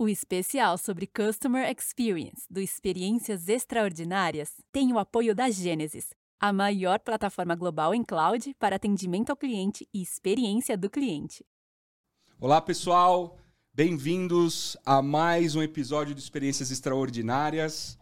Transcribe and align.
O 0.00 0.08
especial 0.08 0.78
sobre 0.78 1.08
Customer 1.08 1.68
Experience 1.76 2.46
do 2.48 2.60
Experiências 2.60 3.48
Extraordinárias 3.48 4.52
tem 4.70 4.92
o 4.92 4.98
apoio 4.98 5.34
da 5.34 5.50
Gênesis, 5.50 6.10
a 6.38 6.52
maior 6.52 7.00
plataforma 7.00 7.56
global 7.56 7.92
em 7.92 8.04
cloud 8.04 8.54
para 8.60 8.76
atendimento 8.76 9.30
ao 9.30 9.36
cliente 9.36 9.88
e 9.92 10.00
experiência 10.00 10.78
do 10.78 10.88
cliente. 10.88 11.44
Olá, 12.40 12.60
pessoal! 12.60 13.36
Bem-vindos 13.74 14.76
a 14.86 15.02
mais 15.02 15.56
um 15.56 15.62
episódio 15.62 16.14
de 16.14 16.20
Experiências 16.20 16.70
Extraordinárias, 16.70 17.98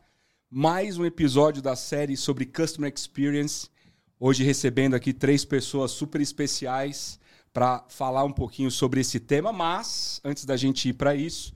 mais 0.51 0.99
um 0.99 1.05
episódio 1.07 1.63
da 1.63 1.75
série 1.75 2.17
sobre 2.17 2.45
Customer 2.45 2.93
Experience. 2.95 3.71
Hoje 4.19 4.43
recebendo 4.43 4.95
aqui 4.95 5.13
três 5.13 5.45
pessoas 5.45 5.91
super 5.91 6.23
especiais 6.23 7.21
para 7.53 7.85
falar 7.91 8.25
um 8.25 8.33
pouquinho 8.33 8.71
sobre 8.71 9.03
esse 9.03 9.21
tema, 9.21 9.53
mas 9.53 10.23
antes 10.25 10.47
da 10.47 10.57
gente 10.57 10.89
ir 10.89 10.95
para 10.95 11.15
isso, 11.15 11.55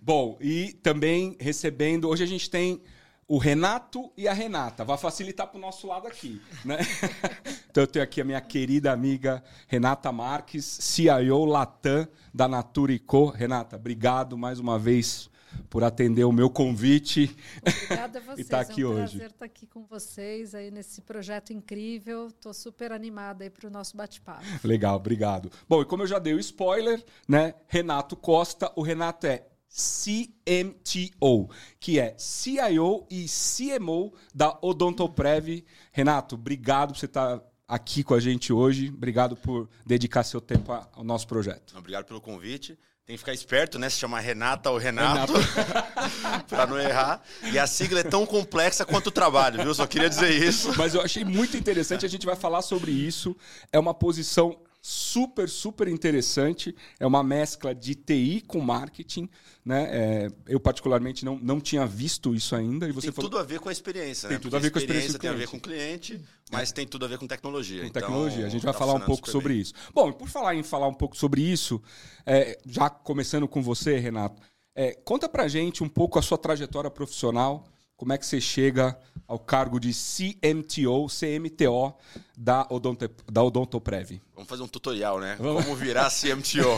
Bom, 0.00 0.38
e 0.40 0.72
também 0.82 1.36
recebendo, 1.38 2.08
hoje 2.08 2.24
a 2.24 2.26
gente 2.26 2.48
tem 2.48 2.80
o 3.28 3.38
Renato 3.38 4.12
e 4.16 4.28
a 4.28 4.32
Renata. 4.32 4.84
Vai 4.84 4.96
facilitar 4.96 5.48
para 5.48 5.58
o 5.58 5.60
nosso 5.60 5.86
lado 5.86 6.06
aqui. 6.06 6.40
Né? 6.64 6.78
então 7.70 7.82
eu 7.82 7.86
tenho 7.86 8.04
aqui 8.04 8.20
a 8.20 8.24
minha 8.24 8.40
querida 8.40 8.92
amiga 8.92 9.42
Renata 9.66 10.12
Marques, 10.12 10.64
CIO 10.64 11.44
Latam 11.44 12.06
da 12.32 12.46
Natura 12.46 12.98
Co. 13.00 13.30
Renata, 13.30 13.76
obrigado 13.76 14.38
mais 14.38 14.60
uma 14.60 14.78
vez 14.78 15.28
por 15.70 15.82
atender 15.82 16.24
o 16.24 16.32
meu 16.32 16.50
convite. 16.50 17.34
Obrigada 17.62 18.18
a 18.18 18.22
vocês. 18.22 18.38
e 18.38 18.40
estar 18.42 18.64
tá 18.64 18.70
aqui 18.70 18.82
é 18.82 18.86
um 18.86 18.90
hoje. 18.90 18.98
prazer 19.18 19.30
estar 19.30 19.44
aqui 19.44 19.66
com 19.66 19.84
vocês 19.84 20.54
aí 20.54 20.70
nesse 20.70 21.00
projeto 21.00 21.52
incrível. 21.52 22.28
Estou 22.28 22.52
super 22.52 22.92
animada 22.92 23.44
aí 23.44 23.50
para 23.50 23.66
o 23.66 23.70
nosso 23.70 23.96
bate-papo. 23.96 24.44
Legal, 24.62 24.96
obrigado. 24.96 25.50
Bom, 25.68 25.80
e 25.82 25.84
como 25.84 26.02
eu 26.02 26.06
já 26.06 26.18
dei 26.18 26.34
o 26.34 26.38
spoiler, 26.38 27.02
né? 27.26 27.54
Renato 27.68 28.16
Costa, 28.16 28.70
o 28.76 28.82
Renato 28.82 29.26
é 29.26 29.46
CMTO, 29.68 31.50
que 31.78 31.98
é 31.98 32.14
CIO 32.18 33.06
e 33.10 33.26
CMO 33.26 34.12
da 34.34 34.58
Odontoprev. 34.62 35.64
Renato, 35.92 36.34
obrigado 36.34 36.92
por 36.92 36.98
você 36.98 37.06
estar 37.06 37.42
aqui 37.68 38.02
com 38.02 38.14
a 38.14 38.20
gente 38.20 38.52
hoje. 38.52 38.88
Obrigado 38.88 39.36
por 39.36 39.68
dedicar 39.84 40.22
seu 40.24 40.40
tempo 40.40 40.72
ao 40.72 41.04
nosso 41.04 41.26
projeto. 41.26 41.74
Obrigado 41.76 42.04
pelo 42.04 42.20
convite. 42.20 42.78
Tem 43.06 43.14
que 43.14 43.18
ficar 43.18 43.34
esperto, 43.34 43.78
né? 43.78 43.88
Se 43.88 44.00
chamar 44.00 44.18
Renata 44.18 44.68
ou 44.68 44.78
Renato, 44.78 45.32
Renato. 45.34 46.44
para 46.50 46.66
não 46.66 46.76
errar. 46.76 47.22
E 47.52 47.56
a 47.56 47.64
sigla 47.64 48.00
é 48.00 48.02
tão 48.02 48.26
complexa 48.26 48.84
quanto 48.84 49.08
o 49.08 49.12
trabalho, 49.12 49.62
viu? 49.62 49.72
Só 49.72 49.86
queria 49.86 50.08
dizer 50.08 50.30
isso. 50.30 50.76
Mas 50.76 50.92
eu 50.92 51.00
achei 51.00 51.24
muito 51.24 51.56
interessante, 51.56 52.04
a 52.04 52.08
gente 52.08 52.26
vai 52.26 52.34
falar 52.34 52.62
sobre 52.62 52.90
isso. 52.90 53.36
É 53.70 53.78
uma 53.78 53.94
posição 53.94 54.58
super, 54.86 55.48
super 55.48 55.88
interessante. 55.88 56.72
É 57.00 57.04
uma 57.04 57.24
mescla 57.24 57.74
de 57.74 57.96
TI 57.96 58.44
com 58.46 58.60
marketing. 58.60 59.28
Né? 59.64 59.88
É, 59.90 60.28
eu, 60.46 60.60
particularmente, 60.60 61.24
não, 61.24 61.36
não 61.42 61.60
tinha 61.60 61.84
visto 61.84 62.36
isso 62.36 62.54
ainda. 62.54 62.88
E 62.88 62.92
você 62.92 63.08
tem 63.08 63.12
falou... 63.12 63.28
tudo 63.28 63.40
a 63.40 63.42
ver 63.42 63.58
com 63.58 63.68
a 63.68 63.72
experiência. 63.72 64.28
Tem 64.28 64.36
né? 64.36 64.42
tudo 64.42 64.56
a 64.56 64.60
ver 64.60 64.70
com 64.70 64.78
a 64.78 64.80
experiência. 64.80 65.18
Tem 65.18 65.28
a 65.28 65.32
ver 65.32 65.48
com 65.48 65.56
o 65.56 65.60
cliente, 65.60 66.20
mas 66.52 66.70
é. 66.70 66.74
tem 66.74 66.86
tudo 66.86 67.04
a 67.04 67.08
ver 67.08 67.18
com 67.18 67.26
tecnologia. 67.26 67.82
Com 67.82 67.90
tecnologia. 67.90 68.36
Então, 68.36 68.46
a 68.46 68.50
gente 68.50 68.62
vai 68.64 68.72
tá 68.72 68.78
falar 68.78 68.94
um 68.94 69.00
pouco 69.00 69.28
sobre 69.28 69.54
bem. 69.54 69.62
isso. 69.62 69.74
Bom, 69.92 70.12
por 70.12 70.28
falar 70.28 70.54
em 70.54 70.62
falar 70.62 70.86
um 70.86 70.94
pouco 70.94 71.16
sobre 71.16 71.42
isso, 71.42 71.82
é, 72.24 72.56
já 72.64 72.88
começando 72.88 73.48
com 73.48 73.60
você, 73.60 73.98
Renato, 73.98 74.40
é, 74.72 74.92
conta 74.92 75.28
pra 75.28 75.48
gente 75.48 75.82
um 75.82 75.88
pouco 75.88 76.16
a 76.16 76.22
sua 76.22 76.38
trajetória 76.38 76.92
profissional 76.92 77.66
como 77.96 78.12
é 78.12 78.18
que 78.18 78.26
você 78.26 78.40
chega 78.40 78.98
ao 79.26 79.38
cargo 79.38 79.80
de 79.80 79.90
CMTO, 79.92 81.06
CMTO 81.08 81.96
da, 82.36 82.66
Odonto, 82.70 83.08
da 83.30 83.42
Odontoprev? 83.42 84.20
Vamos 84.34 84.48
fazer 84.48 84.62
um 84.62 84.68
tutorial, 84.68 85.18
né? 85.18 85.36
Vamos. 85.40 85.64
Como 85.64 85.76
virar 85.76 86.10
CMTO. 86.10 86.76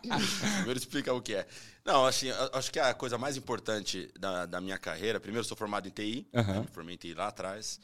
primeiro 0.56 0.78
explicar 0.78 1.12
o 1.12 1.20
que 1.20 1.34
é. 1.34 1.46
Não, 1.84 2.06
assim, 2.06 2.28
acho 2.52 2.72
que 2.72 2.80
a 2.80 2.92
coisa 2.94 3.16
mais 3.18 3.36
importante 3.36 4.10
da, 4.18 4.46
da 4.46 4.60
minha 4.60 4.78
carreira, 4.78 5.20
primeiro 5.20 5.46
sou 5.46 5.56
formado 5.56 5.86
em 5.86 5.90
TI, 5.90 6.26
uhum. 6.32 6.42
né? 6.42 6.60
me 6.60 6.66
formei 6.66 6.94
em 6.94 6.98
TI 6.98 7.14
lá 7.14 7.28
atrás, 7.28 7.78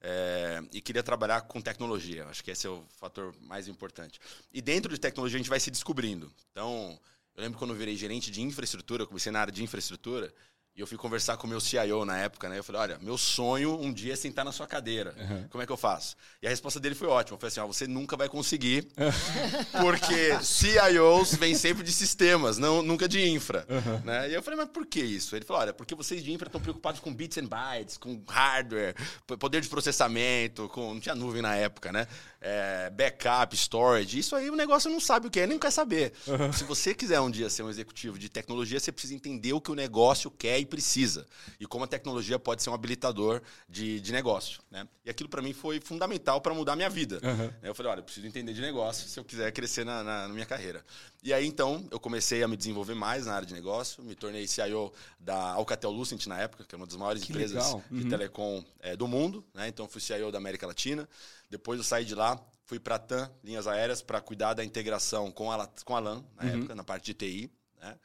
é, 0.00 0.62
e 0.72 0.80
queria 0.80 1.02
trabalhar 1.02 1.42
com 1.42 1.60
tecnologia. 1.60 2.26
Acho 2.26 2.42
que 2.42 2.50
esse 2.50 2.66
é 2.66 2.70
o 2.70 2.84
fator 2.98 3.34
mais 3.40 3.68
importante. 3.68 4.20
E 4.52 4.60
dentro 4.60 4.92
de 4.92 5.00
tecnologia 5.00 5.36
a 5.36 5.40
gente 5.40 5.50
vai 5.50 5.60
se 5.60 5.70
descobrindo. 5.70 6.32
Então, 6.50 6.98
eu 7.36 7.42
lembro 7.42 7.58
quando 7.58 7.72
eu 7.72 7.76
virei 7.76 7.96
gerente 7.96 8.30
de 8.30 8.42
infraestrutura, 8.42 9.04
eu 9.04 9.06
comecei 9.06 9.30
na 9.30 9.40
área 9.40 9.52
de 9.52 9.62
infraestrutura, 9.62 10.32
e 10.78 10.80
eu 10.80 10.86
fui 10.86 10.96
conversar 10.96 11.36
com 11.36 11.44
o 11.44 11.50
meu 11.50 11.60
CIO 11.60 12.04
na 12.04 12.18
época, 12.18 12.48
né? 12.48 12.56
Eu 12.56 12.62
falei, 12.62 12.80
olha, 12.80 12.98
meu 13.02 13.18
sonho 13.18 13.76
um 13.80 13.92
dia 13.92 14.12
é 14.12 14.16
sentar 14.16 14.44
na 14.44 14.52
sua 14.52 14.64
cadeira. 14.64 15.12
Uhum. 15.18 15.48
Como 15.50 15.60
é 15.60 15.66
que 15.66 15.72
eu 15.72 15.76
faço? 15.76 16.14
E 16.40 16.46
a 16.46 16.50
resposta 16.50 16.78
dele 16.78 16.94
foi 16.94 17.08
ótima. 17.08 17.34
Eu 17.34 17.40
falei 17.40 17.48
assim, 17.48 17.60
ó, 17.60 17.66
você 17.66 17.88
nunca 17.88 18.16
vai 18.16 18.28
conseguir, 18.28 18.86
porque 19.82 20.38
CIOs 20.40 21.34
vêm 21.34 21.56
sempre 21.56 21.82
de 21.82 21.90
sistemas, 21.90 22.58
não, 22.58 22.80
nunca 22.80 23.08
de 23.08 23.28
infra. 23.28 23.66
Uhum. 23.68 23.98
Né? 24.04 24.30
E 24.30 24.34
eu 24.34 24.40
falei, 24.40 24.56
mas 24.56 24.68
por 24.68 24.86
que 24.86 25.00
isso? 25.00 25.34
Ele 25.34 25.44
falou, 25.44 25.62
olha, 25.62 25.72
porque 25.72 25.96
vocês 25.96 26.22
de 26.22 26.32
infra 26.32 26.46
estão 26.46 26.60
preocupados 26.60 27.00
com 27.00 27.12
bits 27.12 27.38
and 27.38 27.46
bytes, 27.46 27.96
com 27.96 28.22
hardware, 28.28 28.94
poder 29.36 29.60
de 29.60 29.68
processamento, 29.68 30.68
com... 30.68 30.94
não 30.94 31.00
tinha 31.00 31.14
nuvem 31.16 31.42
na 31.42 31.56
época, 31.56 31.90
né? 31.90 32.06
É, 32.40 32.88
backup, 32.90 33.52
storage. 33.56 34.16
Isso 34.16 34.36
aí 34.36 34.48
o 34.48 34.54
negócio 34.54 34.88
não 34.88 35.00
sabe 35.00 35.26
o 35.26 35.30
que 35.30 35.40
é, 35.40 35.46
nem 35.48 35.58
quer 35.58 35.72
saber. 35.72 36.12
Uhum. 36.24 36.52
Se 36.52 36.62
você 36.62 36.94
quiser 36.94 37.18
um 37.18 37.32
dia 37.32 37.50
ser 37.50 37.64
um 37.64 37.68
executivo 37.68 38.16
de 38.16 38.28
tecnologia, 38.28 38.78
você 38.78 38.92
precisa 38.92 39.12
entender 39.12 39.52
o 39.52 39.60
que 39.60 39.72
o 39.72 39.74
negócio 39.74 40.30
quer 40.30 40.60
e 40.60 40.67
precisa. 40.68 41.26
E 41.58 41.66
como 41.66 41.84
a 41.84 41.86
tecnologia 41.86 42.38
pode 42.38 42.62
ser 42.62 42.70
um 42.70 42.74
habilitador 42.74 43.42
de, 43.68 44.00
de 44.00 44.12
negócio. 44.12 44.60
Né? 44.70 44.86
E 45.04 45.10
aquilo 45.10 45.28
para 45.28 45.42
mim 45.42 45.52
foi 45.52 45.80
fundamental 45.80 46.40
para 46.40 46.54
mudar 46.54 46.74
a 46.74 46.76
minha 46.76 46.90
vida. 46.90 47.20
Uhum. 47.22 47.50
Eu 47.62 47.74
falei, 47.74 47.92
olha, 47.92 48.00
eu 48.00 48.04
preciso 48.04 48.26
entender 48.26 48.52
de 48.52 48.60
negócio 48.60 49.08
se 49.08 49.18
eu 49.18 49.24
quiser 49.24 49.50
crescer 49.52 49.84
na, 49.84 50.04
na, 50.04 50.28
na, 50.28 50.34
minha 50.34 50.46
carreira. 50.46 50.84
E 51.22 51.32
aí, 51.32 51.46
então, 51.46 51.86
eu 51.90 51.98
comecei 51.98 52.42
a 52.42 52.48
me 52.48 52.56
desenvolver 52.56 52.94
mais 52.94 53.26
na 53.26 53.34
área 53.34 53.46
de 53.46 53.54
negócio. 53.54 54.02
Me 54.04 54.14
tornei 54.14 54.46
CIO 54.46 54.92
da 55.18 55.52
Alcatel 55.52 55.90
Lucent 55.90 56.26
na 56.26 56.38
época, 56.38 56.64
que 56.64 56.74
é 56.74 56.76
uma 56.76 56.86
das 56.86 56.96
maiores 56.96 57.24
que 57.24 57.32
empresas 57.32 57.72
uhum. 57.72 57.82
de 57.90 58.04
telecom 58.08 58.64
é, 58.80 58.94
do 58.94 59.08
mundo. 59.08 59.44
Né? 59.54 59.68
Então, 59.68 59.88
fui 59.88 60.00
CIO 60.00 60.30
da 60.30 60.38
América 60.38 60.66
Latina. 60.66 61.08
Depois 61.50 61.78
eu 61.78 61.84
saí 61.84 62.04
de 62.04 62.14
lá, 62.14 62.38
fui 62.64 62.78
para 62.78 62.96
a 62.96 62.98
TAM, 62.98 63.30
linhas 63.42 63.66
aéreas, 63.66 64.02
para 64.02 64.20
cuidar 64.20 64.52
da 64.52 64.62
integração 64.62 65.30
com 65.30 65.50
a, 65.50 65.66
com 65.84 65.96
a 65.96 66.00
LAN, 66.00 66.22
na 66.36 66.44
uhum. 66.44 66.58
época, 66.58 66.74
na 66.74 66.84
parte 66.84 67.06
de 67.06 67.14
TI. 67.14 67.50
Né? 67.80 67.96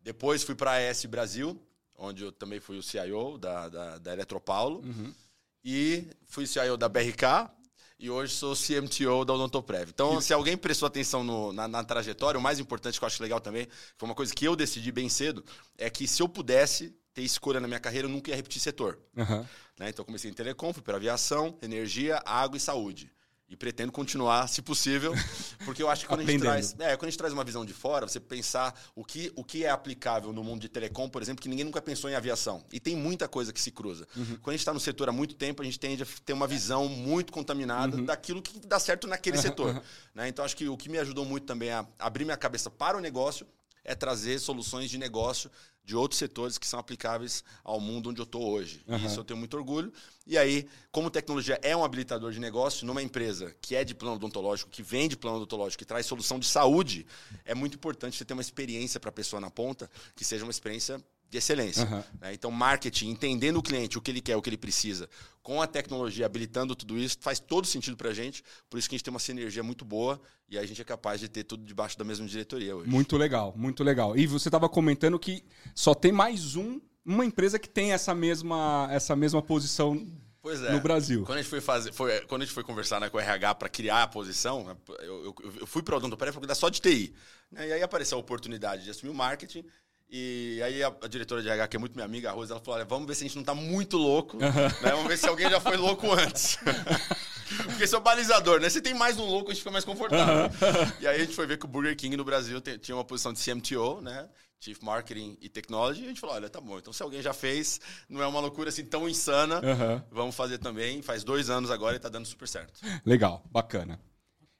Depois 0.00 0.42
fui 0.44 0.54
para 0.54 0.72
a 0.72 0.90
AS 0.90 1.04
Brasil, 1.06 1.60
onde 1.96 2.24
eu 2.24 2.32
também 2.32 2.60
fui 2.60 2.78
o 2.78 2.82
CIO 2.82 3.38
da, 3.38 3.68
da, 3.68 3.98
da 3.98 4.12
Eletropaulo. 4.12 4.80
Uhum. 4.80 5.12
E 5.64 6.04
fui 6.26 6.46
CIO 6.46 6.76
da 6.76 6.88
BRK, 6.88 7.50
e 7.98 8.10
hoje 8.10 8.34
sou 8.34 8.54
CMTO 8.54 9.24
da 9.24 9.32
Odontoprev. 9.32 9.88
Então, 9.88 10.20
se 10.20 10.32
alguém 10.32 10.56
prestou 10.56 10.86
atenção 10.86 11.22
no, 11.22 11.52
na, 11.52 11.66
na, 11.68 11.84
trajetória, 11.84 12.38
o 12.38 12.42
mais 12.42 12.58
importante 12.58 12.98
que 12.98 13.04
eu 13.04 13.06
acho 13.06 13.22
legal 13.22 13.40
também, 13.40 13.68
foi 13.96 14.08
uma 14.08 14.14
coisa 14.14 14.34
que 14.34 14.44
eu 14.44 14.56
decidi 14.56 14.90
bem 14.90 15.08
cedo, 15.08 15.44
é 15.78 15.88
que 15.88 16.06
se 16.06 16.22
eu 16.22 16.28
pudesse 16.28 16.94
ter 17.14 17.22
escolha 17.22 17.60
na 17.60 17.68
minha 17.68 17.80
carreira, 17.80 18.06
eu 18.06 18.10
nunca 18.10 18.30
ia 18.30 18.36
repetir 18.36 18.60
setor. 18.60 18.98
Uhum. 19.16 19.46
Né? 19.78 19.88
Então, 19.88 20.04
comecei 20.04 20.30
em 20.30 20.34
telecom, 20.34 20.72
fui 20.72 20.82
para 20.82 20.96
aviação, 20.96 21.56
energia, 21.62 22.20
água 22.26 22.56
e 22.56 22.60
saúde. 22.60 23.10
E 23.54 23.56
pretendo 23.56 23.92
continuar, 23.92 24.48
se 24.48 24.60
possível, 24.60 25.14
porque 25.64 25.80
eu 25.80 25.88
acho 25.88 26.02
que 26.02 26.08
quando 26.08 26.22
a, 26.22 26.24
gente 26.24 26.40
traz, 26.40 26.74
é, 26.80 26.96
quando 26.96 27.04
a 27.04 27.10
gente 27.10 27.18
traz 27.18 27.32
uma 27.32 27.44
visão 27.44 27.64
de 27.64 27.72
fora, 27.72 28.08
você 28.08 28.18
pensar 28.18 28.74
o 28.96 29.04
que, 29.04 29.32
o 29.36 29.44
que 29.44 29.64
é 29.64 29.70
aplicável 29.70 30.32
no 30.32 30.42
mundo 30.42 30.60
de 30.60 30.68
telecom, 30.68 31.08
por 31.08 31.22
exemplo, 31.22 31.40
que 31.40 31.48
ninguém 31.48 31.64
nunca 31.64 31.80
pensou 31.80 32.10
em 32.10 32.16
aviação. 32.16 32.64
E 32.72 32.80
tem 32.80 32.96
muita 32.96 33.28
coisa 33.28 33.52
que 33.52 33.60
se 33.60 33.70
cruza. 33.70 34.08
Uhum. 34.16 34.38
Quando 34.42 34.48
a 34.48 34.52
gente 34.54 34.60
está 34.60 34.74
no 34.74 34.80
setor 34.80 35.08
há 35.08 35.12
muito 35.12 35.36
tempo, 35.36 35.62
a 35.62 35.64
gente 35.64 35.78
tende 35.78 36.02
a 36.02 36.06
ter 36.24 36.32
uma 36.32 36.48
visão 36.48 36.88
muito 36.88 37.32
contaminada 37.32 37.96
uhum. 37.96 38.04
daquilo 38.04 38.42
que 38.42 38.58
dá 38.66 38.80
certo 38.80 39.06
naquele 39.06 39.38
setor. 39.38 39.80
Né? 40.14 40.28
Então, 40.28 40.44
acho 40.44 40.56
que 40.56 40.68
o 40.68 40.76
que 40.76 40.88
me 40.88 40.96
ajudou 40.98 41.24
muito 41.24 41.44
também 41.44 41.70
a 41.70 41.84
abrir 41.98 42.24
minha 42.24 42.36
cabeça 42.36 42.70
para 42.70 42.96
o 42.96 43.00
negócio 43.00 43.44
é 43.84 43.94
trazer 43.94 44.38
soluções 44.38 44.88
de 44.88 44.96
negócio 44.96 45.50
de 45.84 45.94
outros 45.94 46.18
setores 46.18 46.56
que 46.56 46.66
são 46.66 46.80
aplicáveis 46.80 47.44
ao 47.62 47.78
mundo 47.78 48.10
onde 48.10 48.20
eu 48.20 48.24
estou 48.24 48.50
hoje. 48.50 48.82
Uhum. 48.88 48.96
E 48.96 49.06
isso 49.06 49.20
eu 49.20 49.24
tenho 49.24 49.38
muito 49.38 49.56
orgulho. 49.56 49.92
E 50.26 50.38
aí, 50.38 50.66
como 50.90 51.10
tecnologia 51.10 51.58
é 51.62 51.76
um 51.76 51.84
habilitador 51.84 52.32
de 52.32 52.40
negócio, 52.40 52.86
numa 52.86 53.02
empresa 53.02 53.54
que 53.60 53.74
é 53.74 53.84
de 53.84 53.94
plano 53.94 54.16
odontológico, 54.16 54.70
que 54.70 54.82
vende 54.82 55.16
plano 55.16 55.36
odontológico, 55.36 55.78
que 55.78 55.84
traz 55.84 56.06
solução 56.06 56.38
de 56.38 56.46
saúde, 56.46 57.06
é 57.44 57.54
muito 57.54 57.74
importante 57.74 58.16
você 58.16 58.24
ter 58.24 58.32
uma 58.32 58.42
experiência 58.42 58.98
para 58.98 59.10
a 59.10 59.12
pessoa 59.12 59.40
na 59.40 59.50
ponta, 59.50 59.90
que 60.16 60.24
seja 60.24 60.44
uma 60.44 60.50
experiência 60.50 61.02
de 61.34 61.38
excelência. 61.38 61.84
Uhum. 61.84 62.02
Né? 62.20 62.32
Então, 62.32 62.50
marketing, 62.50 63.08
entendendo 63.10 63.56
o 63.56 63.62
cliente, 63.62 63.98
o 63.98 64.00
que 64.00 64.10
ele 64.10 64.20
quer, 64.20 64.36
o 64.36 64.42
que 64.42 64.48
ele 64.48 64.56
precisa, 64.56 65.08
com 65.42 65.60
a 65.60 65.66
tecnologia 65.66 66.24
habilitando 66.24 66.76
tudo 66.76 66.96
isso, 66.96 67.18
faz 67.20 67.40
todo 67.40 67.66
sentido 67.66 67.96
para 67.96 68.10
a 68.10 68.14
gente. 68.14 68.42
Por 68.70 68.78
isso 68.78 68.88
que 68.88 68.94
a 68.94 68.96
gente 68.96 69.04
tem 69.04 69.12
uma 69.12 69.20
sinergia 69.20 69.62
muito 69.62 69.84
boa 69.84 70.20
e 70.48 70.56
a 70.56 70.64
gente 70.64 70.80
é 70.80 70.84
capaz 70.84 71.20
de 71.20 71.28
ter 71.28 71.42
tudo 71.42 71.64
debaixo 71.64 71.98
da 71.98 72.04
mesma 72.04 72.26
diretoria 72.26 72.76
hoje. 72.76 72.88
Muito 72.88 73.16
legal, 73.16 73.52
muito 73.56 73.82
legal. 73.82 74.16
E 74.16 74.26
você 74.26 74.48
estava 74.48 74.68
comentando 74.68 75.18
que 75.18 75.44
só 75.74 75.92
tem 75.92 76.12
mais 76.12 76.54
um, 76.54 76.80
uma 77.04 77.24
empresa 77.24 77.58
que 77.58 77.68
tem 77.68 77.92
essa 77.92 78.14
mesma, 78.14 78.88
essa 78.90 79.16
mesma 79.16 79.42
posição 79.42 80.06
Pois 80.40 80.62
é. 80.62 80.72
No 80.72 80.78
Brasil. 80.78 81.24
Quando 81.24 81.38
a 81.38 81.40
gente 81.40 81.48
foi 81.48 81.62
fazer, 81.62 81.90
foi, 81.90 82.20
quando 82.26 82.42
a 82.42 82.44
gente 82.44 82.52
foi 82.52 82.62
conversar 82.62 83.00
né, 83.00 83.08
com 83.08 83.16
o 83.16 83.20
RH 83.20 83.54
para 83.54 83.66
criar 83.66 84.02
a 84.02 84.06
posição, 84.06 84.76
eu, 85.00 85.24
eu, 85.24 85.34
eu 85.60 85.66
fui 85.66 85.82
para 85.82 85.94
o 85.94 85.96
Odonto 85.96 86.18
Prévio 86.18 86.38
só 86.54 86.68
de 86.68 86.82
TI. 86.82 87.14
Né, 87.50 87.68
e 87.68 87.72
aí 87.72 87.82
apareceu 87.82 88.18
a 88.18 88.20
oportunidade 88.20 88.84
de 88.84 88.90
assumir 88.90 89.10
o 89.10 89.14
marketing 89.14 89.64
e 90.16 90.62
aí 90.62 90.80
a, 90.80 90.94
a, 91.02 91.08
diretora 91.08 91.42
de 91.42 91.48
RH, 91.48 91.66
que 91.66 91.76
é 91.76 91.80
muito 91.80 91.94
minha 91.94 92.04
amiga, 92.04 92.30
a 92.30 92.32
Rosa, 92.32 92.52
ela 92.52 92.60
falou: 92.60 92.76
olha, 92.76 92.84
vamos 92.84 93.04
ver 93.08 93.16
se 93.16 93.24
a 93.24 93.26
gente 93.26 93.34
não 93.34 93.42
tá 93.42 93.52
muito 93.52 93.96
louco, 93.96 94.36
né? 94.36 94.48
Vamos 94.80 95.08
ver 95.08 95.18
se 95.18 95.26
alguém 95.26 95.50
já 95.50 95.58
foi 95.58 95.76
louco 95.76 96.08
antes. 96.12 96.56
Porque 97.66 97.82
esse 97.82 97.96
é 97.96 97.98
o 97.98 98.00
balizador, 98.00 98.60
né? 98.60 98.70
Se 98.70 98.80
tem 98.80 98.94
mais 98.94 99.18
um 99.18 99.24
louco, 99.24 99.50
a 99.50 99.52
gente 99.52 99.62
fica 99.62 99.72
mais 99.72 99.84
confortável. 99.84 100.48
e 101.02 101.08
aí 101.08 101.16
a 101.16 101.24
gente 101.24 101.34
foi 101.34 101.48
ver 101.48 101.58
que 101.58 101.64
o 101.64 101.68
Burger 101.68 101.96
King 101.96 102.16
no 102.16 102.24
Brasil 102.24 102.60
tinha 102.60 102.96
uma 102.96 103.04
posição 103.04 103.32
de 103.32 103.40
CMTO, 103.42 104.00
né? 104.00 104.28
Chief 104.60 104.80
Marketing 104.82 105.36
e 105.40 105.48
Technology, 105.48 106.02
e 106.02 106.04
a 106.04 106.08
gente 106.08 106.20
falou, 106.20 106.36
olha, 106.36 106.48
tá 106.48 106.60
bom, 106.60 106.78
então 106.78 106.92
se 106.92 107.02
alguém 107.02 107.20
já 107.20 107.32
fez, 107.34 107.80
não 108.08 108.22
é 108.22 108.26
uma 108.26 108.38
loucura 108.38 108.68
assim 108.68 108.84
tão 108.84 109.08
insana, 109.08 109.56
uhum. 109.56 110.00
vamos 110.12 110.36
fazer 110.36 110.58
também. 110.58 111.02
Faz 111.02 111.24
dois 111.24 111.50
anos 111.50 111.72
agora 111.72 111.96
e 111.96 111.98
tá 111.98 112.08
dando 112.08 112.24
super 112.24 112.46
certo. 112.46 112.80
Legal, 113.04 113.44
bacana. 113.50 114.00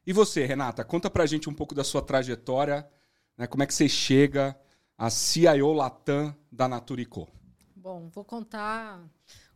E 0.04 0.12
você, 0.12 0.44
Renata, 0.46 0.84
conta 0.84 1.08
pra 1.08 1.26
gente 1.26 1.48
um 1.48 1.54
pouco 1.54 1.76
da 1.76 1.84
sua 1.84 2.02
trajetória, 2.02 2.84
né? 3.38 3.46
Como 3.46 3.62
é 3.62 3.66
que 3.66 3.72
você 3.72 3.88
chega 3.88 4.58
a 4.96 5.10
CIO 5.10 5.72
Latam 5.72 6.34
da 6.50 6.68
Naturico? 6.68 7.28
Bom, 7.74 8.08
vou 8.08 8.24
contar 8.24 9.02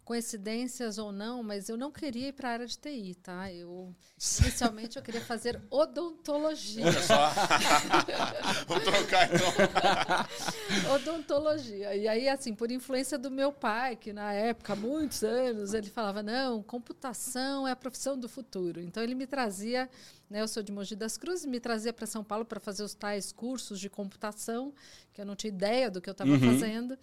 coincidências 0.08 0.96
ou 0.96 1.12
não, 1.12 1.42
mas 1.42 1.68
eu 1.68 1.76
não 1.76 1.92
queria 1.92 2.28
ir 2.28 2.32
para 2.32 2.48
a 2.48 2.52
área 2.52 2.66
de 2.66 2.78
TI, 2.78 3.14
tá? 3.16 3.52
Eu 3.52 3.94
inicialmente 4.40 4.96
eu 4.96 5.02
queria 5.02 5.20
fazer 5.20 5.60
odontologia. 5.70 6.86
Vou 8.66 8.80
trocar 8.80 9.28
então. 9.28 10.94
odontologia. 10.96 11.94
E 11.94 12.08
aí 12.08 12.26
assim, 12.26 12.54
por 12.54 12.70
influência 12.70 13.18
do 13.18 13.30
meu 13.30 13.52
pai, 13.52 13.96
que 13.96 14.10
na 14.10 14.32
época, 14.32 14.72
há 14.72 14.76
muitos 14.76 15.22
anos, 15.22 15.74
ele 15.74 15.90
falava: 15.90 16.22
"Não, 16.22 16.62
computação 16.62 17.68
é 17.68 17.72
a 17.72 17.76
profissão 17.76 18.18
do 18.18 18.30
futuro". 18.30 18.80
Então 18.80 19.02
ele 19.02 19.14
me 19.14 19.26
trazia 19.26 19.90
né, 20.30 20.40
eu 20.40 20.48
sou 20.48 20.62
de 20.62 20.72
Mogi 20.72 20.96
das 20.96 21.18
Cruzes, 21.18 21.44
me 21.44 21.60
trazia 21.60 21.92
para 21.92 22.06
São 22.06 22.24
Paulo 22.24 22.46
para 22.46 22.60
fazer 22.60 22.82
os 22.82 22.94
tais 22.94 23.30
cursos 23.32 23.78
de 23.78 23.88
computação, 23.90 24.74
que 25.12 25.20
eu 25.20 25.26
não 25.26 25.34
tinha 25.34 25.48
ideia 25.48 25.90
do 25.90 26.00
que 26.00 26.08
eu 26.08 26.12
estava 26.12 26.30
uhum. 26.30 26.40
fazendo. 26.40 26.98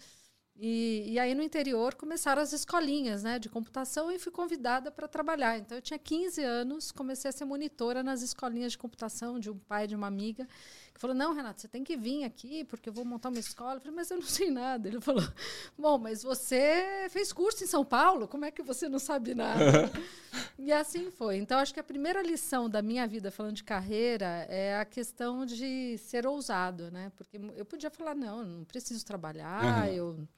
E, 0.58 1.04
e, 1.12 1.18
aí 1.18 1.34
no 1.34 1.42
interior 1.42 1.94
começaram 1.94 2.40
as 2.40 2.52
escolinhas 2.52 3.22
né, 3.22 3.38
de 3.38 3.48
computação 3.48 4.10
e 4.10 4.18
fui 4.18 4.32
convidada 4.32 4.90
para 4.90 5.06
trabalhar. 5.06 5.58
Então 5.58 5.76
eu 5.76 5.82
tinha 5.82 5.98
15 5.98 6.42
anos, 6.42 6.90
comecei 6.90 7.28
a 7.28 7.32
ser 7.32 7.44
monitora 7.44 8.02
nas 8.02 8.22
escolinhas 8.22 8.72
de 8.72 8.78
computação 8.78 9.38
de 9.38 9.50
um 9.50 9.58
pai 9.58 9.86
de 9.86 9.94
uma 9.94 10.06
amiga 10.06 10.48
que 10.96 11.00
falou: 11.00 11.14
Não, 11.14 11.34
Renato, 11.34 11.60
você 11.60 11.68
tem 11.68 11.84
que 11.84 11.96
vir 11.96 12.24
aqui 12.24 12.64
porque 12.64 12.88
eu 12.88 12.92
vou 12.92 13.04
montar 13.04 13.28
uma 13.28 13.38
escola. 13.38 13.74
Eu 13.74 13.80
falei: 13.80 13.94
Mas 13.94 14.10
eu 14.10 14.16
não 14.16 14.26
sei 14.26 14.50
nada. 14.50 14.88
Ele 14.88 15.00
falou: 15.00 15.22
Bom, 15.78 15.98
mas 15.98 16.22
você 16.22 17.06
fez 17.10 17.32
curso 17.32 17.62
em 17.62 17.66
São 17.66 17.84
Paulo, 17.84 18.26
como 18.26 18.44
é 18.44 18.50
que 18.50 18.62
você 18.62 18.88
não 18.88 18.98
sabe 18.98 19.34
nada? 19.34 19.92
e 20.58 20.72
assim 20.72 21.10
foi. 21.10 21.36
Então, 21.36 21.58
acho 21.58 21.72
que 21.72 21.80
a 21.80 21.84
primeira 21.84 22.22
lição 22.22 22.68
da 22.68 22.80
minha 22.80 23.06
vida, 23.06 23.30
falando 23.30 23.54
de 23.54 23.64
carreira, 23.64 24.46
é 24.48 24.78
a 24.78 24.84
questão 24.84 25.44
de 25.44 25.98
ser 25.98 26.26
ousado, 26.26 26.90
né? 26.90 27.12
Porque 27.14 27.38
eu 27.54 27.64
podia 27.64 27.90
falar: 27.90 28.14
Não, 28.14 28.42
não 28.44 28.64
preciso 28.64 29.04
trabalhar, 29.04 29.86
uhum. 29.86 29.94
eu. 29.94 30.28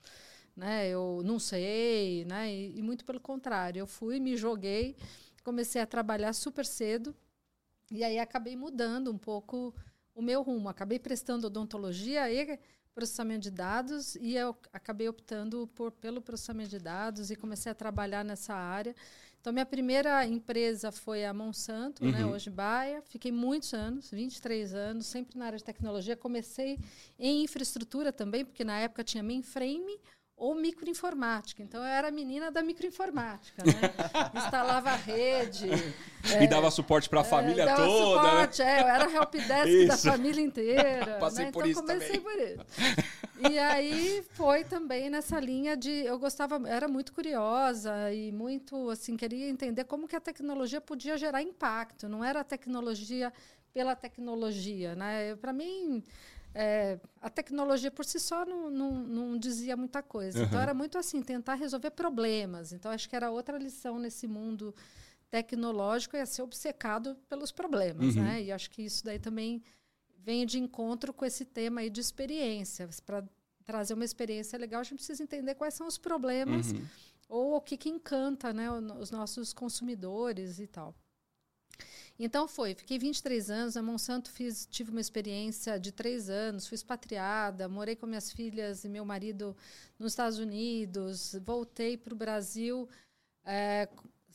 Né, 0.56 0.88
eu 0.88 1.22
não 1.24 1.38
sei, 1.38 2.24
né, 2.24 2.52
e, 2.52 2.80
e 2.80 2.82
muito 2.82 3.04
pelo 3.04 3.20
contrário, 3.20 3.78
eu 3.78 3.86
fui, 3.86 4.18
me 4.18 4.36
joguei, 4.36 4.96
comecei 5.44 5.80
a 5.80 5.86
trabalhar 5.86 6.32
super 6.32 6.66
cedo, 6.66 7.14
e 7.92 8.02
aí 8.02 8.18
acabei 8.18 8.56
mudando 8.56 9.12
um 9.12 9.16
pouco 9.16 9.72
o 10.18 10.22
meu 10.22 10.42
rumo. 10.42 10.68
Acabei 10.68 10.98
prestando 10.98 11.46
odontologia 11.46 12.30
e 12.30 12.58
processamento 12.92 13.42
de 13.42 13.50
dados 13.52 14.16
e 14.16 14.34
eu 14.34 14.56
acabei 14.72 15.08
optando 15.08 15.68
por, 15.76 15.92
pelo 15.92 16.20
processamento 16.20 16.70
de 16.70 16.80
dados 16.80 17.30
e 17.30 17.36
comecei 17.36 17.70
a 17.70 17.74
trabalhar 17.74 18.24
nessa 18.24 18.52
área. 18.52 18.94
Então, 19.40 19.52
minha 19.52 19.64
primeira 19.64 20.26
empresa 20.26 20.90
foi 20.90 21.24
a 21.24 21.32
Monsanto, 21.32 22.04
né, 22.04 22.10
uhum. 22.10 22.26
né, 22.26 22.26
hoje 22.26 22.50
Baia. 22.50 23.00
Fiquei 23.02 23.30
muitos 23.30 23.72
anos, 23.72 24.10
23 24.10 24.74
anos, 24.74 25.06
sempre 25.06 25.38
na 25.38 25.46
área 25.46 25.58
de 25.58 25.62
tecnologia. 25.62 26.16
Comecei 26.16 26.76
em 27.16 27.44
infraestrutura 27.44 28.12
também, 28.12 28.44
porque 28.44 28.64
na 28.64 28.80
época 28.80 29.04
tinha 29.04 29.22
mainframe, 29.22 30.00
ou 30.38 30.54
microinformática. 30.54 31.62
Então, 31.62 31.80
eu 31.80 31.86
era 31.86 32.10
menina 32.10 32.50
da 32.50 32.62
microinformática, 32.62 33.62
né? 33.64 33.72
Instalava 34.34 34.90
a 34.90 34.96
rede. 34.96 35.68
É, 36.32 36.44
e 36.44 36.46
dava 36.46 36.70
suporte 36.70 37.08
para 37.08 37.20
a 37.20 37.24
é, 37.24 37.28
família 37.28 37.66
dava 37.66 37.84
toda. 37.84 38.22
Né? 38.22 38.30
Suporte, 38.30 38.62
né? 38.62 38.70
é, 38.70 38.82
eu 38.82 38.86
era 38.86 39.12
helpdesk 39.12 39.88
da 39.88 39.96
família 40.12 40.40
inteira. 40.40 41.16
Passei 41.20 41.46
né? 41.46 41.52
por 41.52 41.66
então, 41.66 41.70
isso 41.70 41.80
comecei 41.80 42.20
também. 42.20 42.56
por 42.56 42.62
isso. 42.62 43.50
E 43.50 43.58
aí 43.58 44.24
foi 44.32 44.64
também 44.64 45.10
nessa 45.10 45.38
linha 45.38 45.76
de 45.76 45.90
eu 45.90 46.18
gostava, 46.18 46.60
era 46.68 46.88
muito 46.88 47.12
curiosa 47.12 48.12
e 48.12 48.32
muito 48.32 48.90
assim 48.90 49.16
queria 49.16 49.48
entender 49.48 49.84
como 49.84 50.08
que 50.08 50.16
a 50.16 50.20
tecnologia 50.20 50.80
podia 50.80 51.16
gerar 51.16 51.42
impacto. 51.42 52.08
Não 52.08 52.24
era 52.24 52.40
a 52.40 52.44
tecnologia 52.44 53.32
pela 53.72 53.94
tecnologia, 53.94 54.94
né? 54.94 55.36
Para 55.36 55.52
mim 55.52 56.02
é, 56.60 56.98
a 57.22 57.30
tecnologia 57.30 57.88
por 57.88 58.04
si 58.04 58.18
só 58.18 58.44
não, 58.44 58.68
não, 58.68 58.92
não 58.92 59.38
dizia 59.38 59.76
muita 59.76 60.02
coisa. 60.02 60.40
Uhum. 60.40 60.44
Então, 60.44 60.60
era 60.60 60.74
muito 60.74 60.98
assim, 60.98 61.22
tentar 61.22 61.54
resolver 61.54 61.92
problemas. 61.92 62.72
Então, 62.72 62.90
acho 62.90 63.08
que 63.08 63.14
era 63.14 63.30
outra 63.30 63.56
lição 63.56 63.96
nesse 63.96 64.26
mundo 64.26 64.74
tecnológico, 65.30 66.16
é 66.16 66.26
ser 66.26 66.42
obcecado 66.42 67.16
pelos 67.28 67.52
problemas. 67.52 68.16
Uhum. 68.16 68.24
Né? 68.24 68.42
E 68.42 68.50
acho 68.50 68.72
que 68.72 68.82
isso 68.82 69.04
daí 69.04 69.20
também 69.20 69.62
vem 70.18 70.44
de 70.44 70.58
encontro 70.58 71.12
com 71.12 71.24
esse 71.24 71.44
tema 71.44 71.80
aí 71.80 71.88
de 71.88 72.00
experiência. 72.00 72.88
Para 73.06 73.22
trazer 73.64 73.94
uma 73.94 74.04
experiência 74.04 74.58
legal, 74.58 74.80
a 74.80 74.84
gente 74.84 74.96
precisa 74.96 75.22
entender 75.22 75.54
quais 75.54 75.74
são 75.74 75.86
os 75.86 75.96
problemas 75.96 76.72
uhum. 76.72 76.84
ou 77.28 77.54
o 77.54 77.60
que, 77.60 77.76
que 77.76 77.88
encanta 77.88 78.52
né, 78.52 78.68
os 78.98 79.12
nossos 79.12 79.52
consumidores 79.52 80.58
e 80.58 80.66
tal. 80.66 80.92
Então 82.18 82.48
foi, 82.48 82.74
fiquei 82.74 82.98
23 82.98 83.48
anos, 83.48 83.74
na 83.76 83.82
Monsanto 83.82 84.30
fiz, 84.32 84.66
tive 84.66 84.90
uma 84.90 85.00
experiência 85.00 85.78
de 85.78 85.92
três 85.92 86.28
anos, 86.28 86.66
fui 86.66 86.74
expatriada, 86.74 87.68
morei 87.68 87.94
com 87.94 88.06
minhas 88.06 88.32
filhas 88.32 88.84
e 88.84 88.88
meu 88.88 89.04
marido 89.04 89.56
nos 89.98 90.12
Estados 90.12 90.38
Unidos, 90.38 91.36
voltei 91.44 91.96
para 91.96 92.12
o 92.12 92.16
Brasil, 92.16 92.88
é, 93.44 93.88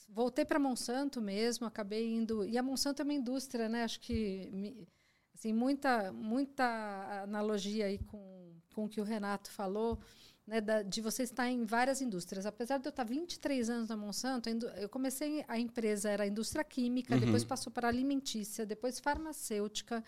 voltei 0.07 0.45
para 0.45 0.57
Monsanto 0.59 1.21
mesmo, 1.21 1.67
acabei 1.67 2.09
indo. 2.09 2.45
E 2.45 2.57
a 2.57 2.63
Monsanto 2.63 3.01
é 3.01 3.03
uma 3.03 3.13
indústria, 3.13 3.67
né? 3.67 3.83
Acho 3.83 3.99
que 3.99 4.87
assim, 5.35 5.51
muita, 5.51 6.11
muita 6.13 7.23
analogia 7.23 7.87
aí 7.87 7.97
com, 7.97 8.53
com 8.73 8.85
o 8.85 8.89
que 8.89 9.01
o 9.01 9.03
Renato 9.03 9.51
falou. 9.51 9.99
Né, 10.45 10.59
da, 10.59 10.81
de 10.81 11.01
você 11.01 11.23
estar 11.23 11.49
em 11.49 11.65
várias 11.65 12.01
indústrias. 12.01 12.45
Apesar 12.45 12.77
de 12.77 12.87
eu 12.87 12.89
estar 12.89 13.03
23 13.03 13.69
anos 13.69 13.89
na 13.89 13.95
Monsanto, 13.95 14.49
eu 14.49 14.89
comecei, 14.89 15.43
a 15.47 15.57
empresa 15.57 16.09
era 16.09 16.27
indústria 16.27 16.63
química, 16.63 17.13
uhum. 17.13 17.19
depois 17.19 17.43
passou 17.43 17.71
para 17.71 17.87
alimentícia, 17.87 18.65
depois 18.65 18.99
farmacêutica, 18.99 20.03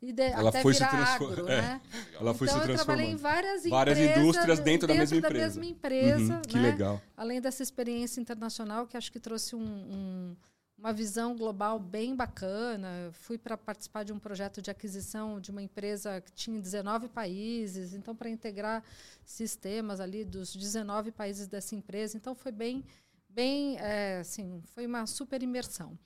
e 0.00 0.12
de, 0.12 0.22
ela 0.22 0.50
até 0.50 0.62
foi 0.62 0.74
virar 0.74 0.90
se 0.90 1.24
agro, 1.24 1.48
é. 1.48 1.62
né? 1.62 1.80
Ela 2.20 2.34
foi 2.34 2.46
então, 2.48 2.62
se 2.62 2.70
eu 2.70 2.74
trabalhei 2.76 3.06
em 3.06 3.16
várias, 3.16 3.64
várias 3.64 3.98
empresas, 3.98 4.18
indústrias 4.18 4.60
dentro, 4.60 4.86
dentro 4.86 4.88
da 4.88 4.94
mesma 4.94 5.20
da 5.20 5.28
empresa. 5.28 5.60
Mesma 5.60 5.64
empresa 5.66 6.34
uhum, 6.34 6.42
que 6.42 6.56
né? 6.56 6.62
legal. 6.62 7.00
Além 7.16 7.40
dessa 7.40 7.62
experiência 7.62 8.20
internacional, 8.20 8.86
que 8.86 8.96
acho 8.96 9.10
que 9.10 9.18
trouxe 9.18 9.56
um, 9.56 9.60
um 9.60 10.36
uma 10.78 10.92
visão 10.92 11.36
global 11.36 11.78
bem 11.78 12.14
bacana. 12.14 13.10
Fui 13.12 13.36
para 13.36 13.56
participar 13.56 14.04
de 14.04 14.12
um 14.12 14.18
projeto 14.18 14.62
de 14.62 14.70
aquisição 14.70 15.40
de 15.40 15.50
uma 15.50 15.60
empresa 15.60 16.20
que 16.20 16.32
tinha 16.32 16.60
19 16.60 17.08
países, 17.08 17.94
então 17.94 18.14
para 18.14 18.30
integrar 18.30 18.84
sistemas 19.24 19.98
ali 19.98 20.24
dos 20.24 20.54
19 20.54 21.10
países 21.10 21.48
dessa 21.48 21.74
empresa. 21.74 22.16
Então 22.16 22.34
foi 22.34 22.52
bem, 22.52 22.84
bem, 23.28 23.76
é, 23.78 24.20
assim, 24.20 24.62
foi 24.72 24.86
uma 24.86 25.04
super 25.06 25.42
imersão. 25.42 25.98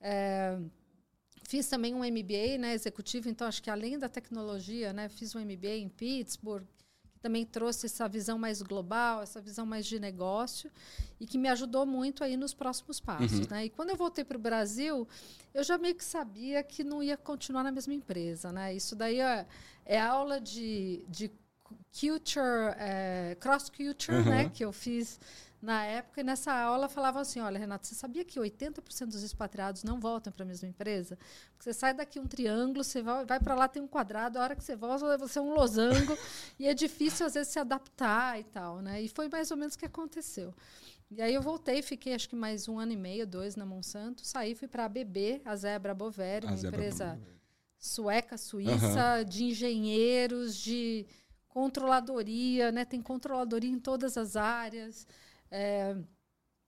É, 0.00 0.58
fiz 1.44 1.68
também 1.68 1.94
um 1.94 2.00
MBA, 2.00 2.58
né, 2.58 2.74
executivo. 2.74 3.28
Então 3.28 3.46
acho 3.46 3.62
que 3.62 3.70
além 3.70 3.98
da 3.98 4.08
tecnologia, 4.08 4.92
né, 4.92 5.08
fiz 5.08 5.34
um 5.36 5.40
MBA 5.40 5.76
em 5.76 5.88
Pittsburgh 5.88 6.66
também 7.20 7.44
trouxe 7.44 7.86
essa 7.86 8.08
visão 8.08 8.38
mais 8.38 8.62
global, 8.62 9.22
essa 9.22 9.40
visão 9.40 9.66
mais 9.66 9.86
de 9.86 9.98
negócio 9.98 10.70
e 11.20 11.26
que 11.26 11.36
me 11.36 11.48
ajudou 11.48 11.84
muito 11.84 12.22
aí 12.22 12.36
nos 12.36 12.54
próximos 12.54 13.00
passos. 13.00 13.40
Uhum. 13.40 13.46
Né? 13.50 13.64
E 13.66 13.70
quando 13.70 13.90
eu 13.90 13.96
voltei 13.96 14.24
para 14.24 14.36
o 14.36 14.40
Brasil, 14.40 15.06
eu 15.52 15.64
já 15.64 15.76
meio 15.76 15.94
que 15.94 16.04
sabia 16.04 16.62
que 16.62 16.84
não 16.84 17.02
ia 17.02 17.16
continuar 17.16 17.62
na 17.62 17.72
mesma 17.72 17.94
empresa. 17.94 18.52
Né? 18.52 18.74
Isso 18.74 18.94
daí 18.94 19.20
é, 19.20 19.46
é 19.84 20.00
aula 20.00 20.40
de, 20.40 21.04
de 21.08 21.30
culture, 22.00 22.74
é, 22.78 23.36
cross 23.40 23.68
culture, 23.68 24.16
uhum. 24.16 24.24
né? 24.24 24.50
que 24.50 24.64
eu 24.64 24.72
fiz 24.72 25.18
na 25.60 25.84
época, 25.84 26.20
e 26.20 26.24
nessa 26.24 26.52
aula 26.52 26.88
falava 26.88 27.20
assim: 27.20 27.40
olha, 27.40 27.58
Renato, 27.58 27.86
você 27.86 27.94
sabia 27.94 28.24
que 28.24 28.38
80% 28.38 29.06
dos 29.06 29.22
expatriados 29.22 29.82
não 29.82 29.98
voltam 29.98 30.32
para 30.32 30.44
a 30.44 30.46
mesma 30.46 30.68
empresa? 30.68 31.18
Porque 31.50 31.64
você 31.64 31.72
sai 31.72 31.92
daqui 31.92 32.20
um 32.20 32.26
triângulo, 32.26 32.84
você 32.84 33.02
vai, 33.02 33.24
vai 33.24 33.40
para 33.40 33.54
lá, 33.54 33.66
tem 33.66 33.82
um 33.82 33.88
quadrado, 33.88 34.38
a 34.38 34.42
hora 34.42 34.54
que 34.54 34.62
você 34.62 34.76
volta, 34.76 35.18
você 35.18 35.38
é 35.38 35.42
um 35.42 35.52
losango, 35.52 36.16
e 36.58 36.66
é 36.66 36.74
difícil, 36.74 37.26
às 37.26 37.34
vezes, 37.34 37.52
se 37.52 37.58
adaptar 37.58 38.38
e 38.38 38.44
tal. 38.44 38.80
Né? 38.80 39.02
E 39.02 39.08
foi 39.08 39.28
mais 39.28 39.50
ou 39.50 39.56
menos 39.56 39.74
o 39.74 39.78
que 39.78 39.86
aconteceu. 39.86 40.54
E 41.10 41.22
aí 41.22 41.34
eu 41.34 41.42
voltei, 41.42 41.82
fiquei 41.82 42.14
acho 42.14 42.28
que 42.28 42.36
mais 42.36 42.68
um 42.68 42.78
ano 42.78 42.92
e 42.92 42.96
meio, 42.96 43.26
dois 43.26 43.56
na 43.56 43.64
Monsanto, 43.64 44.24
saí, 44.24 44.54
fui 44.54 44.68
para 44.68 44.82
a 44.82 44.86
ABB, 44.86 45.40
a 45.44 45.56
Zebra 45.56 45.94
Boveri, 45.94 46.46
uma 46.46 46.56
Zebra 46.56 46.78
empresa 46.78 47.18
sueca, 47.78 48.36
suíça, 48.36 49.18
uhum. 49.18 49.24
de 49.24 49.44
engenheiros, 49.44 50.56
de 50.56 51.06
controladoria, 51.48 52.70
né? 52.70 52.84
tem 52.84 53.00
controladoria 53.00 53.70
em 53.70 53.78
todas 53.78 54.16
as 54.18 54.36
áreas. 54.36 55.06
É, 55.50 55.96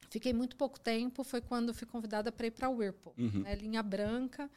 fiquei 0.08 0.32
muito 0.32 0.56
pouco 0.56 0.78
tempo, 0.78 1.22
foi 1.24 1.40
quando 1.40 1.72
fui 1.72 1.86
convidada 1.86 2.30
para 2.32 2.46
ir 2.46 2.50
para 2.50 2.66
a 2.66 2.70
Whirlpool, 2.70 3.14
uhum. 3.18 3.42
né, 3.42 3.54
linha 3.54 3.82
branca. 3.82 4.50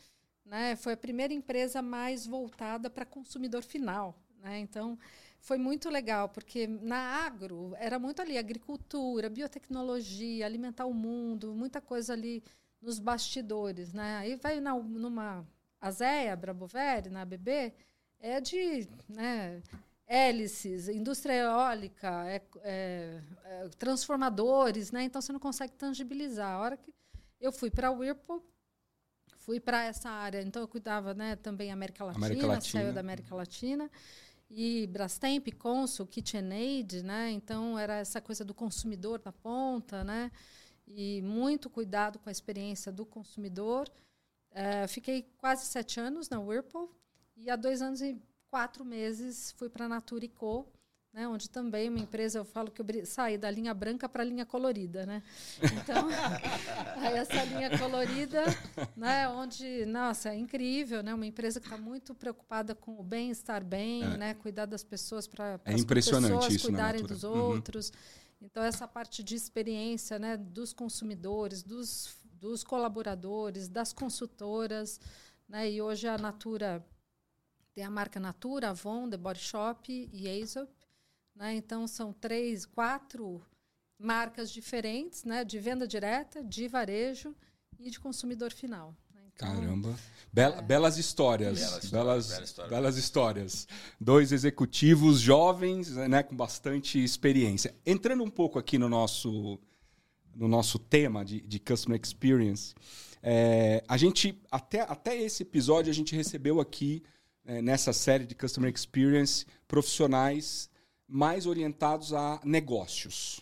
Né, 0.45 0.75
foi 0.75 0.93
a 0.93 0.97
primeira 0.97 1.33
empresa 1.33 1.81
mais 1.81 2.27
voltada 2.27 2.89
para 2.89 3.05
consumidor 3.05 3.63
final. 3.63 4.17
Né, 4.41 4.59
então, 4.59 4.97
foi 5.39 5.57
muito 5.57 5.89
legal, 5.89 6.29
porque 6.29 6.67
na 6.67 7.25
agro 7.25 7.73
era 7.77 7.99
muito 7.99 8.21
ali 8.21 8.37
agricultura, 8.37 9.29
biotecnologia, 9.29 10.45
alimentar 10.45 10.85
o 10.85 10.93
mundo, 10.93 11.53
muita 11.53 11.81
coisa 11.81 12.13
ali 12.13 12.41
nos 12.81 12.99
bastidores. 12.99 13.93
Né? 13.93 14.17
Aí 14.17 14.35
vai 14.35 14.59
na, 14.59 14.73
numa 14.73 15.45
Azea, 15.79 16.35
Braboveri, 16.35 17.09
na 17.09 17.21
ABB, 17.21 17.73
é 18.21 18.39
de 18.39 18.87
né, 19.09 19.61
hélices, 20.13 20.87
indústria 20.89 21.33
eólica, 21.33 22.23
é, 22.27 22.41
é, 22.61 23.21
é, 23.45 23.69
transformadores, 23.79 24.91
né? 24.91 25.03
Então 25.03 25.19
você 25.19 25.33
não 25.33 25.39
consegue 25.39 25.73
tangibilizar. 25.73 26.51
A 26.51 26.59
hora 26.59 26.77
que 26.77 26.93
eu 27.41 27.51
fui 27.51 27.71
para 27.71 27.87
a 27.87 27.91
Whirlpool, 27.91 28.45
fui 29.37 29.59
para 29.59 29.85
essa 29.85 30.11
área, 30.11 30.39
então 30.43 30.61
eu 30.61 30.67
cuidava, 30.67 31.15
né, 31.15 31.35
também 31.35 31.71
América 31.71 32.05
Latina, 32.05 32.25
América 32.27 32.47
Latina. 32.47 32.83
saiu 32.83 32.93
da 32.93 32.99
América 32.99 33.33
Latina 33.33 33.89
e 34.51 34.85
Brastemp, 34.85 35.47
Consul, 35.57 36.05
KitchenAid, 36.05 37.01
né? 37.01 37.31
Então 37.31 37.77
era 37.79 37.95
essa 37.95 38.21
coisa 38.21 38.45
do 38.45 38.53
consumidor 38.53 39.19
na 39.25 39.31
ponta, 39.31 40.03
né? 40.03 40.31
E 40.87 41.23
muito 41.23 41.71
cuidado 41.71 42.19
com 42.19 42.29
a 42.29 42.31
experiência 42.31 42.91
do 42.91 43.03
consumidor. 43.03 43.91
Uh, 44.51 44.87
fiquei 44.87 45.23
quase 45.37 45.65
sete 45.65 45.99
anos 45.99 46.29
na 46.29 46.39
Whirlpool 46.39 46.95
e 47.35 47.49
há 47.49 47.55
dois 47.55 47.81
anos 47.81 47.99
e 47.99 48.15
quatro 48.53 48.85
meses 48.85 49.51
fui 49.57 49.67
para 49.67 49.85
a 49.85 49.89
Natura 49.89 50.27
Co, 50.27 50.67
né, 51.11 51.27
onde 51.27 51.49
também 51.49 51.89
uma 51.89 51.97
empresa, 51.97 52.37
eu 52.37 52.45
falo 52.45 52.69
que 52.69 52.83
eu 52.83 52.85
saí 53.03 53.35
da 53.35 53.49
linha 53.49 53.73
branca 53.73 54.07
para 54.07 54.21
a 54.21 54.25
linha 54.25 54.45
colorida, 54.45 55.07
né? 55.07 55.23
Então, 55.59 56.07
aí 57.01 57.15
essa 57.15 57.43
linha 57.45 57.75
colorida, 57.79 58.43
né, 58.95 59.27
onde, 59.27 59.87
nossa, 59.87 60.29
é 60.29 60.37
incrível, 60.37 61.01
né? 61.01 61.15
Uma 61.15 61.25
empresa 61.25 61.59
que 61.59 61.65
está 61.65 61.79
muito 61.79 62.13
preocupada 62.13 62.75
com 62.75 62.99
o 62.99 63.03
bem 63.03 63.31
estar 63.31 63.63
bem, 63.63 64.03
é. 64.03 64.17
né? 64.17 64.33
Cuidar 64.35 64.67
das 64.67 64.83
pessoas 64.83 65.25
para 65.25 65.59
é 65.65 65.73
impressionante 65.73 66.33
pessoas 66.33 66.61
cuidarem 66.61 67.03
dos 67.03 67.23
uhum. 67.23 67.33
outros. 67.33 67.91
Então, 68.39 68.61
essa 68.63 68.87
parte 68.87 69.23
de 69.23 69.33
experiência, 69.33 70.19
né, 70.19 70.37
dos 70.37 70.73
consumidores, 70.73 71.63
dos, 71.63 72.17
dos 72.39 72.63
colaboradores, 72.63 73.67
das 73.67 73.91
consultoras, 73.91 74.99
né? 75.49 75.71
E 75.71 75.81
hoje 75.81 76.07
a 76.07 76.19
Natura 76.19 76.85
tem 77.73 77.83
a 77.83 77.89
marca 77.89 78.19
Natura, 78.19 78.69
Avon, 78.69 79.09
The 79.09 79.17
Body 79.17 79.39
Shop 79.39 80.09
e 80.11 80.27
Aesop. 80.27 80.71
Né? 81.35 81.55
Então, 81.55 81.87
são 81.87 82.13
três, 82.13 82.65
quatro 82.65 83.41
marcas 83.97 84.51
diferentes, 84.51 85.23
né? 85.23 85.43
de 85.43 85.57
venda 85.59 85.87
direta, 85.87 86.43
de 86.43 86.67
varejo 86.67 87.35
e 87.79 87.89
de 87.89 87.99
consumidor 87.99 88.51
final. 88.51 88.95
Né? 89.13 89.21
Então, 89.33 89.47
Caramba. 89.47 89.95
Bela, 90.31 90.57
é. 90.57 90.61
Belas 90.61 90.97
histórias. 90.97 91.59
Belas, 91.59 91.89
belas, 91.89 92.27
bela 92.29 92.43
história. 92.43 92.69
belas 92.69 92.97
histórias. 92.97 93.67
Dois 93.99 94.31
executivos 94.31 95.19
jovens, 95.19 95.95
né, 95.95 96.21
com 96.21 96.35
bastante 96.35 97.03
experiência. 97.03 97.73
Entrando 97.85 98.23
um 98.23 98.29
pouco 98.29 98.59
aqui 98.59 98.77
no 98.77 98.87
nosso, 98.87 99.59
no 100.35 100.47
nosso 100.47 100.77
tema 100.77 101.25
de, 101.25 101.41
de 101.41 101.59
Customer 101.59 101.99
Experience, 102.01 102.75
é, 103.21 103.83
a 103.87 103.95
gente, 103.95 104.39
até, 104.51 104.81
até 104.81 105.17
esse 105.17 105.43
episódio, 105.43 105.89
a 105.89 105.93
gente 105.93 106.15
recebeu 106.15 106.59
aqui 106.59 107.01
é, 107.45 107.61
nessa 107.61 107.93
série 107.93 108.25
de 108.25 108.35
Customer 108.35 108.71
Experience 108.73 109.45
profissionais 109.67 110.69
mais 111.07 111.45
orientados 111.45 112.13
a 112.13 112.39
negócios. 112.43 113.41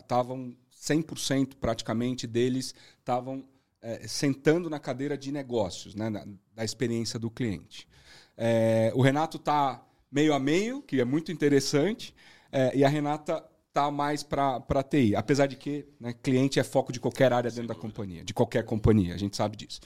Estavam 0.00 0.48
né? 0.48 0.54
100% 0.80 1.54
praticamente 1.60 2.26
deles 2.26 2.74
estavam 2.98 3.44
é, 3.82 4.06
sentando 4.06 4.70
na 4.70 4.78
cadeira 4.78 5.16
de 5.16 5.32
negócios, 5.32 5.94
né? 5.94 6.10
da, 6.10 6.24
da 6.54 6.64
experiência 6.64 7.18
do 7.18 7.30
cliente. 7.30 7.88
É, 8.36 8.92
o 8.94 9.02
Renato 9.02 9.36
está 9.36 9.84
meio 10.10 10.32
a 10.32 10.38
meio, 10.38 10.82
que 10.82 11.00
é 11.00 11.04
muito 11.04 11.32
interessante, 11.32 12.14
é, 12.52 12.76
e 12.76 12.84
a 12.84 12.88
Renata 12.88 13.44
está 13.68 13.90
mais 13.90 14.22
para 14.22 14.82
TI, 14.88 15.14
apesar 15.14 15.46
de 15.46 15.56
que 15.56 15.86
né, 16.00 16.12
cliente 16.12 16.58
é 16.58 16.64
foco 16.64 16.92
de 16.92 16.98
qualquer 16.98 17.32
área 17.32 17.50
dentro 17.50 17.68
da 17.68 17.74
companhia, 17.74 18.24
de 18.24 18.32
qualquer 18.32 18.64
companhia, 18.64 19.14
a 19.14 19.18
gente 19.18 19.36
sabe 19.36 19.56
disso. 19.56 19.80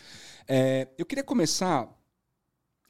É, 0.47 0.89
eu 0.97 1.05
queria 1.05 1.25
começar 1.25 1.89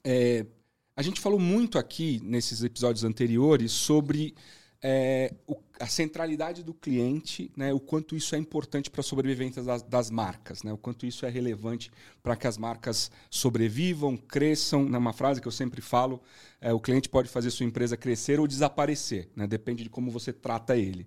é, 0.05 0.47
a 0.97 1.03
gente 1.03 1.21
falou 1.21 1.39
muito 1.39 1.79
aqui 1.79 2.21
nesses 2.23 2.63
episódios 2.63 3.05
anteriores 3.05 3.73
sobre 3.73 4.35
é, 4.83 5.33
o, 5.47 5.57
a 5.79 5.87
centralidade 5.87 6.63
do 6.63 6.75
cliente, 6.75 7.51
né, 7.57 7.73
o 7.73 7.81
quanto 7.81 8.17
isso 8.17 8.35
é 8.35 8.39
importante 8.39 8.91
para 8.91 9.01
a 9.01 9.05
sobrevivência 9.05 9.63
das, 9.63 9.83
das, 9.83 10.11
marcas, 10.11 10.63
né, 10.63 10.73
o 10.73 10.77
quanto 10.77 11.07
isso 11.07 11.25
é 11.25 11.31
relevante 11.31 11.91
para 12.23 12.37
que 12.37 12.47
as 12.47 12.59
marcas 12.59 13.11
sobrevivam, 13.31 14.17
cresçam. 14.17 14.85
Né, 14.85 14.99
uma 14.99 15.13
frase 15.13 15.41
que 15.41 15.47
eu 15.47 15.53
sempre 15.53 15.81
falo: 15.81 16.21
é, 16.61 16.73
o 16.73 16.81
cliente 16.81 17.09
pode 17.09 17.29
fazer 17.29 17.51
sua 17.51 17.65
empresa 17.65 17.97
crescer 17.97 18.41
ou 18.41 18.47
desaparecer, 18.47 19.29
né, 19.37 19.47
depende 19.47 19.85
de 19.85 19.89
como 19.89 20.11
você 20.11 20.33
trata 20.33 20.77
ele. 20.77 21.07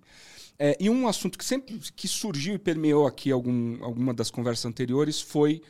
É, 0.58 0.74
e 0.80 0.88
um 0.88 1.06
assunto 1.06 1.36
que 1.36 1.44
sempre 1.44 1.78
que 1.94 2.08
surgiu 2.08 2.54
e 2.54 2.58
permeou 2.58 3.06
aqui 3.06 3.30
algum, 3.30 3.84
alguma 3.84 4.14
das 4.14 4.30
conversas 4.30 4.64
anteriores 4.64 5.20
foi 5.20 5.60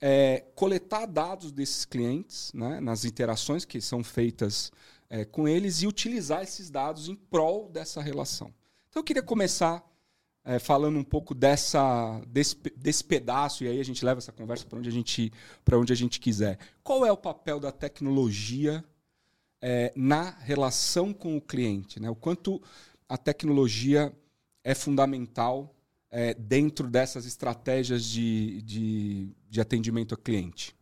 é, 0.00 0.44
coletar 0.54 1.06
dados 1.06 1.50
desses 1.50 1.84
clientes, 1.84 2.52
né, 2.52 2.80
nas 2.80 3.04
interações 3.04 3.64
que 3.64 3.80
são 3.80 4.04
feitas 4.04 4.70
é, 5.10 5.24
com 5.24 5.48
eles 5.48 5.82
e 5.82 5.86
utilizar 5.86 6.42
esses 6.42 6.70
dados 6.70 7.08
em 7.08 7.14
prol 7.14 7.68
dessa 7.68 8.00
relação. 8.00 8.52
Então 8.88 9.00
eu 9.00 9.04
queria 9.04 9.22
começar 9.22 9.84
é, 10.44 10.58
falando 10.58 10.98
um 10.98 11.04
pouco 11.04 11.34
dessa 11.34 12.20
desse, 12.26 12.56
desse 12.76 13.04
pedaço 13.04 13.64
e 13.64 13.68
aí 13.68 13.80
a 13.80 13.84
gente 13.84 14.04
leva 14.04 14.18
essa 14.18 14.32
conversa 14.32 14.64
para 14.66 14.78
onde 14.78 14.88
a 14.88 14.92
gente 14.92 15.32
onde 15.72 15.92
a 15.92 15.96
gente 15.96 16.20
quiser. 16.20 16.58
Qual 16.82 17.04
é 17.04 17.12
o 17.12 17.16
papel 17.16 17.60
da 17.60 17.72
tecnologia 17.72 18.84
é, 19.60 19.92
na 19.96 20.30
relação 20.30 21.12
com 21.12 21.36
o 21.36 21.40
cliente? 21.40 22.00
Né? 22.00 22.08
O 22.08 22.14
quanto 22.14 22.62
a 23.08 23.16
tecnologia 23.16 24.12
é 24.62 24.74
fundamental 24.74 25.74
é, 26.10 26.34
dentro 26.34 26.88
dessas 26.88 27.26
estratégias 27.26 28.04
de, 28.04 28.62
de, 28.62 29.36
de 29.48 29.60
atendimento 29.60 30.14
a 30.14 30.18
cliente? 30.18 30.76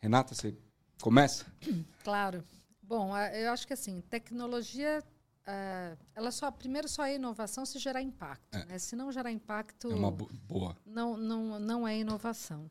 Renata, 0.00 0.34
você 0.34 0.56
começa? 1.00 1.46
Claro. 2.02 2.42
Bom, 2.82 3.16
eu 3.16 3.52
acho 3.52 3.66
que 3.66 3.72
assim, 3.72 4.00
tecnologia 4.00 5.00
é, 5.46 5.96
ela 6.14 6.30
só 6.30 6.50
primeiro 6.50 6.88
só 6.88 7.04
é 7.04 7.14
inovação 7.14 7.64
se 7.64 7.78
gerar 7.78 8.02
impacto. 8.02 8.56
É. 8.56 8.64
Né? 8.64 8.78
Se 8.78 8.96
não 8.96 9.10
gerar 9.10 9.30
impacto, 9.30 9.90
é 9.90 9.94
uma 9.94 10.10
boa. 10.10 10.76
Não, 10.86 11.16
não, 11.16 11.58
não 11.58 11.86
é 11.86 11.98
inovação. 11.98 12.70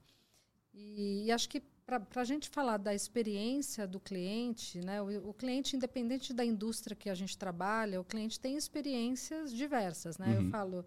E, 0.74 1.25
e 1.25 1.31
acho 1.31 1.50
que 1.50 1.62
para 1.86 2.22
a 2.22 2.24
gente 2.24 2.48
falar 2.50 2.77
da 2.77 2.93
experiência 2.93 3.88
do 3.88 4.00
cliente, 4.00 4.79
né, 4.79 5.01
o, 5.01 5.29
o, 5.29 5.34
cliente, 5.34 5.75
independente 5.75 6.34
da 6.34 6.46
indústria 6.46 6.96
que 6.96 7.10
a 7.10 7.15
gente 7.15 7.36
trabalha, 7.36 8.00
o 8.00 8.03
cliente 8.03 8.39
tem 8.39 8.55
experiências 8.55 9.51
diversas. 9.51 10.17
Né? 10.17 10.27
Uhum. 10.27 10.46
Eu 10.46 10.50
falo, 10.51 10.86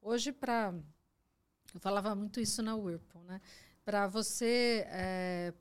hoje, 0.00 0.32
para. 0.32 0.72
Eu 1.74 1.80
falava 1.80 2.14
muito 2.14 2.38
isso 2.40 2.62
na 2.62 2.76
Whirlpool. 2.76 3.24
Né? 3.24 3.40
Para 3.84 4.06
você 4.06 4.84
é, 4.88 5.52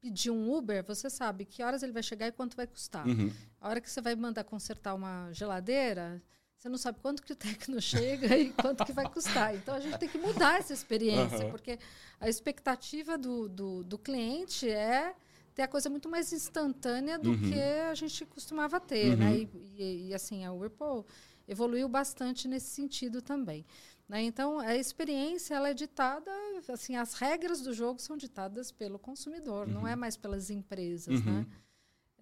pedir 0.00 0.30
um 0.30 0.54
Uber, 0.54 0.84
você 0.84 1.08
sabe 1.08 1.44
que 1.44 1.62
horas 1.62 1.82
ele 1.82 1.92
vai 1.92 2.02
chegar 2.02 2.26
e 2.26 2.32
quanto 2.32 2.56
vai 2.56 2.66
custar. 2.66 3.06
Uhum. 3.06 3.32
A 3.60 3.68
hora 3.68 3.80
que 3.80 3.90
você 3.90 4.00
vai 4.00 4.14
mandar 4.14 4.44
consertar 4.44 4.94
uma 4.94 5.32
geladeira, 5.32 6.22
você 6.58 6.68
não 6.68 6.78
sabe 6.78 6.98
quanto 7.00 7.22
que 7.22 7.32
o 7.32 7.36
técnico 7.36 7.80
chega 7.82 8.36
e 8.36 8.52
quanto 8.52 8.84
que 8.84 8.92
vai 8.92 9.08
custar. 9.08 9.54
Então 9.54 9.74
a 9.74 9.80
gente 9.80 9.98
tem 9.98 10.08
que 10.08 10.18
mudar 10.18 10.58
essa 10.58 10.72
experiência, 10.72 11.44
uhum. 11.44 11.50
porque 11.50 11.78
a 12.20 12.28
expectativa 12.28 13.16
do, 13.16 13.48
do, 13.48 13.84
do, 13.84 13.98
cliente 13.98 14.68
é 14.68 15.14
ter 15.54 15.62
a 15.62 15.68
coisa 15.68 15.88
muito 15.88 16.08
mais 16.08 16.32
instantânea 16.32 17.18
do 17.18 17.30
uhum. 17.30 17.50
que 17.50 17.60
a 17.60 17.94
gente 17.94 18.24
costumava 18.26 18.80
ter, 18.80 19.16
né? 19.16 19.26
uhum. 19.26 19.32
né? 19.32 19.48
E, 19.76 19.82
e, 19.82 20.08
e, 20.08 20.14
assim, 20.14 20.44
a 20.44 20.52
Whirlpool 20.52 21.06
evoluiu 21.46 21.88
bastante 21.88 22.48
nesse 22.48 22.70
sentido 22.70 23.20
também. 23.20 23.64
Né? 24.08 24.22
Então, 24.22 24.58
a 24.58 24.76
experiência 24.76 25.54
ela 25.54 25.70
é 25.70 25.74
ditada, 25.74 26.30
assim, 26.68 26.96
as 26.96 27.14
regras 27.14 27.60
do 27.62 27.72
jogo 27.72 28.00
são 28.00 28.16
ditadas 28.16 28.70
pelo 28.70 28.98
consumidor, 28.98 29.66
não 29.66 29.86
é 29.86 29.96
mais 29.96 30.16
pelas 30.16 30.50
empresas, 30.50 31.24
né? 31.24 31.32
Uhum. 31.32 31.46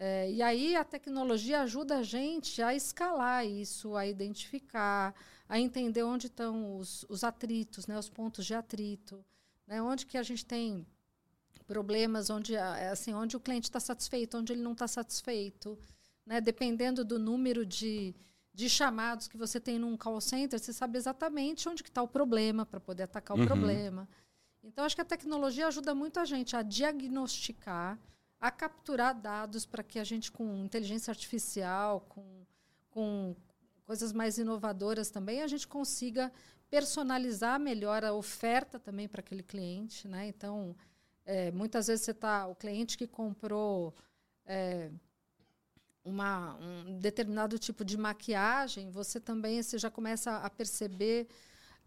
É, 0.04 0.32
e 0.32 0.42
aí 0.42 0.74
a 0.74 0.82
tecnologia 0.82 1.60
ajuda 1.60 1.98
a 1.98 2.02
gente 2.02 2.60
a 2.60 2.74
escalar 2.74 3.46
isso, 3.46 3.94
a 3.94 4.04
identificar, 4.04 5.14
a 5.48 5.60
entender 5.60 6.02
onde 6.02 6.26
estão 6.26 6.76
os, 6.76 7.04
os 7.08 7.22
atritos, 7.22 7.86
né, 7.86 7.96
os 7.96 8.08
pontos 8.08 8.44
de 8.44 8.52
atrito, 8.52 9.24
né, 9.64 9.80
onde 9.80 10.06
que 10.06 10.18
a 10.18 10.22
gente 10.22 10.44
tem 10.44 10.84
problemas, 11.66 12.30
onde, 12.30 12.56
assim, 12.56 13.14
onde 13.14 13.36
o 13.36 13.40
cliente 13.40 13.68
está 13.68 13.78
satisfeito, 13.78 14.36
onde 14.36 14.52
ele 14.52 14.62
não 14.62 14.72
está 14.72 14.88
satisfeito. 14.88 15.78
Né, 16.26 16.40
dependendo 16.40 17.04
do 17.04 17.18
número 17.18 17.66
de, 17.66 18.14
de 18.54 18.68
chamados 18.68 19.28
que 19.28 19.36
você 19.36 19.58
tem 19.58 19.78
num 19.78 19.96
call 19.96 20.20
center, 20.20 20.58
você 20.58 20.72
sabe 20.72 20.98
exatamente 20.98 21.68
onde 21.68 21.82
está 21.82 22.02
o 22.02 22.08
problema 22.08 22.66
para 22.66 22.78
poder 22.78 23.04
atacar 23.04 23.36
uhum. 23.36 23.44
o 23.44 23.46
problema. 23.46 24.08
Então, 24.62 24.84
acho 24.84 24.94
que 24.94 25.02
a 25.02 25.04
tecnologia 25.04 25.66
ajuda 25.66 25.94
muito 25.94 26.20
a 26.20 26.24
gente 26.24 26.54
a 26.54 26.62
diagnosticar 26.62 27.98
a 28.42 28.50
capturar 28.50 29.14
dados 29.14 29.64
para 29.64 29.84
que 29.84 30.00
a 30.00 30.04
gente, 30.04 30.32
com 30.32 30.56
inteligência 30.56 31.12
artificial, 31.12 32.00
com, 32.08 32.44
com 32.90 33.36
coisas 33.86 34.12
mais 34.12 34.36
inovadoras 34.36 35.10
também, 35.10 35.42
a 35.42 35.46
gente 35.46 35.68
consiga 35.68 36.32
personalizar 36.68 37.60
melhor 37.60 38.04
a 38.04 38.12
oferta 38.12 38.80
também 38.80 39.06
para 39.06 39.20
aquele 39.20 39.44
cliente. 39.44 40.08
Né? 40.08 40.26
Então, 40.26 40.74
é, 41.24 41.52
muitas 41.52 41.86
vezes 41.86 42.04
você 42.04 42.12
tá 42.12 42.48
o 42.48 42.56
cliente 42.56 42.98
que 42.98 43.06
comprou 43.06 43.94
é, 44.44 44.90
uma, 46.04 46.54
um 46.56 46.98
determinado 46.98 47.58
tipo 47.58 47.84
de 47.84 47.96
maquiagem, 47.96 48.90
você 48.90 49.20
também 49.20 49.62
você 49.62 49.78
já 49.78 49.90
começa 49.90 50.36
a 50.36 50.50
perceber 50.50 51.28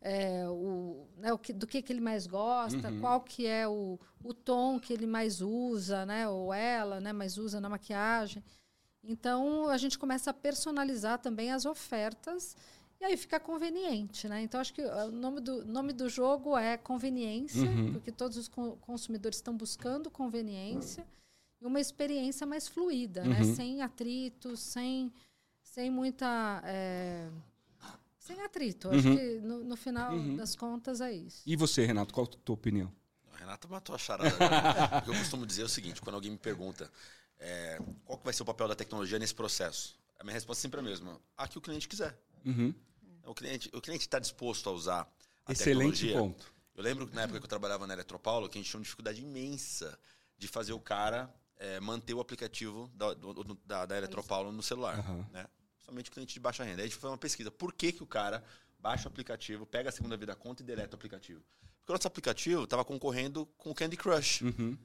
é, 0.02 0.48
o, 0.48 1.08
né, 1.18 1.34
o 1.34 1.38
que, 1.38 1.52
do 1.52 1.68
que, 1.68 1.82
que 1.82 1.92
ele 1.92 2.02
mais 2.02 2.28
gosta, 2.28 2.90
uhum. 2.90 3.00
qual 3.00 3.22
que 3.22 3.46
é 3.46 3.68
o, 3.68 4.00
o 4.24 4.34
tom 4.34 4.80
que 4.80 4.94
ele 4.94 5.08
mais 5.08 5.42
usa, 5.42 6.06
né, 6.06 6.28
ou 6.28 6.54
ela 6.54 7.00
né, 7.00 7.12
mais 7.12 7.38
usa 7.38 7.60
na 7.60 7.70
maquiagem. 7.70 8.44
Então, 9.04 9.70
a 9.70 9.78
gente 9.78 10.00
começa 10.00 10.32
a 10.32 10.34
personalizar 10.34 11.20
também 11.20 11.52
as 11.52 11.66
ofertas 11.66 12.56
e 13.00 13.06
aí 13.06 13.18
fica 13.18 13.40
conveniente. 13.40 14.28
Né? 14.28 14.42
Então, 14.42 14.60
acho 14.60 14.74
que 14.74 14.82
o 14.82 15.12
nome 15.12 15.42
do, 15.42 15.66
nome 15.66 15.94
do 15.94 16.08
jogo 16.10 16.58
é 16.58 16.78
conveniência, 16.78 17.70
uhum. 17.70 17.94
porque 17.94 18.12
todos 18.12 18.38
os 18.38 18.48
consumidores 18.48 19.38
estão 19.38 19.56
buscando 19.56 20.10
conveniência 20.10 21.06
e 21.66 21.68
uma 21.68 21.80
experiência 21.80 22.46
mais 22.46 22.68
fluida, 22.68 23.24
né? 23.24 23.42
uhum. 23.42 23.48
né? 23.48 23.56
sem 23.56 23.82
atritos, 23.82 24.60
sem, 24.60 25.12
sem 25.64 25.90
muita... 25.90 26.62
É, 26.64 27.28
sem 28.20 28.42
atrito. 28.42 28.88
Uhum. 28.88 28.98
Acho 28.98 29.16
que 29.16 29.40
no, 29.42 29.64
no 29.64 29.76
final 29.76 30.14
uhum. 30.14 30.36
das 30.36 30.56
contas 30.56 31.02
é 31.02 31.12
isso. 31.12 31.44
E 31.46 31.56
você, 31.56 31.86
Renato, 31.86 32.14
qual 32.14 32.26
a 32.26 32.30
tua 32.30 32.56
opinião? 32.56 32.92
A 33.34 33.38
Renata 33.38 33.68
matou 33.68 33.94
a 33.94 34.00
charada. 34.00 34.32
Porque 34.90 35.12
eu 35.12 35.20
costumo 35.20 35.46
dizer 35.46 35.64
o 35.64 35.70
seguinte, 35.70 36.02
quando 36.02 36.16
alguém 36.16 36.32
me 36.32 36.38
pergunta 36.38 36.92
é, 37.40 37.80
qual 38.04 38.18
que 38.18 38.24
vai 38.24 38.34
ser 38.34 38.42
o 38.42 38.46
papel 38.46 38.68
da 38.68 38.76
tecnologia 38.76 39.20
nesse 39.20 39.36
processo, 39.36 39.96
a 40.20 40.24
minha 40.24 40.34
resposta 40.34 40.62
sempre 40.62 40.80
é 40.80 40.82
a 40.82 40.84
mesma. 40.84 41.20
A 41.38 41.48
que 41.48 41.58
o 41.58 41.62
cliente 41.62 41.88
quiser. 41.88 42.18
Uhum. 42.46 42.74
O 43.26 43.34
cliente 43.34 43.70
o 43.74 43.82
cliente 43.82 44.06
está 44.06 44.20
disposto 44.20 44.70
a 44.70 44.72
usar 44.72 45.12
a 45.46 45.52
Excelente 45.52 46.08
tecnologia. 46.08 46.18
ponto. 46.18 46.54
Eu 46.76 46.84
lembro 46.84 47.08
que 47.08 47.16
na 47.16 47.24
época 47.24 47.40
que 47.40 47.46
eu 47.46 47.50
trabalhava 47.50 47.86
na 47.86 47.94
Eletropaulo, 47.94 48.50
que 48.50 48.58
a 48.58 48.62
gente 48.62 48.70
tinha 48.70 48.80
uma 48.80 48.84
dificuldade 48.84 49.22
imensa 49.22 49.98
de 50.38 50.48
fazer 50.48 50.74
o 50.74 50.80
cara 50.80 51.34
é, 51.58 51.80
manter 51.80 52.14
o 52.14 52.20
aplicativo 52.20 52.90
da, 52.94 53.14
do, 53.14 53.56
da, 53.66 53.86
da 53.86 53.98
Eletropaulo 53.98 54.52
no 54.52 54.64
celular. 54.64 55.04
Né? 55.32 55.46
somente 55.86 56.10
cliente 56.10 56.34
de 56.34 56.40
baixa 56.40 56.64
renda. 56.64 56.82
Aí 56.82 56.88
a 56.88 56.88
gente 56.88 57.00
fez 57.00 57.12
uma 57.12 57.18
pesquisa. 57.18 57.52
Por 57.52 57.72
que, 57.72 57.92
que 57.92 58.04
o 58.04 58.08
cara 58.08 58.44
baixa 58.80 59.08
o 59.08 59.12
aplicativo, 59.12 59.66
pega 59.66 59.90
a 59.90 59.92
segunda 59.92 60.18
vida 60.18 60.36
conta 60.36 60.64
e 60.64 60.66
deleta 60.66 60.96
o 60.96 60.98
aplicativo? 60.98 61.42
Porque 61.80 61.92
o 61.92 61.94
nosso 61.94 62.08
aplicativo 62.08 62.64
estava 62.64 62.84
concorrendo 62.84 63.46
com 63.58 63.70
o 63.70 63.76
Candy 63.76 63.96
Crush. 63.96 64.42
Uhum. 64.42 64.78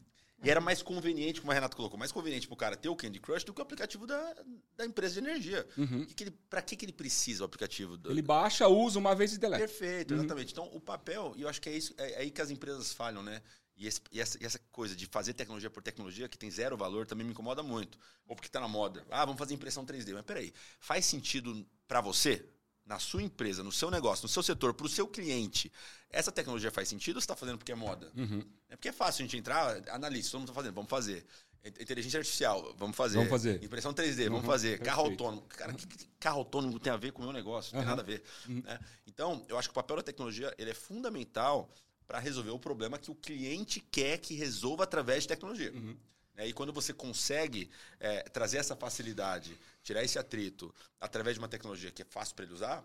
E 0.43 0.49
era 0.49 0.61
mais 0.61 0.83
conveniente, 0.83 1.39
como 1.41 1.51
a 1.51 1.55
Renata 1.55 1.77
colocou, 1.77 1.99
mais 1.99 2.13
conveniente 2.13 2.47
para 2.47 2.55
o 2.55 2.57
cara 2.57 2.77
ter 2.77 2.89
o 2.89 2.97
Candy 2.97 3.21
Crush 3.21 3.45
do 3.45 3.53
que 3.53 3.61
o 3.61 3.63
aplicativo 3.63 4.07
da, 4.07 4.35
da 4.75 4.87
empresa 4.87 5.21
de 5.21 5.29
energia. 5.29 5.67
Uhum. 5.77 6.07
Que 6.07 6.15
que 6.15 6.25
ele, 6.25 6.31
para 6.49 6.63
que, 6.63 6.77
que 6.77 6.85
ele 6.87 6.93
precisa 6.93 7.43
o 7.43 7.47
aplicativo? 7.47 7.99
Do... 7.99 8.11
Ele 8.11 8.23
baixa, 8.23 8.67
usa 8.67 8.99
uma 8.99 9.15
vez 9.15 9.35
e 9.35 9.39
deleta. 9.39 9.67
Perfeito, 9.67 10.15
uhum. 10.15 10.21
exatamente. 10.21 10.53
Então, 10.53 10.65
o 10.73 10.81
papel, 10.81 11.35
e 11.37 11.43
eu 11.43 11.49
acho 11.49 11.61
que 11.61 11.69
é, 11.69 11.77
isso, 11.77 11.95
é, 11.99 12.13
é 12.13 12.19
aí 12.21 12.31
que 12.31 12.41
as 12.41 12.51
empresas 12.51 12.91
falham, 12.91 13.23
né? 13.23 13.43
E, 13.81 13.87
esse, 13.87 13.99
e, 14.13 14.21
essa, 14.21 14.39
e, 14.39 14.45
essa, 14.45 14.59
coisa 14.71 14.95
de 14.95 15.07
fazer 15.07 15.33
tecnologia 15.33 15.71
por 15.71 15.83
tecnologia, 15.83 16.29
que 16.29 16.37
tem 16.37 16.51
zero 16.51 16.77
valor, 16.77 17.07
também 17.07 17.25
me 17.25 17.33
incomoda 17.33 17.63
muito. 17.63 17.99
Ou 18.29 18.37
porque 18.37 18.47
está 18.47 18.61
na 18.61 18.69
moda. 18.69 19.03
Ah, 19.11 19.25
vamos 19.25 19.39
fazer 19.39 19.55
impressão 19.55 19.87
3D. 19.87 20.13
Mas 20.13 20.23
peraí, 20.23 20.53
faz 20.79 21.07
sentido 21.07 21.67
para 21.89 22.03
você, 22.03 22.45
na 22.85 22.99
sua 22.99 23.23
empresa, 23.23 23.63
no 23.65 23.73
seu 23.73 23.91
negócio, 23.91 24.25
no 24.25 24.29
seu 24.29 24.43
setor, 24.43 24.75
para 24.75 24.85
o 24.85 24.89
seu 24.89 25.09
cliente, 25.09 25.73
essa 26.11 26.31
tecnologia 26.31 26.71
faz 26.71 26.91
sentido 26.91 27.17
ou 27.17 27.23
você 27.23 27.25
está 27.25 27.35
fazendo 27.35 27.57
porque 27.57 27.73
é 27.73 27.75
moda? 27.75 28.13
Uhum. 28.15 28.45
É 28.69 28.77
porque 28.77 28.91
é 28.91 28.93
fácil 28.93 29.23
a 29.23 29.27
gente 29.27 29.39
entrar, 29.39 29.89
analista, 29.89 30.33
todo 30.33 30.41
mundo 30.41 30.51
está 30.51 30.61
fazendo, 30.61 30.75
vamos 30.75 30.91
fazer. 30.91 31.25
Inteligência 31.65 32.19
artificial, 32.19 32.75
vamos 32.77 32.97
fazer. 32.97 33.17
Vamos 33.17 33.31
fazer. 33.31 33.63
Impressão 33.65 33.95
3D, 33.95 34.25
uhum, 34.25 34.33
vamos 34.33 34.47
fazer. 34.47 34.79
Perfeito. 34.79 34.85
Carro 34.85 35.03
autônomo. 35.05 35.43
Cara, 35.43 35.73
que, 35.73 35.87
que 35.87 36.09
carro 36.19 36.39
autônomo 36.39 36.79
tem 36.79 36.93
a 36.93 36.97
ver 36.97 37.13
com 37.13 37.23
o 37.23 37.25
meu 37.25 37.33
negócio? 37.33 37.73
Não 37.73 37.81
uhum. 37.81 37.87
tem 37.87 37.97
nada 37.97 38.03
a 38.03 38.05
ver. 38.05 38.23
Uhum. 38.47 38.63
Né? 38.63 38.79
Então, 39.07 39.45
eu 39.49 39.59
acho 39.59 39.69
que 39.69 39.73
o 39.73 39.75
papel 39.75 39.97
da 39.97 40.03
tecnologia 40.03 40.55
ele 40.59 40.71
é 40.71 40.75
fundamental 40.75 41.71
para 42.11 42.19
resolver 42.19 42.51
o 42.51 42.59
problema 42.59 42.99
que 42.99 43.09
o 43.09 43.15
cliente 43.15 43.79
quer 43.79 44.19
que 44.19 44.35
resolva 44.35 44.83
através 44.83 45.23
de 45.23 45.29
tecnologia. 45.29 45.71
Uhum. 45.73 45.97
É, 46.35 46.45
e 46.45 46.53
quando 46.53 46.73
você 46.73 46.93
consegue 46.93 47.71
é, 48.01 48.23
trazer 48.23 48.59
essa 48.59 48.75
facilidade, 48.75 49.57
tirar 49.81 50.03
esse 50.03 50.19
atrito 50.19 50.75
através 51.01 51.37
de 51.37 51.39
uma 51.39 51.47
tecnologia 51.47 51.93
que 51.93 52.03
é 52.03 52.05
fácil 52.05 52.35
para 52.35 52.47
ele 52.47 52.55
usar, 52.55 52.85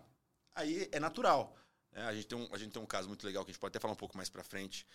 aí 0.54 0.88
é 0.92 1.00
natural. 1.00 1.58
É, 1.92 2.02
a, 2.02 2.14
gente 2.14 2.28
tem 2.28 2.38
um, 2.38 2.48
a 2.54 2.56
gente 2.56 2.70
tem 2.70 2.80
um 2.80 2.86
caso 2.86 3.08
muito 3.08 3.26
legal 3.26 3.44
que 3.44 3.50
a 3.50 3.52
gente 3.52 3.58
pode 3.58 3.72
até 3.72 3.80
falar 3.80 3.94
um 3.94 3.96
pouco 3.96 4.16
mais 4.16 4.30
para 4.30 4.44
frente. 4.44 4.86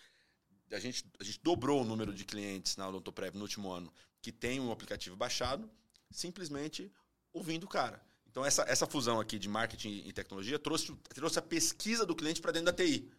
A 0.71 0.79
gente, 0.79 1.05
a 1.19 1.23
gente 1.25 1.41
dobrou 1.43 1.81
o 1.81 1.85
número 1.85 2.13
de 2.13 2.23
clientes 2.23 2.77
na 2.77 2.87
Odontoprev 2.87 3.35
no 3.35 3.41
último 3.41 3.69
ano 3.69 3.93
que 4.21 4.31
tem 4.31 4.61
um 4.61 4.71
aplicativo 4.71 5.17
baixado, 5.17 5.69
simplesmente 6.09 6.89
ouvindo 7.33 7.65
o 7.65 7.67
cara. 7.67 8.01
Então, 8.29 8.45
essa, 8.45 8.63
essa 8.63 8.87
fusão 8.87 9.19
aqui 9.19 9.37
de 9.37 9.49
marketing 9.49 10.03
e 10.05 10.13
tecnologia 10.13 10.57
trouxe, 10.57 10.95
trouxe 11.13 11.37
a 11.37 11.41
pesquisa 11.41 12.05
do 12.05 12.15
cliente 12.15 12.39
para 12.39 12.53
dentro 12.53 12.67
da 12.67 12.73
TI. 12.73 13.11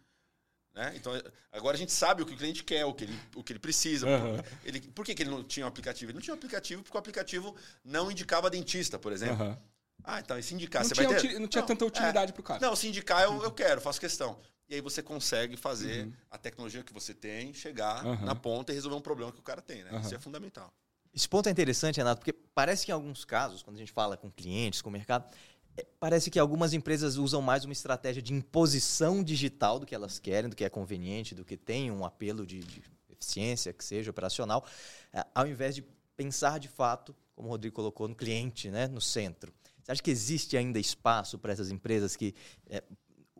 Né? 0.73 0.93
Então, 0.95 1.13
agora 1.51 1.75
a 1.75 1.79
gente 1.79 1.91
sabe 1.91 2.23
o 2.23 2.25
que 2.25 2.33
o 2.33 2.37
cliente 2.37 2.63
quer, 2.63 2.83
o 2.85 2.93
que 2.93 3.03
ele, 3.03 3.19
o 3.35 3.43
que 3.43 3.53
ele 3.53 3.59
precisa. 3.59 4.07
Uhum. 4.07 4.41
Ele, 4.63 4.81
por 4.81 5.05
que, 5.05 5.13
que 5.13 5.21
ele 5.21 5.29
não 5.29 5.43
tinha 5.43 5.65
um 5.65 5.69
aplicativo? 5.69 6.09
Ele 6.09 6.15
não 6.15 6.21
tinha 6.21 6.33
um 6.33 6.37
aplicativo 6.37 6.81
porque 6.81 6.97
o 6.97 6.99
aplicativo 6.99 7.55
não 7.83 8.11
indicava 8.11 8.49
dentista, 8.49 8.97
por 8.97 9.11
exemplo. 9.11 9.45
Uhum. 9.45 9.57
Ah, 10.03 10.19
então, 10.19 10.37
e 10.37 10.43
se 10.43 10.53
indicar, 10.53 10.81
não 10.81 10.89
você 10.89 10.95
tinha 10.95 11.07
vai 11.07 11.19
ter... 11.19 11.39
Não 11.39 11.47
tinha 11.47 11.61
não, 11.61 11.67
tanta 11.67 11.85
utilidade 11.85 12.31
é, 12.31 12.33
para 12.33 12.41
o 12.41 12.43
cara. 12.43 12.59
Não, 12.59 12.75
se 12.75 12.87
indicar, 12.87 13.23
eu, 13.23 13.43
eu 13.43 13.51
quero, 13.51 13.79
faço 13.79 13.99
questão. 13.99 14.39
E 14.67 14.75
aí 14.75 14.81
você 14.81 15.03
consegue 15.03 15.55
fazer 15.55 16.05
uhum. 16.05 16.13
a 16.31 16.37
tecnologia 16.37 16.83
que 16.83 16.93
você 16.93 17.13
tem 17.13 17.53
chegar 17.53 18.03
na 18.21 18.33
ponta 18.33 18.71
e 18.71 18.75
resolver 18.75 18.97
um 18.97 19.01
problema 19.01 19.31
que 19.31 19.39
o 19.39 19.43
cara 19.43 19.61
tem. 19.61 19.83
Né? 19.83 20.01
Isso 20.01 20.15
é 20.15 20.19
fundamental. 20.19 20.73
Esse 21.13 21.29
ponto 21.29 21.47
é 21.47 21.51
interessante, 21.51 21.97
Renato, 21.97 22.19
porque 22.21 22.33
parece 22.33 22.85
que 22.85 22.91
em 22.91 22.95
alguns 22.95 23.23
casos, 23.23 23.61
quando 23.61 23.75
a 23.75 23.79
gente 23.79 23.91
fala 23.91 24.17
com 24.17 24.31
clientes, 24.31 24.81
com 24.81 24.89
o 24.89 24.91
mercado, 24.91 25.31
é, 25.31 25.52
parece 25.99 26.29
que 26.29 26.37
algumas 26.37 26.73
empresas 26.73 27.17
usam 27.17 27.41
mais 27.41 27.65
uma 27.65 27.73
estratégia 27.73 28.21
de 28.21 28.33
imposição 28.33 29.23
digital 29.23 29.79
do 29.79 29.85
que 29.85 29.95
elas 29.95 30.19
querem, 30.19 30.49
do 30.49 30.55
que 30.55 30.63
é 30.63 30.69
conveniente, 30.69 31.33
do 31.33 31.45
que 31.45 31.57
tem 31.57 31.91
um 31.91 32.05
apelo 32.05 32.45
de, 32.45 32.59
de 32.59 32.83
eficiência, 33.09 33.73
que 33.73 33.83
seja 33.83 34.11
operacional, 34.11 34.65
é, 35.11 35.25
ao 35.33 35.47
invés 35.47 35.75
de 35.75 35.83
pensar 36.15 36.59
de 36.59 36.67
fato, 36.67 37.15
como 37.35 37.47
o 37.47 37.51
Rodrigo 37.51 37.75
colocou, 37.75 38.07
no 38.07 38.15
cliente, 38.15 38.69
né, 38.69 38.87
no 38.87 39.01
centro. 39.01 39.51
Você 39.81 39.91
acha 39.91 40.03
que 40.03 40.11
existe 40.11 40.55
ainda 40.55 40.79
espaço 40.79 41.37
para 41.37 41.51
essas 41.51 41.71
empresas 41.71 42.15
que 42.15 42.35
é, 42.69 42.83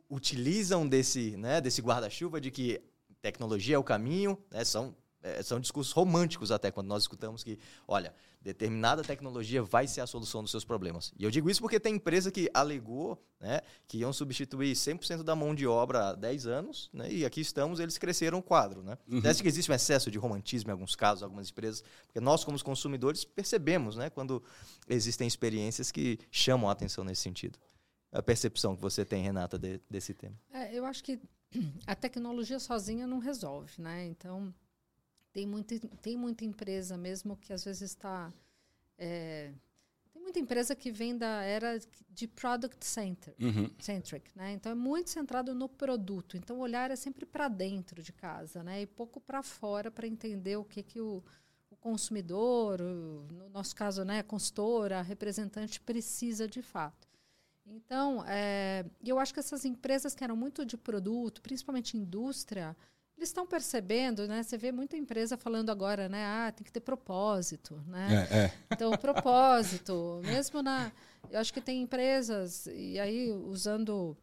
utilizam 0.10 0.88
desse, 0.88 1.38
né, 1.38 1.62
desse 1.62 1.82
guarda-chuva 1.82 2.41
de 2.41 2.50
que 2.50 2.82
tecnologia 3.22 3.76
é 3.76 3.80
o 3.80 3.84
caminho, 3.84 4.38
né, 4.52 4.65
são 4.65 4.96
são 5.44 5.60
discursos 5.60 5.94
românticos 5.94 6.52
até 6.52 6.72
quando 6.72 6.88
nós 6.88 7.04
escutamos 7.04 7.44
que, 7.44 7.58
olha, 7.88 8.14
determinada 8.42 9.04
tecnologia 9.04 9.64
vai 9.64 9.88
ser 9.88 10.02
a 10.02 10.08
solução 10.08 10.42
dos 10.42 10.52
seus 10.52 10.66
problemas. 10.66 11.14
E 11.18 11.24
eu 11.24 11.32
digo 11.32 11.50
isso 11.50 11.62
porque 11.62 11.80
tem 11.80 11.96
empresa 11.96 12.30
que 12.30 12.50
alegou 12.54 13.22
né, 13.40 13.62
que 13.88 14.00
iam 14.00 14.12
substituir 14.12 14.74
100% 14.74 15.24
da 15.24 15.36
mão 15.36 15.54
de 15.56 15.68
obra 15.68 16.10
há 16.10 16.14
10 16.14 16.48
anos, 16.48 16.90
né, 16.94 17.12
e 17.12 17.26
aqui 17.26 17.42
estamos, 17.42 17.80
eles 17.80 17.98
cresceram 17.98 18.40
o 18.40 18.44
quadro. 18.44 18.84
Né? 18.84 18.98
Uhum. 19.08 19.22
Parece 19.22 19.42
que 19.42 19.48
existe 19.48 19.72
um 19.72 19.76
excesso 19.76 20.10
de 20.10 20.18
romantismo 20.18 20.70
em 20.70 20.74
alguns 20.74 20.96
casos, 20.96 21.24
algumas 21.24 21.50
empresas, 21.50 21.84
porque 22.06 22.20
nós, 22.20 22.44
como 22.44 22.62
consumidores, 22.64 23.26
percebemos 23.26 23.96
né, 23.96 24.10
quando 24.10 24.44
existem 24.88 25.28
experiências 25.28 25.92
que 25.92 26.20
chamam 26.32 26.70
a 26.70 26.74
atenção 26.74 27.04
nesse 27.04 27.22
sentido. 27.22 27.60
A 28.12 28.22
percepção 28.22 28.76
que 28.76 28.82
você 28.82 29.04
tem, 29.04 29.24
Renata, 29.24 29.58
de, 29.58 29.82
desse 29.90 30.14
tema. 30.14 30.36
É, 30.54 30.74
eu 30.74 30.86
acho 30.86 31.04
que 31.04 31.20
a 31.88 31.96
tecnologia 31.96 32.60
sozinha 32.60 33.08
não 33.08 33.20
resolve, 33.20 33.82
né? 33.82 34.06
Então, 34.06 34.54
tem 35.34 35.48
muita, 35.48 35.78
tem 36.02 36.15
muita 36.15 36.46
empresa 36.46 36.96
mesmo 36.96 37.36
que 37.36 37.52
às 37.52 37.65
vezes 37.65 37.82
está. 37.82 38.32
É, 38.98 39.52
tem 40.13 40.22
muita 40.22 40.39
empresa 40.39 40.76
que 40.76 40.91
vem 40.91 41.17
da 41.17 41.41
era 41.41 41.80
de 42.08 42.28
product 42.28 42.86
center, 42.86 43.34
uhum. 43.41 43.69
centric, 43.80 44.30
né? 44.38 44.54
Então 44.54 44.72
é 44.72 44.76
muito 44.76 45.10
centrado 45.10 45.56
no 45.56 45.67
produto. 45.67 46.38
Então 46.38 46.58
o 46.58 46.60
olhar 46.60 46.91
é 46.91 46.96
sempre 46.96 47.26
para 47.26 47.48
dentro 47.48 48.02
de 48.04 48.13
casa, 48.13 48.63
né? 48.63 48.84
E 48.84 48.86
pouco 48.86 49.19
para 49.19 49.41
fora 49.41 49.89
para 49.89 50.08
entender 50.08 50.56
o 50.56 50.63
que 50.63 50.84
que 50.84 51.02
o, 51.02 51.24
o 51.72 51.76
consumidor, 51.78 52.80
o, 52.80 53.28
no 53.34 53.50
nosso 53.50 53.76
caso, 53.76 54.06
né, 54.06 54.19
a 54.19 54.24
consultora, 54.24 55.00
a 55.00 55.02
representante 55.02 55.82
precisa 55.82 56.48
de 56.48 56.62
fato. 56.62 57.08
Então, 57.65 58.24
é, 58.28 58.86
eu 59.04 59.17
acho 59.17 59.34
que 59.34 59.39
essas 59.39 59.65
empresas 59.65 60.13
que 60.13 60.24
eram 60.24 60.36
muito 60.36 60.65
de 60.65 60.78
produto, 60.78 61.41
principalmente 61.41 61.98
indústria, 61.98 62.76
eles 63.24 63.30
estão 63.30 63.48
percebendo, 63.48 64.28
né? 64.28 64.44
Você 64.44 64.58
vê 64.58 64.72
muita 64.72 64.98
empresa 64.98 65.38
falando 65.38 65.70
agora, 65.70 66.10
né? 66.10 66.26
Ah, 66.26 66.52
tem 66.52 66.64
que 66.64 66.72
ter 66.72 66.82
propósito, 66.82 67.82
né? 67.88 68.28
É, 68.30 68.38
é. 68.38 68.54
Então, 68.72 68.92
propósito, 68.98 70.22
mesmo 70.24 70.62
na... 70.62 70.92
Eu 71.32 71.40
acho 71.40 71.54
que 71.54 71.62
tem 71.62 71.82
empresas, 71.82 72.68
e 72.68 73.00
aí 73.00 73.32
usando 73.32 74.16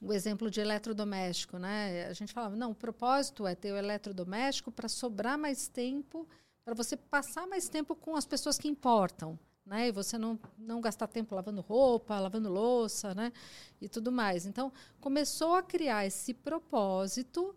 o 0.00 0.12
exemplo 0.12 0.50
de 0.50 0.60
eletrodoméstico, 0.60 1.58
né? 1.58 2.06
A 2.06 2.12
gente 2.12 2.32
falava, 2.32 2.54
não, 2.54 2.70
o 2.70 2.74
propósito 2.74 3.46
é 3.46 3.54
ter 3.54 3.72
o 3.72 3.76
eletrodoméstico 3.76 4.70
para 4.70 4.88
sobrar 4.88 5.36
mais 5.36 5.66
tempo, 5.66 6.26
para 6.64 6.74
você 6.74 6.96
passar 6.96 7.46
mais 7.46 7.68
tempo 7.68 7.96
com 7.96 8.14
as 8.14 8.24
pessoas 8.24 8.56
que 8.56 8.68
importam, 8.68 9.36
né? 9.66 9.88
E 9.88 9.92
você 9.92 10.16
não, 10.16 10.38
não 10.56 10.80
gastar 10.80 11.08
tempo 11.08 11.34
lavando 11.34 11.60
roupa, 11.60 12.18
lavando 12.20 12.48
louça, 12.48 13.14
né? 13.14 13.32
E 13.80 13.88
tudo 13.88 14.12
mais. 14.12 14.46
Então, 14.46 14.72
começou 15.00 15.56
a 15.56 15.62
criar 15.62 16.06
esse 16.06 16.32
propósito 16.32 17.54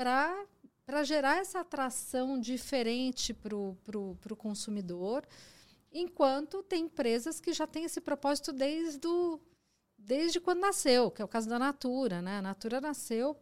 para 0.00 1.04
gerar 1.04 1.36
essa 1.36 1.60
atração 1.60 2.40
diferente 2.40 3.34
para 3.34 3.54
o 3.54 4.36
consumidor, 4.36 5.26
enquanto 5.92 6.62
tem 6.62 6.84
empresas 6.84 7.38
que 7.38 7.52
já 7.52 7.66
têm 7.66 7.84
esse 7.84 8.00
propósito 8.00 8.50
desde, 8.50 9.06
o, 9.06 9.38
desde 9.98 10.40
quando 10.40 10.60
nasceu, 10.60 11.10
que 11.10 11.20
é 11.20 11.24
o 11.24 11.28
caso 11.28 11.50
da 11.50 11.58
Natura. 11.58 12.22
Né? 12.22 12.38
A 12.38 12.42
Natura 12.42 12.80
nasceu 12.80 13.36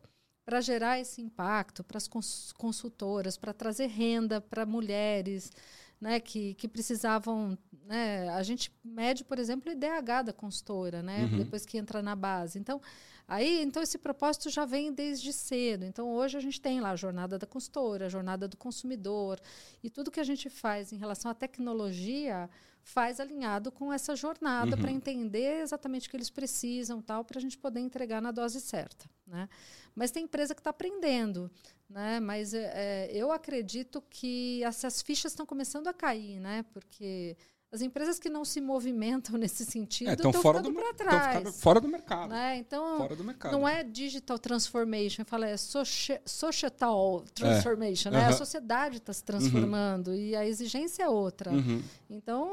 para 0.44 0.60
gerar 0.60 0.98
esse 0.98 1.22
impacto 1.22 1.84
para 1.84 1.98
as 1.98 2.08
consultoras, 2.08 3.36
para 3.36 3.52
trazer 3.52 3.86
renda 3.86 4.40
para 4.40 4.66
mulheres 4.66 5.52
né, 6.00 6.18
que, 6.18 6.54
que 6.54 6.66
precisavam. 6.66 7.56
Né, 7.84 8.28
a 8.30 8.42
gente 8.42 8.72
mede, 8.82 9.24
por 9.24 9.38
exemplo, 9.38 9.70
o 9.70 9.72
IDH 9.72 10.24
da 10.24 10.32
consultora, 10.32 11.02
né, 11.02 11.24
uhum. 11.24 11.38
depois 11.38 11.64
que 11.64 11.78
entra 11.78 12.02
na 12.02 12.16
base. 12.16 12.58
Então, 12.58 12.80
Aí, 13.28 13.62
então, 13.62 13.82
esse 13.82 13.98
propósito 13.98 14.48
já 14.48 14.64
vem 14.64 14.90
desde 14.90 15.34
cedo. 15.34 15.84
Então, 15.84 16.10
hoje 16.10 16.38
a 16.38 16.40
gente 16.40 16.58
tem 16.58 16.80
lá 16.80 16.92
a 16.92 16.96
jornada 16.96 17.38
da 17.38 17.46
consultora, 17.46 18.06
a 18.06 18.08
jornada 18.08 18.48
do 18.48 18.56
consumidor, 18.56 19.38
e 19.82 19.90
tudo 19.90 20.10
que 20.10 20.18
a 20.18 20.24
gente 20.24 20.48
faz 20.48 20.94
em 20.94 20.96
relação 20.96 21.30
à 21.30 21.34
tecnologia 21.34 22.48
faz 22.80 23.20
alinhado 23.20 23.70
com 23.70 23.92
essa 23.92 24.16
jornada 24.16 24.74
uhum. 24.74 24.80
para 24.80 24.90
entender 24.90 25.60
exatamente 25.60 26.08
o 26.08 26.10
que 26.10 26.16
eles 26.16 26.30
precisam, 26.30 27.02
tal, 27.02 27.22
para 27.22 27.38
a 27.38 27.40
gente 27.40 27.58
poder 27.58 27.80
entregar 27.80 28.22
na 28.22 28.30
dose 28.30 28.62
certa. 28.62 29.04
Né? 29.26 29.46
Mas 29.94 30.10
tem 30.10 30.24
empresa 30.24 30.54
que 30.54 30.60
está 30.60 30.70
aprendendo, 30.70 31.50
né? 31.88 32.18
Mas 32.20 32.54
é, 32.54 33.10
eu 33.12 33.30
acredito 33.30 34.02
que 34.08 34.64
essas 34.64 35.02
fichas 35.02 35.32
estão 35.32 35.44
começando 35.44 35.86
a 35.88 35.92
cair, 35.92 36.40
né? 36.40 36.64
Porque 36.72 37.36
as 37.70 37.82
empresas 37.82 38.18
que 38.18 38.30
não 38.30 38.44
se 38.44 38.60
movimentam 38.60 39.36
nesse 39.38 39.64
sentido 39.64 40.10
é, 40.10 40.14
estão 40.14 40.32
fora 40.32 40.58
ficando 40.58 40.74
para 40.74 40.94
trás. 40.94 41.60
Fora 41.60 41.80
do 41.80 41.88
mercado. 41.88 42.30
Né? 42.30 42.56
Então, 42.58 43.06
do 43.08 43.24
mercado. 43.24 43.52
não 43.52 43.68
é 43.68 43.84
digital 43.84 44.38
transformation, 44.38 45.24
fala 45.24 45.46
é 45.46 45.56
societal 45.56 47.24
transformation. 47.34 48.08
É. 48.08 48.12
Né? 48.12 48.20
Uhum. 48.20 48.28
A 48.28 48.32
sociedade 48.32 48.96
está 48.96 49.12
se 49.12 49.22
transformando 49.22 50.08
uhum. 50.08 50.16
e 50.16 50.34
a 50.34 50.46
exigência 50.46 51.02
é 51.02 51.08
outra. 51.08 51.52
Uhum. 51.52 51.82
Então, 52.08 52.50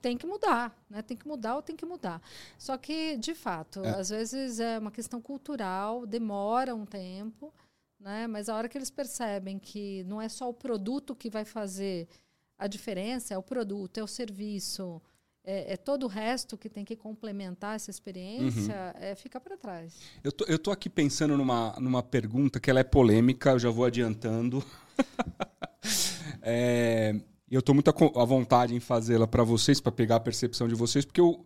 tem 0.00 0.16
que 0.16 0.26
mudar. 0.26 0.74
Né? 0.88 1.02
Tem 1.02 1.16
que 1.16 1.26
mudar 1.26 1.56
ou 1.56 1.62
tem 1.62 1.74
que 1.74 1.84
mudar. 1.84 2.22
Só 2.56 2.76
que, 2.76 3.16
de 3.16 3.34
fato, 3.34 3.84
é. 3.84 3.90
às 3.98 4.10
vezes 4.10 4.60
é 4.60 4.78
uma 4.78 4.92
questão 4.92 5.20
cultural, 5.20 6.06
demora 6.06 6.74
um 6.74 6.86
tempo, 6.86 7.52
né? 7.98 8.28
mas 8.28 8.48
a 8.48 8.54
hora 8.54 8.68
que 8.68 8.78
eles 8.78 8.90
percebem 8.90 9.58
que 9.58 10.04
não 10.04 10.22
é 10.22 10.28
só 10.28 10.48
o 10.48 10.54
produto 10.54 11.16
que 11.16 11.28
vai 11.28 11.44
fazer 11.44 12.08
a 12.58 12.66
diferença 12.66 13.34
é 13.34 13.38
o 13.38 13.42
produto, 13.42 13.98
é 13.98 14.02
o 14.02 14.06
serviço, 14.06 15.00
é, 15.44 15.72
é 15.72 15.76
todo 15.76 16.04
o 16.04 16.08
resto 16.08 16.56
que 16.56 16.68
tem 16.68 16.84
que 16.84 16.94
complementar 16.94 17.74
essa 17.74 17.90
experiência, 17.90 18.74
uhum. 18.74 19.02
é, 19.02 19.14
fica 19.14 19.40
para 19.40 19.56
trás. 19.56 19.96
Eu 20.22 20.30
tô, 20.30 20.44
eu 20.44 20.58
tô 20.58 20.70
aqui 20.70 20.88
pensando 20.88 21.36
numa, 21.36 21.74
numa 21.80 22.02
pergunta 22.02 22.60
que 22.60 22.70
ela 22.70 22.80
é 22.80 22.84
polêmica, 22.84 23.50
eu 23.50 23.58
já 23.58 23.70
vou 23.70 23.84
adiantando. 23.84 24.64
é, 26.40 27.20
eu 27.50 27.60
estou 27.60 27.74
muito 27.74 27.90
à 27.90 28.24
vontade 28.24 28.74
em 28.74 28.80
fazê-la 28.80 29.26
para 29.26 29.42
vocês, 29.42 29.80
para 29.80 29.92
pegar 29.92 30.16
a 30.16 30.20
percepção 30.20 30.68
de 30.68 30.74
vocês, 30.74 31.04
porque 31.04 31.20
eu, 31.20 31.44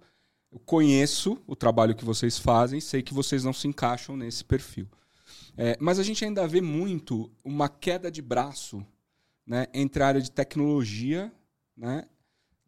eu, 0.52 0.60
conheço 0.60 1.38
o 1.46 1.56
trabalho 1.56 1.96
que 1.96 2.04
vocês 2.04 2.38
fazem, 2.38 2.80
sei 2.80 3.02
que 3.02 3.14
vocês 3.14 3.44
não 3.44 3.52
se 3.52 3.66
encaixam 3.66 4.16
nesse 4.16 4.44
perfil. 4.44 4.86
É, 5.56 5.76
mas 5.80 5.98
a 5.98 6.02
gente 6.02 6.22
ainda 6.22 6.46
vê 6.46 6.60
muito 6.60 7.30
uma 7.42 7.68
queda 7.68 8.10
de 8.10 8.20
braço 8.20 8.86
né, 9.46 9.66
entre 9.72 10.02
a 10.02 10.08
área 10.08 10.20
de 10.20 10.30
tecnologia, 10.30 11.32
né, 11.76 12.04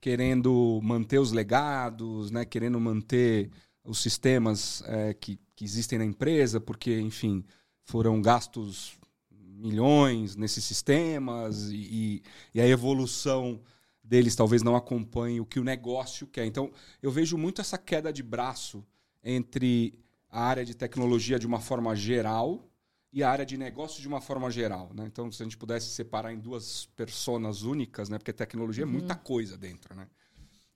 querendo 0.01 0.81
manter 0.83 1.19
os 1.19 1.33
legados, 1.33 2.31
né, 2.31 2.45
querendo 2.45 2.79
manter 2.79 3.51
os 3.85 4.01
sistemas 4.01 4.83
é, 4.87 5.15
que, 5.15 5.39
que 5.57 5.65
existem 5.65 5.99
na 5.99 6.05
empresa, 6.05 6.61
porque, 6.61 7.01
enfim, 7.01 7.45
foram 7.83 8.21
gastos 8.21 8.99
milhões 9.31 10.37
nesses 10.37 10.63
sistemas 10.63 11.71
e, 11.71 12.23
e, 12.55 12.61
a 12.61 12.69
evolução 12.69 13.61
deles 14.05 14.37
talvez 14.37 14.63
não 14.63 14.77
acompanhe 14.77 15.41
o 15.41 15.47
que 15.47 15.59
o 15.59 15.65
negócio 15.65 16.27
quer. 16.27 16.47
Então, 16.47 16.71
eu 17.03 17.11
vejo 17.11 17.37
muito 17.37 17.61
essa 17.61 17.77
queda 17.77 18.13
de 18.13 18.23
braço 18.23 18.87
entre 19.23 19.99
a 20.31 20.43
área 20.43 20.65
de 20.65 20.75
tecnologia 20.75 21.39
de 21.39 21.47
uma 21.47 21.61
forma 21.61 21.97
geral 21.97 22.68
e 23.13 23.23
a 23.23 23.31
área 23.31 23.47
de 23.47 23.57
negócio 23.57 24.01
de 24.01 24.09
uma 24.09 24.21
forma 24.21 24.51
geral. 24.51 24.91
Né? 24.95 25.05
Então, 25.07 25.31
se 25.33 25.43
a 25.43 25.45
gente 25.45 25.57
pudesse 25.57 25.89
separar 25.91 26.33
em 26.33 26.39
duas 26.39 26.87
personas 26.97 27.63
únicas, 27.63 28.09
né? 28.09 28.19
porque 28.19 28.33
tecnologia 28.33 28.85
uhum. 28.85 28.91
é 28.91 28.93
muita 28.93 29.15
coisa 29.15 29.57
dentro. 29.57 29.95
Né? 29.95 30.07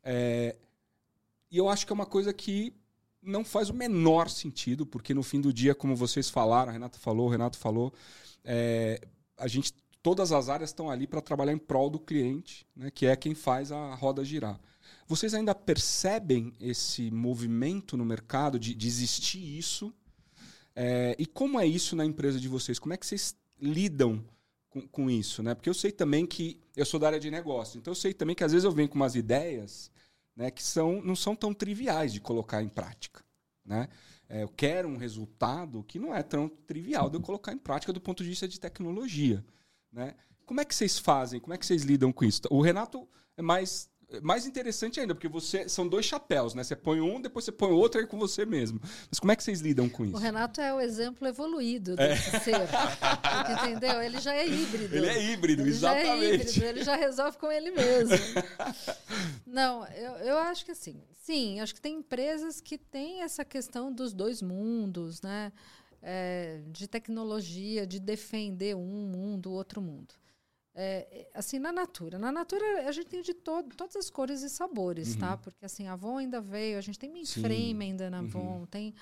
É... 0.03 0.57
E 1.51 1.59
eu 1.59 1.68
acho 1.68 1.87
que 1.87 1.92
é 1.92 1.95
uma 1.95 2.07
coisa 2.07 2.33
que 2.33 2.75
não 3.23 3.45
faz 3.45 3.68
o 3.68 3.75
menor 3.75 4.29
sentido, 4.31 4.87
porque 4.87 5.12
no 5.14 5.23
fim 5.23 5.40
do 5.40 5.53
dia, 5.53 5.75
como 5.75 5.95
vocês 5.95 6.31
falaram, 6.31 6.71
a 6.71 6.73
Renata 6.73 6.99
falou, 6.99 7.27
o 7.27 7.31
Renato 7.31 7.59
falou, 7.59 7.92
é... 8.42 9.01
a 9.37 9.47
gente, 9.47 9.75
todas 10.03 10.33
as 10.33 10.49
áreas 10.49 10.71
estão 10.71 10.90
ali 10.90 11.07
para 11.07 11.21
trabalhar 11.21 11.53
em 11.53 11.59
prol 11.59 11.90
do 11.90 12.01
cliente, 12.01 12.66
né? 12.75 12.90
que 12.90 13.05
é 13.05 13.14
quem 13.14 13.35
faz 13.35 13.71
a 13.71 13.95
roda 13.95 14.25
girar. 14.25 14.59
Vocês 15.07 15.35
ainda 15.35 15.55
percebem 15.55 16.55
esse 16.59 17.11
movimento 17.11 17.97
no 17.97 18.05
mercado 18.05 18.59
de, 18.59 18.75
de 18.75 18.88
existir 18.88 19.59
isso 19.59 19.92
é, 20.75 21.15
e 21.19 21.27
como 21.27 21.61
é 21.61 21.67
isso 21.67 21.95
na 21.95 22.05
empresa 22.05 22.41
de 22.41 22.49
vocês? 22.49 22.79
Como 22.79 22.95
é 22.95 22.97
que 22.97 23.07
vocês 23.07 23.37
lidam 23.61 24.25
com, 24.71 24.81
com, 24.89 25.11
isso? 25.11 25.43
Né? 25.43 25.55
Porque 25.55 25.69
eu 25.69 25.75
sei 25.75 25.93
também 25.93 26.27
que 26.27 26.61
eu 26.77 26.85
sou 26.85 26.99
da 26.99 27.09
área 27.09 27.21
de 27.21 27.31
negócio, 27.31 27.79
então 27.79 27.91
eu 27.91 27.97
sei 27.97 28.15
também 28.15 28.35
que 28.35 28.45
às 28.45 28.53
vezes 28.53 28.65
eu 28.65 28.73
venho 28.73 28.89
com 28.89 28.97
umas 28.97 29.15
ideias 29.15 29.91
né, 30.35 30.51
que 30.51 30.63
são, 30.63 31.03
não 31.03 31.15
são 31.15 31.37
tão 31.37 31.53
triviais 31.53 32.13
de 32.13 32.21
colocar 32.21 32.63
em 32.63 32.69
prática. 32.69 33.23
Né? 33.65 33.89
É, 34.29 34.43
eu 34.43 34.49
quero 34.49 34.89
um 34.89 34.97
resultado 34.97 35.85
que 35.85 35.99
não 35.99 36.15
é 36.15 36.23
tão 36.23 36.49
trivial 36.49 37.11
de 37.11 37.17
eu 37.17 37.21
colocar 37.21 37.53
em 37.53 37.59
prática 37.59 37.93
do 37.93 38.01
ponto 38.01 38.23
de 38.23 38.31
vista 38.31 38.49
de 38.49 38.59
tecnologia. 38.59 39.45
Né? 39.93 40.15
Como 40.47 40.61
é 40.61 40.65
que 40.65 40.75
vocês 40.75 40.99
fazem? 40.99 41.39
Como 41.39 41.53
é 41.53 41.59
que 41.59 41.67
vocês 41.67 41.83
lidam 41.83 42.13
com 42.13 42.25
isso? 42.25 42.41
O 42.51 42.63
Renato 42.63 43.07
é 43.37 43.43
mais 43.43 43.91
mais 44.20 44.46
interessante 44.46 45.01
ainda, 45.01 45.14
porque 45.14 45.29
você 45.29 45.68
são 45.68 45.87
dois 45.87 46.05
chapéus, 46.05 46.55
né? 46.55 46.62
Você 46.62 46.77
põe 46.77 47.01
um, 47.01 47.20
depois 47.20 47.44
você 47.44 47.53
põe 47.53 47.70
o 47.70 47.77
outro 47.77 48.01
aí 48.01 48.07
com 48.07 48.18
você 48.18 48.44
mesmo. 48.44 48.81
Mas 49.11 49.18
como 49.18 49.33
é 49.33 49.37
que 49.37 49.42
vocês 49.42 49.61
lidam 49.61 49.88
com 49.88 50.05
isso? 50.05 50.16
O 50.16 50.18
Renato 50.18 50.61
é 50.61 50.75
o 50.75 50.81
exemplo 50.81 51.27
evoluído 51.27 51.94
é. 51.98 52.09
desse 52.09 52.37
é. 52.37 52.40
ser. 52.40 52.57
entendeu? 53.53 54.03
Ele 54.03 54.20
já 54.20 54.35
é 54.35 54.46
híbrido. 54.46 54.94
Ele 54.94 55.07
é 55.07 55.22
híbrido, 55.22 55.62
ele 55.62 55.70
exatamente. 55.70 56.11
Já 56.11 56.14
é 56.14 56.35
híbrido, 56.35 56.64
ele 56.64 56.85
já 56.85 56.96
resolve 56.96 57.38
com 57.38 57.51
ele 57.51 57.70
mesmo. 57.70 58.16
Não, 59.46 59.87
eu, 59.88 60.12
eu 60.12 60.38
acho 60.38 60.64
que 60.64 60.70
assim, 60.70 61.03
sim, 61.12 61.61
acho 61.61 61.75
que 61.75 61.81
tem 61.81 61.96
empresas 61.96 62.61
que 62.61 62.77
têm 62.79 63.22
essa 63.22 63.44
questão 63.44 63.92
dos 63.92 64.12
dois 64.12 64.42
mundos, 64.42 65.22
né? 65.22 65.53
É, 66.05 66.61
de 66.66 66.88
tecnologia, 66.88 67.87
de 67.87 68.01
defender 68.01 68.75
um 68.75 69.07
mundo, 69.07 69.53
outro 69.53 69.81
mundo. 69.81 70.14
É, 70.75 71.29
assim, 71.35 71.59
na 71.59 71.71
Natura. 71.71 72.19
Na 72.19 72.33
Natura 72.33 72.89
a 72.89 72.93
gente 72.93 73.09
tem 73.09 73.23
de 73.23 73.35
todo, 73.35 73.75
todas 73.77 73.95
as 73.97 74.09
cores 74.09 74.43
e 74.43 74.49
sabores, 74.49 75.17
tá? 75.17 75.27
uhum. 75.27 75.33
tá? 75.33 75.37
Porque 75.37 75.65
assim, 75.65 75.87
a 75.87 75.93
Avon 75.93 76.19
ainda 76.19 76.41
veio, 76.41 76.79
a 76.79 76.81
gente 76.81 76.99
tem 76.99 77.11
mainframe 77.11 77.85
ainda 77.85 78.11
na 78.11 78.21
Avon, 78.21 78.61
uhum. 78.61 78.67
tem... 78.67 78.95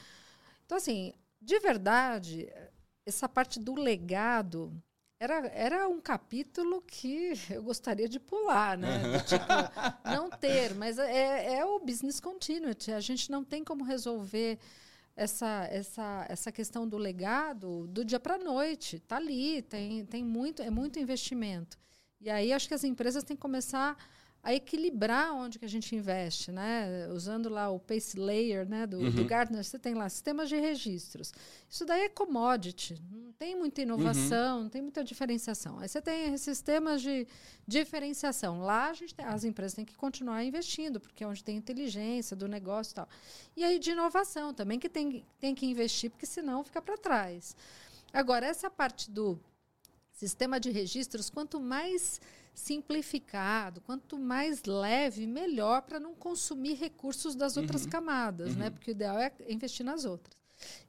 Então, 0.66 0.76
assim, 0.76 1.12
de 1.40 1.58
verdade, 1.58 2.48
essa 3.06 3.28
parte 3.28 3.58
do 3.58 3.74
legado 3.74 4.72
era, 5.20 5.46
era 5.48 5.88
um 5.88 6.00
capítulo 6.00 6.82
que 6.82 7.32
eu 7.50 7.62
gostaria 7.62 8.08
de 8.08 8.18
pular, 8.18 8.78
né? 8.78 9.20
tipo, 9.20 9.44
não 10.04 10.30
ter, 10.30 10.74
mas 10.74 10.98
é, 10.98 11.58
é 11.58 11.64
o 11.64 11.78
business 11.78 12.18
continuity. 12.18 12.90
A 12.90 13.00
gente 13.00 13.30
não 13.30 13.44
tem 13.44 13.62
como 13.62 13.84
resolver 13.84 14.58
essa, 15.20 15.68
essa, 15.70 16.26
essa 16.30 16.50
questão 16.50 16.88
do 16.88 16.96
legado 16.96 17.86
do 17.88 18.02
dia 18.02 18.18
para 18.18 18.36
a 18.36 18.38
noite. 18.38 18.96
Está 18.96 19.16
ali, 19.16 19.60
tem, 19.60 20.06
tem 20.06 20.24
muito, 20.24 20.62
é 20.62 20.70
muito 20.70 20.98
investimento. 20.98 21.78
E 22.22 22.30
aí 22.30 22.54
acho 22.54 22.66
que 22.66 22.72
as 22.72 22.84
empresas 22.84 23.22
têm 23.22 23.36
que 23.36 23.42
começar 23.42 23.98
a 24.42 24.54
equilibrar 24.54 25.34
onde 25.34 25.58
que 25.58 25.64
a 25.66 25.68
gente 25.68 25.94
investe, 25.94 26.50
né? 26.50 27.08
Usando 27.12 27.50
lá 27.50 27.68
o 27.68 27.78
Pace 27.78 28.18
Layer, 28.18 28.66
né, 28.66 28.86
do, 28.86 28.98
uhum. 28.98 29.10
do 29.10 29.24
Gartner, 29.24 29.62
você 29.62 29.78
tem 29.78 29.94
lá 29.94 30.08
sistemas 30.08 30.48
de 30.48 30.56
registros. 30.56 31.32
Isso 31.68 31.84
daí 31.84 32.04
é 32.04 32.08
commodity, 32.08 32.98
não 33.12 33.32
tem 33.32 33.54
muita 33.54 33.82
inovação, 33.82 34.56
uhum. 34.56 34.62
não 34.64 34.70
tem 34.70 34.80
muita 34.80 35.04
diferenciação. 35.04 35.78
Aí 35.78 35.88
você 35.88 36.00
tem 36.00 36.34
sistemas 36.38 37.02
de 37.02 37.26
diferenciação. 37.66 38.62
Lá 38.62 38.88
a 38.88 38.94
gente 38.94 39.14
tem, 39.14 39.26
as 39.26 39.44
empresas 39.44 39.74
têm 39.74 39.84
que 39.84 39.94
continuar 39.94 40.42
investindo, 40.42 40.98
porque 40.98 41.22
é 41.22 41.26
onde 41.26 41.44
tem 41.44 41.58
inteligência 41.58 42.34
do 42.34 42.48
negócio 42.48 42.92
e 42.92 42.94
tal. 42.94 43.08
E 43.54 43.62
aí 43.62 43.78
de 43.78 43.90
inovação 43.90 44.54
também 44.54 44.78
que 44.78 44.88
tem, 44.88 45.22
tem 45.38 45.54
que 45.54 45.66
investir, 45.66 46.10
porque 46.10 46.24
senão 46.24 46.64
fica 46.64 46.80
para 46.80 46.96
trás. 46.96 47.54
Agora, 48.10 48.46
essa 48.46 48.70
parte 48.70 49.10
do 49.10 49.38
sistema 50.12 50.58
de 50.58 50.70
registros, 50.70 51.30
quanto 51.30 51.60
mais 51.60 52.20
simplificado, 52.54 53.80
quanto 53.80 54.18
mais 54.18 54.64
leve, 54.64 55.26
melhor 55.26 55.82
para 55.82 55.98
não 55.98 56.14
consumir 56.14 56.74
recursos 56.74 57.34
das 57.34 57.56
outras 57.56 57.84
uhum. 57.84 57.90
camadas, 57.90 58.48
né? 58.48 58.52
uhum. 58.52 58.58
né? 58.58 58.70
Porque 58.70 58.90
o 58.90 58.92
ideal 58.92 59.18
é 59.18 59.32
investir 59.48 59.84
nas 59.84 60.04
outras. 60.04 60.40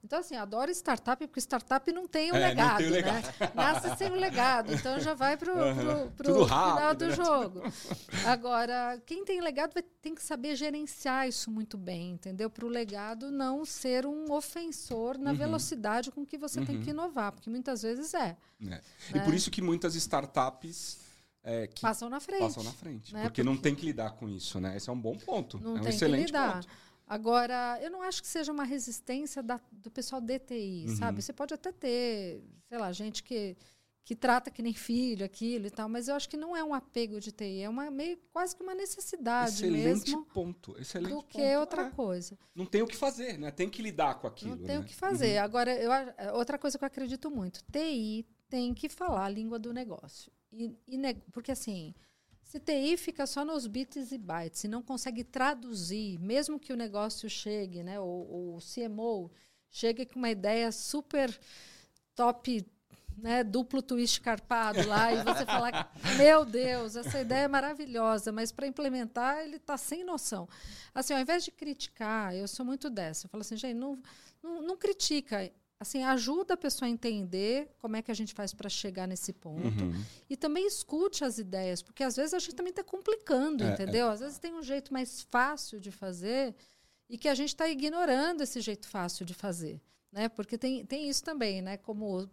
Então, 0.04 0.19
assim, 0.19 0.36
adoro 0.36 0.71
startup, 0.71 1.26
porque 1.28 1.39
startup 1.39 1.91
não 1.91 2.08
tem 2.08 2.32
o 2.32 2.36
é, 2.36 2.47
legado, 2.50 2.78
tem 2.78 2.88
o 2.88 2.91
legado. 2.91 3.24
né? 3.24 3.52
Nasce 3.56 3.97
sem 3.97 4.12
o 4.12 4.15
legado, 4.15 4.74
então 4.74 5.00
já 5.00 5.13
vai 5.13 5.38
para 5.38 5.54
o 5.54 5.58
uhum. 5.58 6.12
final 6.45 6.95
do 6.95 7.08
né? 7.08 7.15
jogo. 7.15 7.62
Agora, 8.26 9.02
quem 9.06 9.24
tem 9.24 9.39
legado 9.41 9.74
vai, 9.74 9.84
tem 10.02 10.15
que 10.15 10.24
saber 10.24 10.56
gerenciar 10.56 11.28
isso 11.28 11.52
muito 11.52 11.78
bem, 11.78 12.12
entendeu? 12.13 12.50
Para 12.50 12.65
o 12.65 12.69
legado 12.69 13.32
não 13.32 13.63
ser 13.63 14.06
um 14.06 14.32
ofensor 14.32 15.17
na 15.17 15.32
uhum. 15.32 15.38
velocidade 15.38 16.12
com 16.12 16.26
que 16.26 16.38
você 16.38 16.60
uhum. 16.60 16.65
tem 16.65 16.82
que 16.82 16.89
inovar, 16.89 17.32
porque 17.32 17.50
muitas 17.50 17.84
vezes 17.84 18.13
é. 18.13 18.19
é. 18.19 18.38
Né? 18.60 18.82
E 19.13 19.19
por 19.19 19.34
isso 19.34 19.52
que 19.52 19.62
muitas 19.62 19.95
startups 19.95 21.00
é, 21.43 21.67
que 21.67 21.82
passam 21.82 22.10
na 22.10 22.19
frente. 22.19 22.41
Passam 22.41 22.63
na 22.63 22.71
frente. 22.71 23.13
Né? 23.13 23.21
Porque, 23.21 23.41
porque, 23.41 23.43
não 23.43 23.58
tem 23.58 23.75
que 23.75 23.86
lidar 23.86 24.12
com 24.12 24.30
isso, 24.30 24.60
né? 24.60 24.77
Esse 24.77 24.89
é 24.89 24.93
um 24.93 24.99
bom 24.99 25.17
ponto. 25.17 25.60
Não 25.60 25.77
é 25.77 25.80
um 25.80 25.82
tem 25.82 25.89
excelente 25.89 26.25
que 26.25 26.27
lidar. 26.27 26.54
ponto. 26.56 26.67
Agora, 27.08 27.77
eu 27.82 27.91
não 27.91 28.01
acho 28.01 28.21
que 28.21 28.27
seja 28.27 28.51
uma 28.54 28.63
resistência 28.63 29.43
da, 29.43 29.60
do 29.69 29.91
pessoal 29.91 30.21
DTI, 30.21 30.86
uhum. 30.88 30.95
sabe? 30.95 31.21
Você 31.21 31.34
pode 31.34 31.54
até 31.54 31.69
ter, 31.69 32.41
sei 32.69 32.77
lá, 32.77 32.89
gente 32.93 33.21
que, 33.21 33.58
que 34.06 34.15
trata 34.15 34.49
que 34.49 34.62
nem 34.62 34.73
filho, 34.73 35.25
aquilo 35.25 35.67
e 35.67 35.69
tal, 35.69 35.89
mas 35.89 36.08
eu 36.08 36.15
acho 36.15 36.30
que 36.30 36.38
não 36.38 36.56
é 36.56 36.63
um 36.63 36.73
apego 36.73 37.19
de 37.19 37.34
TI, 37.34 37.63
é 37.63 37.69
uma 37.69 37.91
meio 37.91 38.17
quase 38.32 38.56
que 38.56 38.63
uma 38.63 38.73
necessidade 38.73 39.56
excelente 39.56 39.84
mesmo. 39.84 40.25
Ponto, 40.27 40.73
excelente 40.80 41.10
do 41.10 41.15
ponto. 41.15 41.27
que 41.27 41.56
outra 41.58 41.88
é. 41.88 41.89
coisa. 41.89 42.39
Não 42.56 42.65
tem 42.65 42.82
o 42.82 42.88
que 42.88 42.95
fazer, 42.95 43.38
né? 43.38 43.51
Tem 43.51 43.69
que 43.69 43.82
lidar 43.82 44.15
com 44.15 44.27
aquilo. 44.27 44.56
Não 44.56 44.63
tem 44.63 44.77
né? 44.77 44.82
o 44.82 44.86
que 44.86 44.95
fazer. 44.95 45.38
Uhum. 45.38 45.43
Agora, 45.43 45.73
eu, 45.73 45.91
outra 46.36 46.58
coisa 46.58 46.77
que 46.77 46.84
eu 46.86 46.88
acredito 46.88 47.30
muito, 47.30 47.62
TI 47.69 48.25
tem 48.47 48.73
que 48.73 48.88
falar 48.88 49.25
a 49.25 49.30
língua 49.30 49.60
do 49.60 49.73
negócio. 49.73 50.32
Porque 51.31 51.51
assim, 51.51 51.93
se 52.51 52.59
TI 52.59 52.97
fica 52.97 53.25
só 53.25 53.45
nos 53.45 53.65
bits 53.65 54.11
e 54.11 54.17
bytes 54.17 54.65
e 54.65 54.67
não 54.67 54.81
consegue 54.81 55.23
traduzir, 55.23 56.19
mesmo 56.19 56.59
que 56.59 56.73
o 56.73 56.75
negócio 56.75 57.29
chegue, 57.29 57.81
né, 57.81 57.97
o, 57.97 58.03
o 58.03 58.59
CMO 58.59 59.31
chegue 59.69 60.05
com 60.05 60.19
uma 60.19 60.29
ideia 60.29 60.69
super 60.69 61.39
top, 62.13 62.65
né, 63.17 63.41
duplo 63.41 63.81
twist 63.81 64.19
carpado 64.19 64.85
lá, 64.85 65.13
e 65.13 65.23
você 65.23 65.45
falar, 65.45 65.93
meu 66.17 66.43
Deus, 66.43 66.97
essa 66.97 67.21
ideia 67.21 67.43
é 67.43 67.47
maravilhosa, 67.47 68.33
mas 68.33 68.51
para 68.51 68.67
implementar 68.67 69.39
ele 69.39 69.55
está 69.55 69.77
sem 69.77 70.03
noção. 70.03 70.45
Assim, 70.93 71.13
ao 71.13 71.21
invés 71.21 71.45
de 71.45 71.51
criticar, 71.51 72.35
eu 72.35 72.49
sou 72.49 72.65
muito 72.65 72.89
dessa, 72.89 73.27
eu 73.27 73.29
falo 73.29 73.41
assim, 73.41 73.55
gente, 73.55 73.77
não, 73.77 73.97
não, 74.43 74.61
não 74.61 74.75
critica, 74.75 75.49
assim, 75.82 76.04
ajuda 76.04 76.54
a 76.54 76.58
pessoa 76.58 76.88
a 76.88 76.91
entender 76.91 77.67
como 77.80 77.96
é 77.96 78.04
que 78.04 78.12
a 78.12 78.13
gente 78.13 78.36
faz 78.36 78.54
para 78.54 78.70
chegar 78.70 79.08
nesse 79.08 79.34
ponto. 79.34 79.84
Uhum. 79.84 80.06
E 80.30 80.38
também 80.38 80.67
escute 80.67 81.24
as 81.24 81.39
ideias, 81.39 81.82
porque 81.82 82.04
às 82.04 82.15
vezes 82.15 82.36
a 82.36 82.39
gente 82.39 82.54
também 82.54 82.70
está 82.70 82.84
complicando, 82.84 83.63
é, 83.63 83.74
entendeu? 83.74 84.08
É. 84.08 84.12
Às 84.12 84.20
vezes 84.20 84.38
tem 84.38 84.54
um 84.54 84.62
jeito 84.62 84.94
mais 84.94 85.24
fácil 85.24 85.80
de 85.80 85.91
fazer 85.91 86.54
e 87.10 87.17
que 87.17 87.28
a 87.28 87.34
gente 87.34 87.48
está 87.48 87.67
ignorando 87.67 88.41
esse 88.44 88.62
jeito 88.62 88.88
fácil 88.88 89.26
de 89.26 89.34
fazer. 89.34 89.82
Né? 90.12 90.30
Porque 90.30 90.56
tem, 90.56 90.86
tem 90.86 91.10
isso 91.10 91.24
também, 91.24 91.63
né? 91.63 91.78
Como 91.78 92.30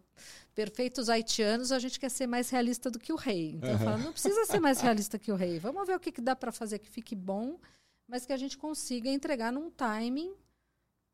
perfeitos 0.55 1.09
haitianos, 1.09 1.73
a 1.73 1.79
gente 1.79 1.99
quer 1.99 2.11
ser 2.11 2.27
mais 2.27 2.51
realista 2.51 2.91
do 2.91 2.99
que 2.99 3.15
o 3.15 3.17
rei. 3.17 3.53
Então, 3.53 3.71
uhum. 3.71 3.79
fala, 3.79 3.97
não 3.97 4.13
precisa 4.13 4.45
ser 4.45 4.61
mais 4.61 4.83
realista 4.83 5.19
que 5.19 5.33
o 5.33 5.37
rei. 5.37 5.59
Vamos 5.59 5.87
ver 5.87 5.97
o 5.97 6.01
que, 6.01 6.13
que 6.13 6.21
dá 6.21 6.37
para 6.37 6.53
fazer 6.53 6.81
que 6.81 6.91
fique 6.91 7.17
bom, 7.17 7.59
mas 8.07 8.27
que 8.27 8.33
a 8.35 8.37
gente 8.37 8.59
consiga 8.59 9.09
entregar 9.09 9.51
num 9.51 9.71
timing 9.71 10.35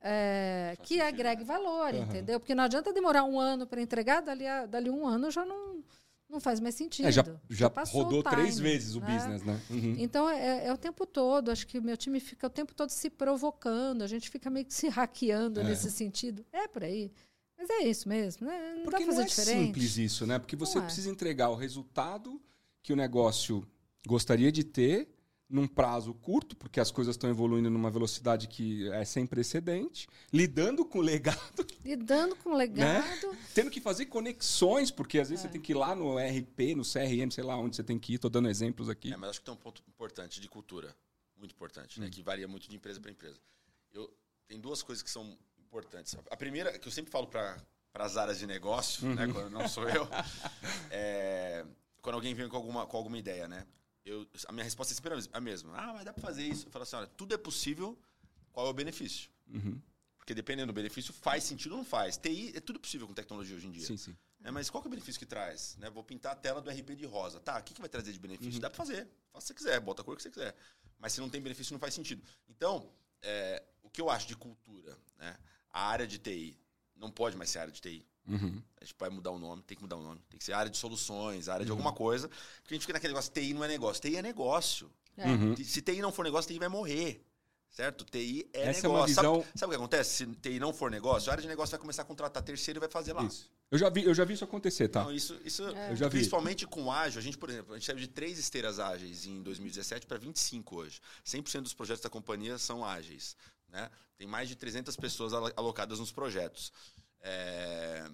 é, 0.07 0.77
que 0.83 1.01
agregue 1.01 1.43
valor, 1.45 1.95
uhum. 1.95 2.03
entendeu? 2.03 2.39
Porque 2.39 2.55
não 2.55 2.65
adianta 2.65 2.93
demorar 2.93 3.25
um 3.25 3.41
ano 3.41 3.67
para 3.67 3.81
entregar, 3.81 4.21
dali, 4.21 4.47
a, 4.47 4.67
dali 4.67 4.91
um 4.91 5.07
ano 5.07 5.31
já 5.31 5.47
não, 5.47 5.83
não 6.29 6.39
faz 6.39 6.61
mais 6.61 6.75
sentido. 6.75 7.07
É, 7.07 7.13
já, 7.13 7.25
já, 7.49 7.73
já 7.75 7.85
rodou 7.91 8.23
time, 8.23 8.35
três 8.37 8.59
vezes 8.59 8.97
o 8.97 9.01
né? 9.01 9.07
business, 9.15 9.43
né? 9.43 9.59
Uhum. 9.71 9.97
Então 9.99 10.29
é, 10.29 10.67
é, 10.67 10.73
o 10.73 10.77
tempo 10.77 11.07
todo. 11.07 11.51
Acho 11.51 11.67
que 11.67 11.79
o 11.79 11.83
meu 11.83 11.97
time 11.97 12.21
fica 12.21 12.47
o 12.47 12.51
tempo 12.51 12.75
todo 12.75 12.91
se 12.91 13.09
provocando, 13.09 14.03
a 14.03 14.07
gente 14.07 14.29
fica 14.29 14.51
meio 14.51 14.67
que 14.67 14.75
se 14.75 14.89
hackeando 14.89 15.61
é. 15.61 15.65
nesse 15.65 15.91
sentido. 15.91 16.45
É 16.53 16.69
por 16.69 16.85
aí. 16.85 17.11
Mas 17.57 17.71
é 17.71 17.85
isso 17.85 18.07
mesmo, 18.07 18.47
né? 18.47 18.75
Não 18.77 18.83
Porque 18.83 18.91
dá 18.91 18.97
pra 18.99 19.07
fazer 19.07 19.17
não 19.17 19.25
é 19.25 19.27
diferente. 19.27 19.67
simples 19.67 19.97
isso, 19.97 20.27
né? 20.27 20.39
Porque 20.39 20.55
você 20.55 20.77
é. 20.77 20.83
precisa 20.83 21.09
entregar 21.09 21.49
o 21.49 21.55
resultado 21.55 22.39
que 22.83 22.93
o 22.93 22.97
negócio 22.97 23.67
gostaria 24.07 24.53
de 24.53 24.65
ter 24.65 25.14
num 25.49 25.67
prazo 25.67 26.15
curto, 26.15 26.57
porque 26.57 26.81
as 26.81 26.91
coisas 26.91 27.15
estão 27.15 27.29
evoluindo 27.29 27.71
numa 27.71 27.91
velocidade 27.91 28.49
que 28.49 28.91
é 28.93 29.05
sem 29.05 29.27
precedente, 29.27 30.09
lidando 30.33 30.85
com 30.85 30.99
o 30.99 31.03
legado. 31.03 31.67
Lidando 31.85 32.35
com 32.37 32.51
o 32.51 32.53
né? 32.53 32.59
legado. 32.59 33.33
Né? 33.33 33.39
Tendo 33.55 33.71
que 33.71 33.81
fazer 33.81 34.07
conexões, 34.07 34.91
porque 34.91 35.19
às 35.19 35.29
vezes 35.29 35.45
é. 35.45 35.49
você 35.49 35.53
tem 35.53 35.61
que 35.61 35.73
ir 35.73 35.77
lá 35.77 35.95
no 35.95 36.17
RP, 36.17 36.75
no 36.75 36.83
CRM, 36.83 37.31
sei 37.31 37.45
lá 37.45 37.57
onde 37.57 37.77
você 37.77 37.85
tem 37.85 37.99
que 37.99 38.13
ir, 38.13 38.17
estou 38.17 38.31
dando 38.31 38.49
exemplos 38.49 38.89
aqui. 38.89 39.13
É, 39.13 39.17
mas 39.17 39.31
acho 39.31 39.41
que 39.41 39.45
tem 39.45 39.55
um 39.55 39.59
ponto 39.59 39.83
importante 39.87 40.41
de 40.41 40.49
cultura, 40.49 40.97
muito 41.37 41.53
importante, 41.53 42.01
né? 42.01 42.07
hum. 42.07 42.11
que 42.11 42.23
varia 42.23 42.49
muito 42.49 42.69
de 42.69 42.75
empresa 42.77 43.01
para 43.01 43.11
empresa. 43.11 43.39
Eu, 43.93 44.13
tem 44.49 44.59
duas 44.59 44.83
coisas 44.83 45.03
que 45.03 45.11
são 45.11 45.37
importantes. 45.59 46.17
A 46.31 46.37
primeira, 46.37 46.79
que 46.79 46.89
eu 46.89 46.93
sempre 46.93 47.11
falo 47.11 47.27
para 47.27 47.57
as 47.95 48.17
áreas 48.17 48.39
de 48.39 48.47
negócio, 48.47 49.07
né? 49.07 49.23
uhum. 49.23 49.27
né? 49.29 49.33
quando 49.33 49.51
não 49.51 49.69
sou 49.69 49.89
eu, 49.89 50.09
é 50.91 51.65
quando 52.05 52.17
alguém 52.17 52.35
vem 52.35 52.47
com 52.47 52.57
alguma, 52.57 52.87
com 52.87 52.99
alguma 52.99 53.17
ideia, 53.17 53.49
né? 53.49 53.67
Eu, 54.05 54.27
a 54.47 54.53
minha 54.53 54.65
resposta 54.65 54.93
é 54.93 54.95
sempre 54.95 55.13
a 55.33 55.41
mesma. 55.41 55.77
Ah, 55.77 55.93
mas 55.95 56.05
dá 56.05 56.13
para 56.13 56.23
fazer 56.23 56.43
isso. 56.43 56.67
Eu 56.67 56.71
falo 56.71 56.83
assim, 56.83 56.97
olha, 56.97 57.07
tudo 57.07 57.35
é 57.35 57.39
possível, 57.39 57.99
qual 58.53 58.67
é 58.67 58.71
o 58.71 58.75
benefício? 58.75 59.31
Uhum. 59.49 59.81
Porque 60.19 60.35
dependendo 60.35 60.73
do 60.73 60.75
benefício, 60.75 61.13
faz 61.13 61.45
sentido 61.45 61.73
ou 61.73 61.79
não 61.79 61.85
faz. 61.85 62.17
TI 62.17 62.53
é 62.57 62.61
tudo 62.61 62.81
possível 62.81 63.07
com 63.07 63.15
tecnologia 63.15 63.57
hoje 63.57 63.67
em 63.67 63.71
dia. 63.71 63.87
Sim, 63.87 63.97
sim. 63.97 64.17
É, 64.43 64.51
mas 64.51 64.69
qual 64.69 64.83
é 64.85 64.87
o 64.87 64.91
benefício 64.91 65.19
que 65.19 65.27
traz? 65.27 65.77
Né? 65.79 65.89
Vou 65.91 66.05
pintar 66.05 66.33
a 66.33 66.37
tela 66.37 66.61
do 66.61 66.71
RP 66.71 66.95
de 66.95 67.07
rosa. 67.07 67.41
Tá, 67.41 67.59
o 67.59 67.63
que, 67.63 67.75
que 67.75 67.81
vai 67.81 67.89
trazer 67.89 68.13
de 68.13 68.19
benefício? 68.19 68.55
Uhum. 68.55 68.61
Dá 68.61 68.69
para 68.69 68.77
fazer. 68.77 69.09
Faça 69.33 69.53
o 69.53 69.55
que 69.55 69.63
você 69.63 69.69
quiser, 69.69 69.81
bota 69.81 70.03
a 70.03 70.05
cor 70.05 70.17
que 70.17 70.23
você 70.23 70.31
quiser. 70.31 70.55
Mas 70.99 71.13
se 71.13 71.21
não 71.21 71.29
tem 71.29 71.41
benefício, 71.41 71.73
não 71.73 71.81
faz 71.81 71.95
sentido. 71.95 72.23
Então, 72.49 72.91
é, 73.23 73.63
o 73.83 73.91
que 73.91 74.01
eu 74.01 74.11
acho 74.11 74.27
de 74.27 74.37
cultura, 74.37 74.97
né? 75.19 75.37
a 75.71 75.89
área 75.89 76.07
de 76.07 76.19
TI 76.19 76.59
não 76.95 77.11
pode 77.11 77.37
mais 77.37 77.51
ser 77.51 77.59
área 77.59 77.73
de 77.73 77.81
TI. 77.81 78.07
Uhum. 78.27 78.63
A 78.81 78.85
gente 78.85 78.95
vai 78.99 79.11
mudar 79.11 79.31
o 79.31 79.39
nome, 79.39 79.63
tem 79.63 79.77
que 79.77 79.83
mudar 79.83 79.97
o 79.97 80.03
nome. 80.03 80.21
Tem 80.29 80.39
que 80.39 80.45
ser 80.45 80.53
área 80.53 80.71
de 80.71 80.77
soluções, 80.77 81.49
área 81.49 81.61
uhum. 81.61 81.67
de 81.67 81.71
alguma 81.71 81.93
coisa. 81.93 82.29
Porque 82.29 82.73
a 82.73 82.75
gente 82.75 82.83
fica 82.83 82.95
naquele 82.95 83.13
negócio, 83.13 83.33
TI 83.33 83.55
não 83.55 83.65
é 83.65 83.69
negócio. 83.69 84.03
TI 84.03 84.17
é 84.17 84.23
negócio. 84.23 84.91
É. 85.17 85.27
Uhum. 85.27 85.57
Se 85.57 85.81
TI 85.83 86.01
não 86.01 86.13
for 86.13 86.25
negócio, 86.25 86.51
TI 86.51 86.59
vai 86.59 86.69
morrer. 86.69 87.25
Certo? 87.71 88.05
TI 88.05 88.49
é 88.53 88.69
Essa 88.69 88.83
negócio. 88.83 89.05
É 89.05 89.07
visão... 89.09 89.35
sabe, 89.43 89.59
sabe, 89.59 89.67
o 89.67 89.71
que 89.71 89.77
acontece? 89.77 90.17
Se 90.17 90.27
TI 90.37 90.61
não 90.61 90.73
for 90.73 90.91
negócio, 90.91 91.29
a 91.29 91.33
área 91.33 91.43
de 91.43 91.49
negócio 91.49 91.73
vai 91.73 91.81
começar 91.81 92.03
a 92.03 92.05
contratar 92.05 92.41
terceiro 92.43 92.79
e 92.79 92.81
vai 92.81 92.89
fazer 92.89 93.13
lá. 93.13 93.25
Isso. 93.25 93.51
Eu 93.69 93.79
já 93.79 93.89
vi, 93.89 94.05
eu 94.05 94.15
já 94.15 94.25
vi 94.25 94.35
isso 94.35 94.45
acontecer, 94.45 94.87
tá? 94.87 95.03
Não, 95.03 95.11
isso, 95.11 95.37
isso 95.45 95.67
é. 95.67 95.91
eu 95.91 95.97
já 95.97 96.07
vi. 96.07 96.19
principalmente 96.19 96.65
com 96.69 96.93
ágil, 96.93 97.19
a 97.19 97.23
gente, 97.23 97.37
por 97.37 97.51
exemplo, 97.51 97.75
a 97.75 97.77
gente 97.77 97.87
saiu 97.87 97.99
de 97.99 98.07
três 98.07 98.39
esteiras 98.39 98.79
ágeis 98.79 99.27
em 99.27 99.43
2017 99.43 100.07
para 100.07 100.17
25 100.19 100.77
hoje. 100.77 101.01
100% 101.27 101.63
dos 101.63 101.75
projetos 101.75 102.03
da 102.03 102.09
companhia 102.09 102.57
são 102.59 102.85
ágeis. 102.85 103.37
Né? 103.69 103.91
Tem 104.17 104.29
mais 104.29 104.49
de 104.49 104.55
300 104.55 104.95
pessoas 104.95 105.33
alocadas 105.33 105.99
nos 105.99 106.13
projetos. 106.13 106.73
É... 107.25 108.05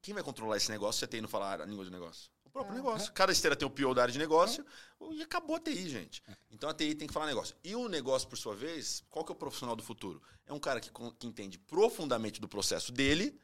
Quem 0.00 0.14
vai 0.14 0.22
controlar 0.22 0.56
esse 0.56 0.70
negócio 0.70 1.00
se 1.00 1.04
a 1.04 1.08
TI 1.08 1.20
não 1.20 1.28
falar 1.28 1.60
a 1.60 1.66
língua 1.66 1.84
do 1.84 1.90
negócio? 1.90 2.30
O 2.44 2.50
próprio 2.50 2.74
é. 2.74 2.76
negócio. 2.76 3.12
Cada 3.12 3.32
esteira 3.32 3.56
tem 3.56 3.66
o 3.66 3.70
PO 3.70 3.94
da 3.94 4.02
área 4.02 4.12
de 4.12 4.18
negócio 4.18 4.64
é. 5.00 5.14
e 5.14 5.22
acabou 5.22 5.56
a 5.56 5.60
TI, 5.60 5.88
gente. 5.88 6.22
Então 6.50 6.70
a 6.70 6.74
TI 6.74 6.94
tem 6.94 7.08
que 7.08 7.12
falar 7.12 7.26
negócio. 7.26 7.56
E 7.64 7.74
o 7.74 7.88
negócio, 7.88 8.28
por 8.28 8.38
sua 8.38 8.54
vez, 8.54 9.02
qual 9.10 9.24
que 9.24 9.32
é 9.32 9.34
o 9.34 9.38
profissional 9.38 9.74
do 9.74 9.82
futuro? 9.82 10.22
É 10.46 10.52
um 10.52 10.60
cara 10.60 10.80
que, 10.80 10.90
que 11.18 11.26
entende 11.26 11.58
profundamente 11.58 12.40
do 12.40 12.48
processo 12.48 12.92
dele 12.92 13.38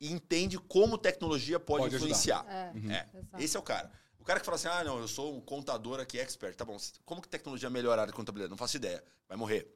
e 0.00 0.10
entende 0.10 0.58
como 0.58 0.96
tecnologia 0.96 1.60
pode, 1.60 1.84
pode 1.84 1.96
influenciar. 1.96 2.44
É, 2.48 2.72
uhum. 2.74 2.90
é. 2.90 3.08
Esse 3.38 3.56
é 3.56 3.60
o 3.60 3.62
cara. 3.62 3.92
O 4.18 4.24
cara 4.24 4.40
que 4.40 4.46
fala 4.46 4.56
assim, 4.56 4.68
ah, 4.68 4.82
não, 4.82 4.98
eu 5.00 5.06
sou 5.06 5.36
um 5.36 5.40
contador 5.40 6.00
aqui, 6.00 6.18
expert. 6.18 6.56
Tá 6.56 6.64
bom, 6.64 6.78
como 7.04 7.20
que 7.20 7.28
tecnologia 7.28 7.68
melhora 7.68 8.00
a 8.00 8.02
área 8.04 8.12
de 8.12 8.16
contabilidade? 8.16 8.50
Não 8.50 8.56
faço 8.56 8.76
ideia. 8.76 9.04
Vai 9.28 9.36
morrer. 9.36 9.68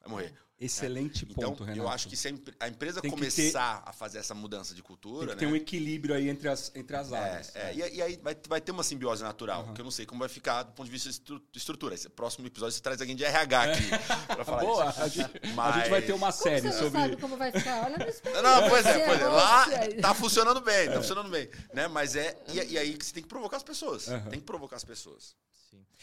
Vai 0.00 0.10
morrer. 0.10 0.34
Excelente 0.60 1.24
é. 1.24 1.34
ponto, 1.34 1.54
então, 1.54 1.66
Renato. 1.66 1.78
Eu 1.78 1.88
acho 1.88 2.06
que 2.06 2.14
se 2.14 2.28
a 2.60 2.68
empresa 2.68 3.00
tem 3.00 3.10
começar 3.10 3.82
ter, 3.82 3.88
a 3.88 3.92
fazer 3.94 4.18
essa 4.18 4.34
mudança 4.34 4.74
de 4.74 4.82
cultura. 4.82 5.28
Tem 5.28 5.34
que 5.34 5.40
ter 5.40 5.46
né? 5.46 5.52
um 5.52 5.56
equilíbrio 5.56 6.14
aí 6.14 6.28
entre 6.28 6.50
as, 6.50 6.70
entre 6.74 6.94
as 6.94 7.10
é, 7.10 7.16
áreas. 7.16 7.56
É, 7.56 7.74
e, 7.74 7.96
e, 7.96 8.02
aí 8.02 8.20
vai, 8.22 8.36
vai 8.46 8.60
ter 8.60 8.70
uma 8.70 8.82
simbiose 8.82 9.22
natural, 9.22 9.64
uhum. 9.64 9.72
que 9.72 9.80
eu 9.80 9.84
não 9.84 9.90
sei 9.90 10.04
como 10.04 10.18
vai 10.20 10.28
ficar 10.28 10.64
do 10.64 10.72
ponto 10.72 10.84
de 10.84 10.92
vista 10.92 11.08
de 11.10 11.58
estrutura. 11.58 11.94
Esse 11.94 12.10
próximo 12.10 12.46
episódio 12.46 12.74
você 12.74 12.82
traz 12.82 13.00
alguém 13.00 13.16
de 13.16 13.24
RH 13.24 13.62
aqui 13.62 13.94
é. 13.94 14.34
pra 14.34 14.44
falar 14.44 14.62
Boa, 14.62 14.90
isso. 14.90 15.00
A 15.00 15.08
gente, 15.08 15.30
Mas... 15.54 15.74
a 15.74 15.78
gente, 15.78 15.88
vai 15.88 16.02
ter 16.02 16.12
uma 16.12 16.30
série 16.30 16.60
como 16.60 16.72
você 16.74 16.78
sobre. 16.78 16.98
Não 16.98 17.08
sabe 17.08 17.16
como 17.22 17.36
vai 17.38 17.52
ficar? 17.52 17.84
Olha 17.84 17.96
no 17.96 18.42
Não, 18.42 18.68
pois 18.68 18.84
é, 18.84 19.06
pois 19.06 19.20
é. 19.22 19.28
Lá 19.28 19.66
tá 20.02 20.14
funcionando 20.14 20.60
bem, 20.60 20.88
tá 20.88 20.96
funcionando 20.96 21.30
bem. 21.30 21.48
Né? 21.72 21.88
Mas 21.88 22.16
é. 22.16 22.38
E, 22.48 22.72
e 22.72 22.78
aí 22.78 22.98
que 22.98 23.06
você 23.06 23.14
tem 23.14 23.22
que 23.22 23.30
provocar 23.30 23.56
as 23.56 23.62
pessoas. 23.62 24.08
Uhum. 24.08 24.28
Tem 24.28 24.38
que 24.38 24.44
provocar 24.44 24.76
as 24.76 24.84
pessoas. 24.84 25.34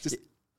Sim. 0.02 0.18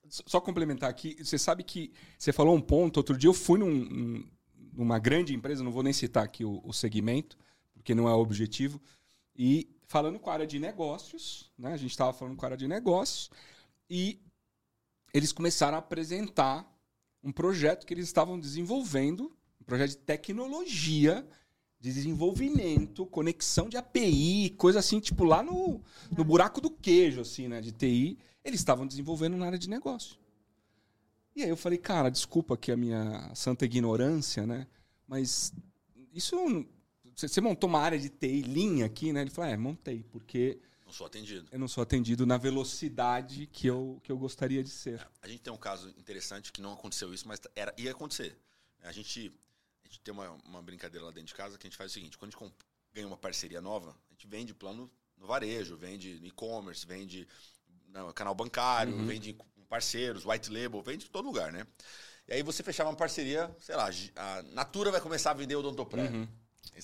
Só 0.09 0.41
complementar 0.41 0.89
aqui, 0.89 1.17
você 1.23 1.39
sabe 1.39 1.63
que 1.63 1.93
você 2.19 2.33
falou 2.33 2.55
um 2.55 2.61
ponto. 2.61 2.97
Outro 2.97 3.17
dia 3.17 3.29
eu 3.29 3.35
fui 3.35 3.59
num, 3.59 4.25
numa 4.73 4.99
grande 4.99 5.35
empresa, 5.35 5.65
não 5.65 5.73
vou 5.73 5.83
nem 5.83 5.93
citar 5.93 6.25
aqui 6.25 6.45
o, 6.45 6.61
o 6.65 6.73
segmento, 6.73 7.37
porque 7.75 7.95
não 7.95 8.09
é 8.09 8.13
o 8.13 8.19
objetivo, 8.19 8.81
e 9.37 9.69
falando 9.87 10.19
com 10.19 10.31
a 10.31 10.35
área 10.35 10.47
de 10.47 10.59
negócios, 10.59 11.51
né? 11.59 11.73
A 11.73 11.77
gente 11.77 11.91
estava 11.91 12.13
falando 12.13 12.37
com 12.37 12.45
a 12.45 12.49
área 12.49 12.57
de 12.57 12.69
negócios, 12.69 13.31
e 13.89 14.21
eles 15.13 15.33
começaram 15.33 15.77
a 15.77 15.79
apresentar 15.79 16.71
um 17.23 17.33
projeto 17.33 17.87
que 17.87 17.95
eles 17.95 18.07
estavam 18.07 18.39
desenvolvendo, 18.39 19.35
um 19.61 19.65
projeto 19.65 19.91
de 19.91 19.99
tecnologia, 19.99 21.27
de 21.81 21.93
desenvolvimento, 21.93 23.07
conexão 23.07 23.69
de 23.69 23.77
API, 23.77 24.51
coisa 24.57 24.81
assim, 24.81 24.99
tipo 24.99 25.25
lá 25.25 25.43
no, 25.43 25.81
no 26.17 26.25
buraco 26.25 26.61
do 26.61 26.71
queijo, 26.71 27.21
assim, 27.21 27.47
né? 27.47 27.61
De 27.61 27.71
TI, 27.71 28.19
eles 28.45 28.61
estavam 28.61 28.87
desenvolvendo 28.87 29.37
na 29.37 29.47
área 29.47 29.59
de 29.59 29.69
negócio. 29.69 30.19
E 31.37 31.43
aí 31.45 31.49
eu 31.49 31.57
falei, 31.57 31.79
cara, 31.79 32.11
desculpa 32.11 32.55
aqui 32.55 32.73
a 32.73 32.77
minha 32.77 33.33
santa 33.35 33.65
ignorância, 33.65 34.45
né? 34.45 34.67
Mas 35.07 35.53
isso. 36.13 36.37
Você 37.15 37.41
montou 37.41 37.69
uma 37.69 37.81
área 37.81 37.99
de 37.99 38.09
TI 38.09 38.43
linha 38.43 38.87
aqui, 38.87 39.13
né? 39.13 39.21
Ele 39.21 39.31
falou, 39.31 39.51
é, 39.51 39.57
montei, 39.57 40.05
porque. 40.11 40.59
Não 40.85 40.93
sou 40.93 41.07
atendido. 41.07 41.47
Eu 41.53 41.59
não 41.59 41.69
sou 41.69 41.83
atendido 41.83 42.27
na 42.27 42.39
velocidade 42.39 43.47
que 43.47 43.67
eu, 43.67 44.01
que 44.03 44.11
eu 44.11 44.19
gostaria 44.19 44.65
de 44.65 44.71
ser. 44.71 45.01
É, 45.01 45.07
a 45.23 45.29
gente 45.29 45.43
tem 45.43 45.53
um 45.53 45.59
caso 45.59 45.91
interessante 45.91 46.53
que 46.53 46.61
não 46.61 46.73
aconteceu 46.73 47.15
isso, 47.15 47.29
mas 47.29 47.41
era, 47.55 47.73
ia 47.77 47.93
acontecer. 47.93 48.37
A 48.83 48.91
gente, 48.91 49.33
a 49.89 49.93
gente 49.93 50.01
tem 50.01 50.13
uma, 50.13 50.31
uma 50.45 50.63
brincadeira 50.63 51.07
lá 51.07 51.11
dentro 51.11 51.29
de 51.29 51.35
casa 51.35 51.57
que 51.57 51.67
a 51.67 51.71
gente 51.71 51.77
faz 51.77 51.91
o 51.91 51.95
seguinte: 51.95 52.19
quando 52.19 52.35
a 52.35 52.39
gente 52.39 52.55
ganha 52.93 53.07
uma 53.07 53.17
parceria 53.17 53.61
nova, 53.61 53.91
a 53.91 54.13
gente 54.13 54.27
vende 54.27 54.55
plano 54.55 54.91
no 55.17 55.27
varejo, 55.27 55.77
vende 55.77 56.21
no 56.21 56.27
e-commerce, 56.27 56.87
vende 56.87 57.27
no 57.89 58.13
canal 58.13 58.35
bancário, 58.35 58.95
uhum. 58.95 59.07
vende 59.07 59.37
parceiros, 59.69 60.25
white 60.25 60.51
label, 60.51 60.83
vende 60.83 61.07
em 61.07 61.09
todo 61.09 61.25
lugar, 61.25 61.51
né? 61.53 61.67
E 62.27 62.35
aí 62.35 62.43
você 62.43 62.63
fechava 62.63 62.91
uma 62.91 62.97
parceria, 62.97 63.51
sei 63.59 63.75
lá, 63.75 63.89
a 64.17 64.43
Natura 64.53 64.91
vai 64.91 65.01
começar 65.01 65.31
a 65.31 65.35
vender 65.35 65.57
o 65.57 65.61
Odontopré. 65.61 66.03
Uhum. 66.03 66.29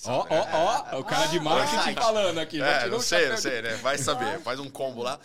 Ó, 0.05 0.27
ó, 0.29 0.95
ó, 0.95 0.99
o 0.99 1.03
cara 1.03 1.27
de 1.27 1.39
marketing 1.39 1.93
falando 1.93 2.39
aqui. 2.39 2.61
É, 2.61 2.87
não 2.87 2.99
sei, 2.99 3.29
não 3.29 3.37
sei, 3.37 3.61
né? 3.61 3.75
Vai 3.77 3.97
saber, 3.97 4.41
faz 4.41 4.59
um 4.59 4.69
combo 4.69 5.03
lá. 5.03 5.19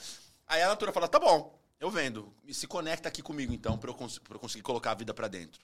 Aí 0.46 0.62
a 0.62 0.68
Natura 0.68 0.92
fala, 0.92 1.08
tá 1.08 1.18
bom, 1.18 1.58
eu 1.80 1.90
vendo. 1.90 2.32
Se 2.52 2.66
conecta 2.66 3.08
aqui 3.08 3.22
comigo, 3.22 3.52
então, 3.52 3.78
pra 3.78 3.90
eu, 3.90 3.94
cons 3.94 4.18
pra 4.18 4.36
eu 4.36 4.40
conseguir 4.40 4.62
colocar 4.62 4.92
a 4.92 4.94
vida 4.94 5.14
para 5.14 5.26
dentro. 5.28 5.60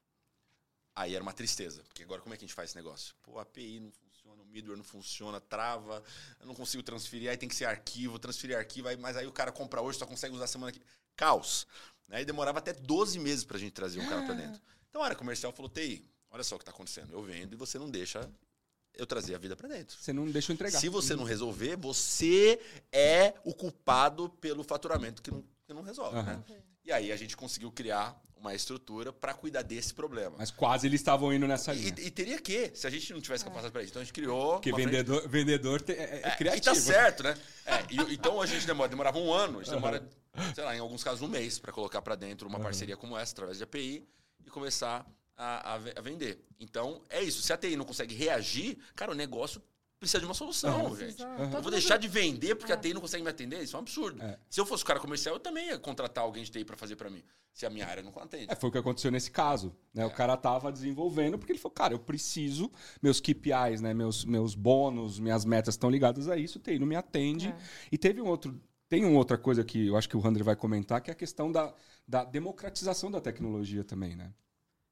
Aí 0.96 1.14
era 1.14 1.22
uma 1.22 1.35
tristeza, 1.35 1.82
porque 1.85 2.02
agora 2.02 2.22
como 2.22 2.35
é 2.35 2.38
que 2.38 2.44
a 2.44 2.48
gente 2.48 2.54
faz 2.54 2.70
esse 2.70 2.76
negócio? 2.76 3.14
Pô, 3.22 3.38
a 3.38 3.42
API 3.42 3.80
não 3.80 3.92
funciona, 3.92 4.42
o 4.42 4.46
middleware 4.46 4.78
não 4.78 4.85
funciona, 4.85 5.38
trava, 5.38 6.02
eu 6.40 6.46
não 6.46 6.54
consigo 6.54 6.82
transferir, 6.82 7.28
aí 7.30 7.37
tem 7.37 7.50
que 7.50 7.54
ser 7.54 7.66
arquivo, 7.66 8.18
transferir 8.18 8.56
arquivo, 8.56 8.88
aí, 8.88 8.96
mas 8.96 9.14
aí 9.14 9.26
o 9.26 9.32
cara 9.32 9.52
compra 9.52 9.82
hoje, 9.82 9.98
só 9.98 10.06
consegue 10.06 10.35
usar 10.35 10.46
semana 10.46 10.72
que 10.72 10.80
caos. 11.14 11.66
Né? 12.09 12.22
E 12.22 12.24
demorava 12.24 12.61
até 12.61 12.72
12 12.72 13.18
meses 13.18 13.44
para 13.44 13.59
a 13.59 13.61
gente 13.61 13.72
trazer 13.72 14.00
um 14.00 14.09
cara 14.09 14.22
para 14.24 14.35
dentro. 14.35 14.61
Então 14.88 15.02
a 15.02 15.04
área 15.04 15.16
comercial 15.16 15.52
falou: 15.52 15.68
TI, 15.68 16.02
olha 16.30 16.42
só 16.42 16.54
o 16.54 16.59
que 16.59 16.62
está 16.62 16.72
acontecendo. 16.72 17.12
Eu 17.12 17.22
vendo 17.22 17.52
e 17.52 17.56
você 17.56 17.78
não 17.78 17.90
deixa 17.90 18.30
eu 18.94 19.06
trazer 19.06 19.35
a 19.35 19.38
vida 19.38 19.54
para 19.54 19.68
dentro. 19.68 19.98
Você 19.98 20.14
não 20.14 20.30
deixa 20.30 20.50
eu 20.50 20.54
entregar. 20.54 20.80
Se 20.80 20.88
você 20.88 21.14
não 21.14 21.24
resolver, 21.24 21.76
você 21.76 22.59
é 22.90 23.35
o 23.44 23.52
culpado 23.52 24.30
pelo 24.40 24.64
faturamento 24.64 25.20
que 25.20 25.30
não, 25.30 25.44
que 25.66 25.74
não 25.74 25.83
resolve. 25.83 26.16
Uhum. 26.16 26.22
Né? 26.22 26.42
E 26.85 26.92
aí 26.92 27.11
a 27.11 27.16
gente 27.16 27.37
conseguiu 27.37 27.72
criar 27.72 28.20
uma 28.37 28.55
estrutura 28.55 29.12
para 29.12 29.35
cuidar 29.35 29.62
desse 29.62 29.92
problema. 29.92 30.37
Mas 30.38 30.50
quase 30.50 30.87
eles 30.87 31.00
estavam 31.00 31.33
indo 31.33 31.48
nessa 31.48 31.72
linha. 31.72 31.92
E, 31.98 32.07
e, 32.07 32.11
teria 32.11 32.40
que, 32.40 32.70
se 32.74 32.87
a 32.87 32.90
gente 32.90 33.12
não 33.12 33.20
tivesse 33.20 33.44
capacidade 33.44 33.72
para 33.72 33.83
isso. 33.83 33.90
Então 33.90 34.02
a 34.02 34.05
gente 34.05 34.14
criou. 34.14 34.52
Porque 34.52 34.72
vendedor, 34.72 35.20
frente... 35.20 35.33
vendedor 35.33 35.81
te, 35.81 35.92
é, 35.92 36.20
é, 36.22 36.31
criativo. 36.37 36.55
É, 36.55 36.57
e 36.57 36.61
tá 36.61 36.74
certo, 36.74 37.22
né? 37.22 37.37
É, 37.66 37.85
e, 37.90 38.14
então 38.14 38.40
a 38.40 38.46
gente 38.46 38.64
demora, 38.64 38.88
demorava 38.88 39.18
um 39.18 39.33
ano, 39.33 39.59
a 39.59 39.62
gente 39.64 39.74
demora, 39.74 40.00
uhum. 40.37 40.55
sei 40.55 40.62
lá, 40.62 40.76
em 40.76 40.79
alguns 40.79 41.02
casos 41.02 41.20
um 41.20 41.26
mês 41.26 41.59
para 41.59 41.72
colocar 41.72 42.00
para 42.00 42.14
dentro 42.14 42.46
uma 42.46 42.59
uhum. 42.59 42.62
parceria 42.62 42.96
como 42.96 43.18
essa, 43.18 43.33
através 43.33 43.59
de 43.59 43.64
API, 43.64 44.07
e 44.44 44.50
começar 44.50 45.05
a, 45.37 45.72
a, 45.72 45.74
a, 45.74 46.00
vender. 46.00 46.44
Então 46.61 47.02
é 47.11 47.20
isso. 47.20 47.42
Se 47.42 47.52
a 47.52 47.57
TI 47.57 47.74
não 47.74 47.85
consegue 47.85 48.14
reagir, 48.14 48.79
cara, 48.94 49.11
o 49.11 49.14
negócio 49.14 49.61
precisa 49.98 50.20
de 50.20 50.26
uma 50.26 50.35
solução, 50.35 50.87
uhum. 50.87 50.96
gente. 50.96 51.22
Uhum. 51.22 51.52
Eu 51.52 51.62
vou 51.62 51.70
deixar 51.70 51.96
de 51.96 52.06
vender 52.09 52.54
porque 52.54 52.72
a 52.72 52.76
TI 52.76 52.94
não 52.94 53.00
consegue 53.00 53.22
me 53.22 53.30
atender? 53.30 53.62
Isso 53.62 53.76
é 53.76 53.78
um 53.78 53.82
absurdo. 53.82 54.22
É. 54.22 54.38
Se 54.48 54.61
eu 54.61 54.66
fosse 54.66 54.82
o 54.82 54.87
cara 54.87 55.00
comercial, 55.00 55.35
eu 55.35 55.40
também 55.40 55.68
ia 55.68 55.78
contratar 55.78 56.24
alguém 56.24 56.44
de 56.44 56.50
TI 56.50 56.64
para 56.64 56.76
fazer 56.76 56.96
para 56.96 57.09
mim, 57.09 57.22
se 57.52 57.64
a 57.64 57.70
minha 57.70 57.87
área 57.87 58.02
não 58.02 58.12
atende. 58.16 58.46
É, 58.50 58.54
foi 58.54 58.68
o 58.68 58.72
que 58.72 58.78
aconteceu 58.78 59.11
nesse 59.11 59.30
caso. 59.30 59.74
Né? 59.94 60.02
É. 60.02 60.06
O 60.06 60.11
cara 60.11 60.37
tava 60.37 60.70
desenvolvendo 60.70 61.38
porque 61.38 61.52
ele 61.52 61.59
falou, 61.59 61.74
cara, 61.74 61.94
eu 61.94 61.98
preciso, 61.98 62.70
meus 63.02 63.20
KPIs, 63.20 63.80
né? 63.80 63.94
meus, 63.94 64.24
meus 64.24 64.54
bônus, 64.54 65.18
minhas 65.18 65.44
metas 65.44 65.74
estão 65.74 65.90
ligadas 65.90 66.28
a 66.28 66.37
isso, 66.37 66.59
TI 66.59 66.78
não 66.78 66.87
me 66.87 66.96
atende. 66.96 67.48
É. 67.48 67.56
E 67.90 67.98
teve 67.98 68.20
um 68.20 68.26
outro... 68.26 68.61
Tem 68.88 69.04
uma 69.04 69.18
outra 69.18 69.37
coisa 69.37 69.64
que 69.64 69.88
eu 69.88 69.96
acho 69.96 70.09
que 70.09 70.16
o 70.16 70.20
Randre 70.20 70.44
vai 70.44 70.54
comentar, 70.54 71.00
que 71.00 71.11
é 71.11 71.12
a 71.12 71.16
questão 71.16 71.50
da, 71.50 71.74
da 72.06 72.24
democratização 72.24 73.11
da 73.11 73.20
tecnologia 73.20 73.82
também, 73.82 74.14
né? 74.14 74.32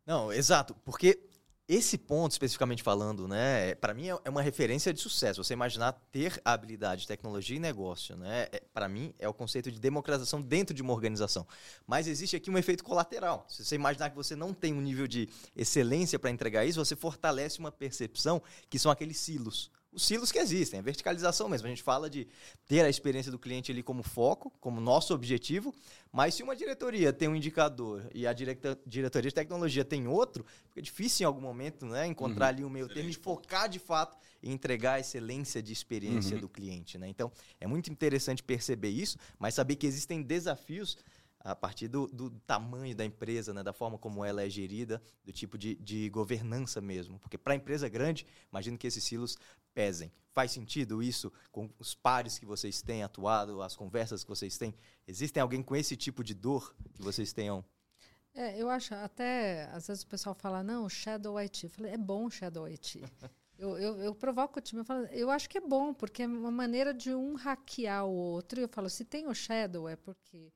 Não, 0.04 0.32
exato. 0.32 0.74
Porque 0.84 1.20
esse 1.66 1.96
ponto, 1.96 2.32
especificamente 2.32 2.82
falando, 2.82 3.26
né, 3.26 3.74
para 3.76 3.94
mim 3.94 4.10
é, 4.10 4.18
é 4.24 4.30
uma 4.30 4.42
referência 4.42 4.92
de 4.92 5.00
sucesso. 5.00 5.42
Você 5.42 5.54
imaginar 5.54 5.92
ter 6.12 6.40
habilidade 6.44 7.02
de 7.02 7.08
tecnologia 7.08 7.56
e 7.56 7.60
negócio, 7.60 8.16
né, 8.16 8.48
é, 8.52 8.62
para 8.72 8.88
mim 8.88 9.14
é 9.18 9.26
o 9.26 9.32
conceito 9.32 9.72
de 9.72 9.80
democratização 9.80 10.42
dentro 10.42 10.74
de 10.74 10.82
uma 10.82 10.92
organização. 10.92 11.46
Mas 11.86 12.06
existe 12.06 12.36
aqui 12.36 12.50
um 12.50 12.58
efeito 12.58 12.84
colateral. 12.84 13.46
Se 13.48 13.64
você 13.64 13.76
imaginar 13.76 14.10
que 14.10 14.16
você 14.16 14.36
não 14.36 14.52
tem 14.52 14.74
um 14.74 14.80
nível 14.80 15.06
de 15.06 15.28
excelência 15.56 16.18
para 16.18 16.30
entregar 16.30 16.66
isso, 16.66 16.84
você 16.84 16.94
fortalece 16.94 17.58
uma 17.58 17.72
percepção 17.72 18.42
que 18.68 18.78
são 18.78 18.90
aqueles 18.90 19.16
silos 19.16 19.70
os 19.94 20.04
silos 20.04 20.32
que 20.32 20.38
existem, 20.38 20.80
a 20.80 20.82
verticalização 20.82 21.48
mesmo. 21.48 21.66
A 21.66 21.70
gente 21.70 21.82
fala 21.82 22.10
de 22.10 22.26
ter 22.66 22.84
a 22.84 22.88
experiência 22.88 23.30
do 23.30 23.38
cliente 23.38 23.70
ali 23.70 23.82
como 23.82 24.02
foco, 24.02 24.52
como 24.60 24.80
nosso 24.80 25.14
objetivo, 25.14 25.74
mas 26.12 26.34
se 26.34 26.42
uma 26.42 26.56
diretoria 26.56 27.12
tem 27.12 27.28
um 27.28 27.36
indicador 27.36 28.04
e 28.12 28.26
a 28.26 28.32
diretoria 28.32 29.30
de 29.30 29.34
tecnologia 29.34 29.84
tem 29.84 30.08
outro, 30.08 30.44
fica 30.68 30.82
difícil 30.82 31.24
em 31.24 31.26
algum 31.26 31.40
momento 31.40 31.86
né, 31.86 32.06
encontrar 32.06 32.46
uhum. 32.46 32.50
ali 32.50 32.64
um 32.64 32.70
meio 32.70 32.88
termo 32.88 33.08
e 33.08 33.14
focar 33.14 33.68
de 33.68 33.78
fato 33.78 34.16
em 34.42 34.52
entregar 34.52 34.94
a 34.94 35.00
excelência 35.00 35.62
de 35.62 35.72
experiência 35.72 36.34
uhum. 36.34 36.40
do 36.40 36.48
cliente. 36.48 36.98
Né? 36.98 37.08
Então, 37.08 37.30
é 37.60 37.66
muito 37.66 37.90
interessante 37.90 38.42
perceber 38.42 38.90
isso, 38.90 39.16
mas 39.38 39.54
saber 39.54 39.76
que 39.76 39.86
existem 39.86 40.22
desafios 40.22 40.98
a 41.44 41.54
partir 41.54 41.88
do, 41.88 42.06
do, 42.06 42.30
tamanho 42.30 42.96
da 42.96 43.04
empresa, 43.04 43.52
né, 43.52 43.62
da 43.62 43.72
forma 43.72 43.98
como 43.98 44.24
ela 44.24 44.42
é 44.42 44.48
gerida, 44.48 45.00
do 45.22 45.30
tipo 45.30 45.58
de, 45.58 45.74
de 45.76 46.08
governança 46.08 46.80
mesmo. 46.80 47.18
Porque 47.18 47.36
para 47.36 47.52
a 47.52 47.56
empresa 47.56 47.86
grande, 47.86 48.26
imagino 48.50 48.78
que 48.78 48.86
esses 48.86 49.04
silos 49.04 49.36
pesem. 49.74 50.12
Faz 50.32 50.50
sentido 50.50 51.02
isso 51.02 51.32
com 51.52 51.70
os 51.78 51.94
pares 51.94 52.38
que 52.38 52.46
vocês 52.46 52.82
têm 52.82 53.02
atuado, 53.02 53.62
as 53.62 53.76
conversas 53.76 54.24
que 54.24 54.30
vocês 54.30 54.56
têm? 54.58 54.74
Existem 55.06 55.40
alguém 55.40 55.62
com 55.62 55.76
esse 55.76 55.96
tipo 55.96 56.24
de 56.24 56.34
dor 56.34 56.74
que 56.94 57.02
vocês 57.02 57.32
tenham? 57.32 57.64
É, 58.34 58.60
eu 58.60 58.68
acho, 58.68 58.94
até 58.94 59.64
às 59.72 59.86
vezes 59.86 60.02
o 60.02 60.08
pessoal 60.08 60.34
fala, 60.34 60.62
não, 60.62 60.88
Shadow 60.88 61.38
IT. 61.38 61.64
Eu 61.64 61.70
falei, 61.70 61.92
é 61.92 61.96
bom 61.96 62.28
Shadow 62.28 62.66
IT. 62.66 63.00
eu, 63.56 63.78
eu, 63.78 63.96
eu, 63.98 64.14
provoco 64.14 64.58
o 64.58 64.62
time, 64.62 64.80
eu 64.80 64.84
falo, 64.84 65.06
eu 65.06 65.30
acho 65.30 65.48
que 65.48 65.58
é 65.58 65.60
bom, 65.60 65.94
porque 65.94 66.24
é 66.24 66.26
uma 66.26 66.50
maneira 66.50 66.92
de 66.92 67.14
um 67.14 67.34
hackear 67.34 68.04
o 68.04 68.12
outro. 68.12 68.58
E 68.58 68.64
eu 68.64 68.68
falo, 68.68 68.90
se 68.90 69.04
tem 69.04 69.28
o 69.28 69.34
Shadow, 69.34 69.88
é 69.88 69.94
porque 69.94 70.52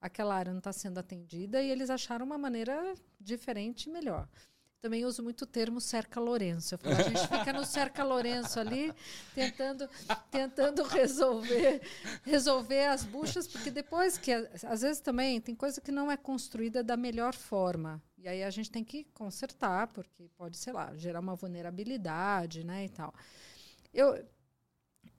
aquela 0.00 0.36
área 0.36 0.52
não 0.52 0.58
está 0.58 0.72
sendo 0.72 0.98
atendida 0.98 1.60
e 1.60 1.68
eles 1.68 1.90
acharam 1.90 2.24
uma 2.24 2.38
maneira 2.38 2.94
diferente 3.20 3.88
e 3.88 3.92
melhor. 3.92 4.28
Também 4.80 5.04
uso 5.04 5.22
muito 5.22 5.42
o 5.42 5.46
termo 5.46 5.78
cerca 5.78 6.18
Lourenço. 6.18 6.74
Eu 6.74 6.78
falo, 6.78 6.94
a 6.96 7.02
gente 7.02 7.20
fica 7.20 7.52
no 7.52 7.66
cerca 7.66 8.02
Lourenço 8.02 8.58
ali, 8.58 8.90
tentando, 9.34 9.86
tentando 10.30 10.82
resolver, 10.84 11.82
resolver 12.22 12.86
as 12.86 13.04
buchas, 13.04 13.46
porque 13.46 13.70
depois 13.70 14.16
que, 14.16 14.32
às 14.32 14.80
vezes 14.80 15.00
também, 15.00 15.38
tem 15.38 15.54
coisa 15.54 15.82
que 15.82 15.92
não 15.92 16.10
é 16.10 16.16
construída 16.16 16.82
da 16.82 16.96
melhor 16.96 17.34
forma. 17.34 18.02
E 18.16 18.26
aí 18.26 18.42
a 18.42 18.48
gente 18.48 18.70
tem 18.70 18.82
que 18.82 19.04
consertar, 19.12 19.86
porque 19.88 20.30
pode, 20.36 20.56
sei 20.56 20.72
lá, 20.72 20.96
gerar 20.96 21.20
uma 21.20 21.34
vulnerabilidade, 21.34 22.64
né, 22.64 22.86
e 22.86 22.88
tal. 22.88 23.14
Eu, 23.92 24.24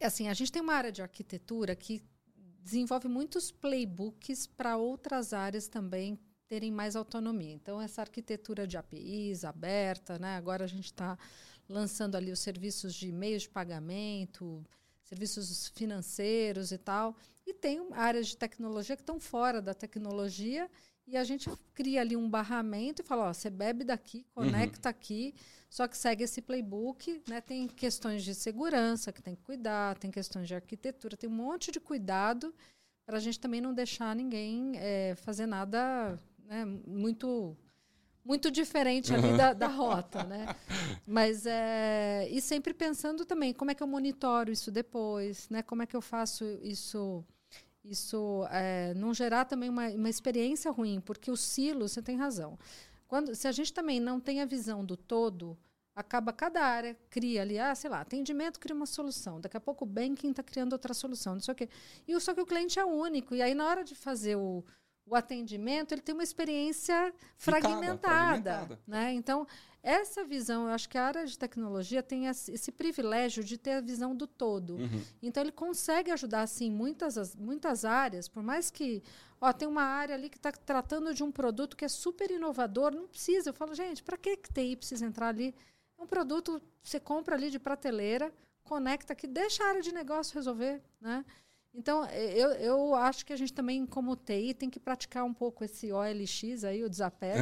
assim, 0.01 0.27
a 0.27 0.33
gente 0.33 0.51
tem 0.51 0.61
uma 0.61 0.73
área 0.73 0.91
de 0.91 1.03
arquitetura 1.03 1.75
que 1.75 2.01
desenvolve 2.63 3.07
muitos 3.07 3.51
playbooks 3.51 4.47
para 4.47 4.75
outras 4.75 5.33
áreas 5.33 5.67
também 5.67 6.19
terem 6.51 6.69
mais 6.69 6.97
autonomia. 6.97 7.53
Então, 7.53 7.81
essa 7.81 8.01
arquitetura 8.01 8.67
de 8.67 8.75
APIs 8.75 9.45
aberta, 9.45 10.19
né? 10.19 10.35
agora 10.35 10.65
a 10.65 10.67
gente 10.67 10.87
está 10.87 11.17
lançando 11.69 12.17
ali 12.17 12.29
os 12.29 12.41
serviços 12.41 12.93
de 12.93 13.09
meios 13.09 13.43
de 13.43 13.49
pagamento, 13.49 14.61
serviços 15.01 15.69
financeiros 15.69 16.73
e 16.73 16.77
tal. 16.77 17.15
E 17.47 17.53
tem 17.53 17.87
áreas 17.93 18.27
de 18.27 18.35
tecnologia 18.35 18.97
que 18.97 19.01
estão 19.01 19.17
fora 19.17 19.61
da 19.61 19.73
tecnologia 19.73 20.69
e 21.07 21.15
a 21.15 21.23
gente 21.23 21.49
cria 21.73 22.01
ali 22.01 22.17
um 22.17 22.29
barramento 22.29 23.01
e 23.01 23.05
fala, 23.05 23.29
ó, 23.29 23.33
você 23.33 23.49
bebe 23.49 23.85
daqui, 23.85 24.25
conecta 24.33 24.89
uhum. 24.89 24.91
aqui, 24.91 25.33
só 25.69 25.87
que 25.87 25.97
segue 25.97 26.25
esse 26.25 26.41
playbook, 26.41 27.23
né? 27.29 27.39
Tem 27.39 27.65
questões 27.65 28.25
de 28.25 28.35
segurança 28.35 29.13
que 29.13 29.21
tem 29.21 29.35
que 29.35 29.41
cuidar, 29.41 29.97
tem 29.97 30.11
questões 30.11 30.49
de 30.49 30.55
arquitetura, 30.55 31.15
tem 31.15 31.29
um 31.29 31.33
monte 31.33 31.71
de 31.71 31.79
cuidado 31.79 32.53
para 33.05 33.17
a 33.17 33.19
gente 33.21 33.39
também 33.39 33.61
não 33.61 33.73
deixar 33.73 34.15
ninguém 34.15 34.73
é, 34.75 35.15
fazer 35.15 35.45
nada 35.45 36.19
né, 36.51 36.65
muito 36.65 37.55
muito 38.23 38.51
diferente 38.51 39.11
ali 39.11 39.35
da, 39.35 39.51
da, 39.53 39.67
rota, 39.67 40.23
né? 40.23 40.55
Mas 41.07 41.45
é, 41.47 42.27
e 42.29 42.39
sempre 42.39 42.71
pensando 42.71 43.25
também 43.25 43.51
como 43.51 43.71
é 43.71 43.73
que 43.73 43.81
eu 43.81 43.87
monitoro 43.87 44.51
isso 44.51 44.69
depois, 44.69 45.49
né? 45.49 45.63
Como 45.63 45.81
é 45.81 45.87
que 45.87 45.95
eu 45.95 46.01
faço 46.01 46.45
isso 46.61 47.25
isso 47.83 48.45
é, 48.51 48.93
não 48.93 49.11
gerar 49.11 49.45
também 49.45 49.69
uma, 49.69 49.87
uma 49.89 50.09
experiência 50.09 50.69
ruim, 50.69 51.01
porque 51.01 51.31
o 51.31 51.37
silo, 51.37 51.87
você 51.87 51.99
tem 51.99 52.15
razão. 52.15 52.59
Quando, 53.07 53.33
se 53.33 53.47
a 53.47 53.51
gente 53.51 53.73
também 53.73 53.99
não 53.99 54.19
tem 54.19 54.39
a 54.39 54.45
visão 54.45 54.85
do 54.85 54.95
todo, 54.95 55.57
acaba 55.95 56.31
cada 56.31 56.61
área 56.61 56.95
cria 57.09 57.41
ali, 57.41 57.57
ah, 57.57 57.73
sei 57.73 57.89
lá, 57.89 58.01
atendimento 58.01 58.59
cria 58.59 58.75
uma 58.75 58.85
solução, 58.85 59.41
daqui 59.41 59.57
a 59.57 59.59
pouco 59.59 59.83
o 59.83 59.87
banking 59.87 60.29
está 60.29 60.43
criando 60.43 60.73
outra 60.73 60.93
solução, 60.93 61.33
não 61.33 61.41
sei 61.41 61.53
o 61.53 61.55
quê. 61.55 61.69
E 62.07 62.19
só 62.19 62.35
que 62.35 62.41
o 62.41 62.45
cliente 62.45 62.77
é 62.77 62.85
único, 62.85 63.33
e 63.33 63.41
aí 63.41 63.55
na 63.55 63.65
hora 63.67 63.83
de 63.83 63.95
fazer 63.95 64.35
o, 64.35 64.63
o 65.05 65.15
atendimento, 65.15 65.93
ele 65.93 66.01
tem 66.01 66.13
uma 66.13 66.23
experiência 66.23 67.13
fragmentada, 67.37 67.99
fragmentada. 67.99 68.79
Né? 68.87 69.13
Então, 69.13 69.45
essa 69.83 70.23
visão, 70.23 70.67
eu 70.67 70.73
acho 70.73 70.87
que 70.87 70.97
a 70.97 71.05
área 71.05 71.25
de 71.25 71.37
tecnologia 71.37 72.03
tem 72.03 72.27
esse 72.27 72.71
privilégio 72.71 73.43
de 73.43 73.57
ter 73.57 73.73
a 73.73 73.81
visão 73.81 74.15
do 74.15 74.27
todo. 74.27 74.75
Uhum. 74.75 75.03
Então, 75.21 75.41
ele 75.41 75.51
consegue 75.51 76.11
ajudar, 76.11 76.43
assim, 76.43 76.69
muitas, 76.69 77.35
muitas 77.35 77.83
áreas, 77.83 78.27
por 78.27 78.43
mais 78.43 78.69
que 78.69 79.03
ó, 79.41 79.51
tem 79.51 79.67
uma 79.67 79.81
área 79.81 80.13
ali 80.13 80.29
que 80.29 80.37
está 80.37 80.51
tratando 80.51 81.13
de 81.13 81.23
um 81.23 81.31
produto 81.31 81.75
que 81.75 81.83
é 81.83 81.89
super 81.89 82.29
inovador, 82.29 82.93
não 82.93 83.07
precisa. 83.07 83.49
Eu 83.49 83.53
falo, 83.53 83.73
gente, 83.73 84.03
para 84.03 84.15
que, 84.15 84.37
que 84.37 84.53
TI 84.53 84.75
precisa 84.75 85.05
entrar 85.05 85.29
ali? 85.29 85.55
É 85.97 86.03
um 86.03 86.07
produto, 86.07 86.61
você 86.81 86.99
compra 86.99 87.35
ali 87.35 87.49
de 87.49 87.59
prateleira, 87.59 88.31
conecta 88.63 89.13
aqui, 89.13 89.25
deixa 89.25 89.63
a 89.63 89.69
área 89.69 89.81
de 89.81 89.91
negócio 89.91 90.35
resolver, 90.35 90.81
né? 91.01 91.25
Então, 91.73 92.05
eu, 92.05 92.49
eu 92.53 92.95
acho 92.95 93.25
que 93.25 93.31
a 93.31 93.35
gente 93.35 93.53
também, 93.53 93.85
como 93.85 94.15
TI, 94.15 94.53
tem 94.53 94.69
que 94.69 94.79
praticar 94.79 95.23
um 95.23 95.33
pouco 95.33 95.63
esse 95.63 95.91
OLX 95.91 96.65
aí, 96.65 96.83
o 96.83 96.89
desapego. 96.89 97.39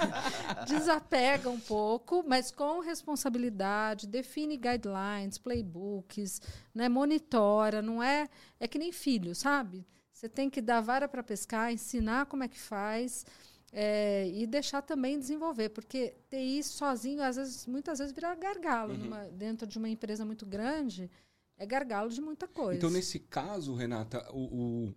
Desapega 0.66 1.50
um 1.50 1.60
pouco, 1.60 2.24
mas 2.26 2.50
com 2.50 2.80
responsabilidade, 2.80 4.06
define 4.06 4.56
guidelines, 4.56 5.36
playbooks, 5.36 6.40
né, 6.74 6.88
monitora, 6.88 7.82
não 7.82 8.02
é... 8.02 8.28
É 8.58 8.66
que 8.66 8.78
nem 8.78 8.90
filho, 8.90 9.34
sabe? 9.34 9.86
Você 10.10 10.28
tem 10.28 10.48
que 10.48 10.62
dar 10.62 10.80
vara 10.80 11.06
para 11.06 11.22
pescar, 11.22 11.70
ensinar 11.70 12.26
como 12.26 12.44
é 12.44 12.48
que 12.48 12.58
faz 12.58 13.26
é, 13.72 14.28
e 14.28 14.46
deixar 14.46 14.80
também 14.82 15.18
desenvolver, 15.18 15.68
porque 15.68 16.14
TI 16.30 16.62
sozinho, 16.62 17.22
às 17.22 17.36
vezes, 17.36 17.66
muitas 17.66 17.98
vezes, 17.98 18.14
vira 18.14 18.34
gargalo 18.34 18.94
uhum. 18.94 18.98
numa, 18.98 19.24
dentro 19.24 19.66
de 19.66 19.78
uma 19.78 19.88
empresa 19.88 20.24
muito 20.24 20.46
grande 20.46 21.10
é 21.58 21.66
gargalo 21.66 22.10
de 22.10 22.20
muita 22.20 22.46
coisa. 22.46 22.78
Então, 22.78 22.90
nesse 22.90 23.18
caso, 23.18 23.74
Renata, 23.74 24.26
o, 24.32 24.86
o 24.86 24.94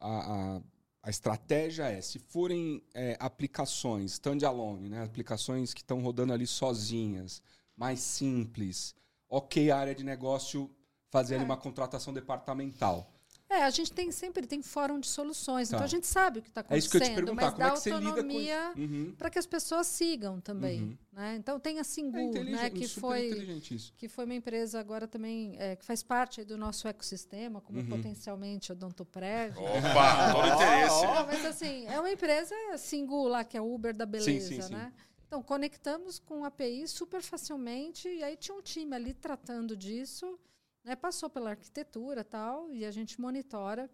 a, 0.00 0.56
a, 0.56 0.60
a, 1.02 1.10
estratégia 1.10 1.84
é, 1.84 2.00
se 2.00 2.18
forem 2.18 2.82
é, 2.94 3.16
aplicações 3.18 4.12
standalone, 4.12 4.88
né, 4.88 5.02
aplicações 5.02 5.74
que 5.74 5.80
estão 5.80 6.00
rodando 6.00 6.32
ali 6.32 6.46
sozinhas, 6.46 7.42
mais 7.76 8.00
simples, 8.00 8.94
ok, 9.28 9.70
a 9.70 9.78
área 9.78 9.94
de 9.94 10.04
negócio 10.04 10.70
fazer 11.10 11.36
é. 11.36 11.42
uma 11.42 11.56
contratação 11.56 12.12
departamental. 12.12 13.13
É, 13.54 13.62
a 13.62 13.70
gente 13.70 13.92
tem 13.92 14.10
sempre 14.10 14.46
tem 14.46 14.60
fórum 14.62 14.98
de 14.98 15.06
soluções, 15.06 15.68
tá. 15.68 15.76
então 15.76 15.84
a 15.84 15.88
gente 15.88 16.06
sabe 16.08 16.40
o 16.40 16.42
que 16.42 16.48
está 16.48 16.60
acontecendo, 16.60 16.76
é 16.76 16.78
isso 16.78 16.90
que 16.90 16.96
eu 16.96 17.00
te 17.00 17.14
perguntar, 17.14 17.42
mas 17.42 17.54
dá 17.54 17.66
é 17.66 17.80
que 17.80 17.90
autonomia 17.90 18.72
uhum. 18.76 19.14
para 19.16 19.30
que 19.30 19.38
as 19.38 19.46
pessoas 19.46 19.86
sigam 19.86 20.40
também. 20.40 20.82
Uhum. 20.82 20.98
Né? 21.12 21.36
Então 21.36 21.60
tem 21.60 21.78
a 21.78 21.84
Singu, 21.84 22.36
é 22.36 22.44
né, 22.44 22.70
que 22.70 22.88
foi 22.88 23.62
que 23.96 24.08
foi 24.08 24.24
uma 24.24 24.34
empresa 24.34 24.80
agora 24.80 25.06
também 25.06 25.54
é, 25.58 25.76
que 25.76 25.84
faz 25.84 26.02
parte 26.02 26.44
do 26.44 26.58
nosso 26.58 26.88
ecossistema, 26.88 27.60
como 27.60 27.78
uhum. 27.78 27.86
potencialmente 27.86 28.72
Odontoprev. 28.72 29.56
Opa, 29.56 30.32
todo 30.32 30.48
interesse. 30.54 31.06
Oh, 31.06 31.26
mas 31.26 31.44
assim, 31.44 31.86
é 31.86 32.00
uma 32.00 32.10
empresa 32.10 32.54
Singu 32.76 33.28
lá 33.28 33.44
que 33.44 33.56
é 33.56 33.60
o 33.60 33.72
Uber 33.72 33.94
da 33.94 34.04
beleza, 34.04 34.48
sim, 34.48 34.60
sim, 34.60 34.72
né? 34.72 34.92
Sim. 34.96 35.04
Então 35.28 35.42
conectamos 35.42 36.18
com 36.18 36.44
a 36.44 36.48
API 36.48 36.86
super 36.88 37.22
facilmente 37.22 38.08
e 38.08 38.22
aí 38.22 38.36
tinha 38.36 38.56
um 38.56 38.62
time 38.62 38.94
ali 38.94 39.14
tratando 39.14 39.76
disso. 39.76 40.38
Né, 40.84 40.94
passou 40.94 41.30
pela 41.30 41.50
arquitetura 41.50 42.22
tal, 42.22 42.70
e 42.70 42.84
a 42.84 42.90
gente 42.90 43.18
monitora, 43.18 43.90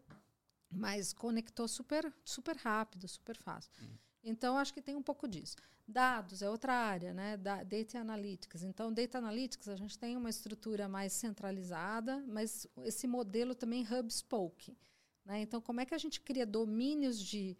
mas 0.69 1.13
conectou 1.13 1.69
super, 1.69 2.13
super 2.25 2.57
rápido, 2.57 3.07
super 3.07 3.37
fácil. 3.37 3.71
Hum. 3.81 3.97
Então, 4.23 4.59
acho 4.59 4.75
que 4.75 4.83
tem 4.83 4.97
um 4.97 5.03
pouco 5.03 5.27
disso. 5.27 5.57
Dados 5.87 6.43
é 6.43 6.49
outra 6.49 6.73
área, 6.73 7.13
né? 7.13 7.37
Da, 7.37 7.63
data 7.65 7.99
Analytics. 7.99 8.63
Então, 8.63 8.93
Data 8.93 9.19
Analytics, 9.19 9.69
a 9.69 9.77
gente 9.77 9.99
tem 9.99 10.17
uma 10.17 10.31
estrutura 10.31 10.89
mais 10.89 11.13
centralizada, 11.13 12.23
mas 12.29 12.67
esse 12.85 13.07
modelo 13.07 13.55
também 13.55 13.83
hub-spoke. 13.83 14.77
Né? 15.25 15.41
Então, 15.41 15.61
como 15.61 15.81
é 15.81 15.87
que 15.87 15.95
a 15.95 15.99
gente 15.99 16.21
cria 16.21 16.47
domínios 16.47 17.21
de 17.21 17.57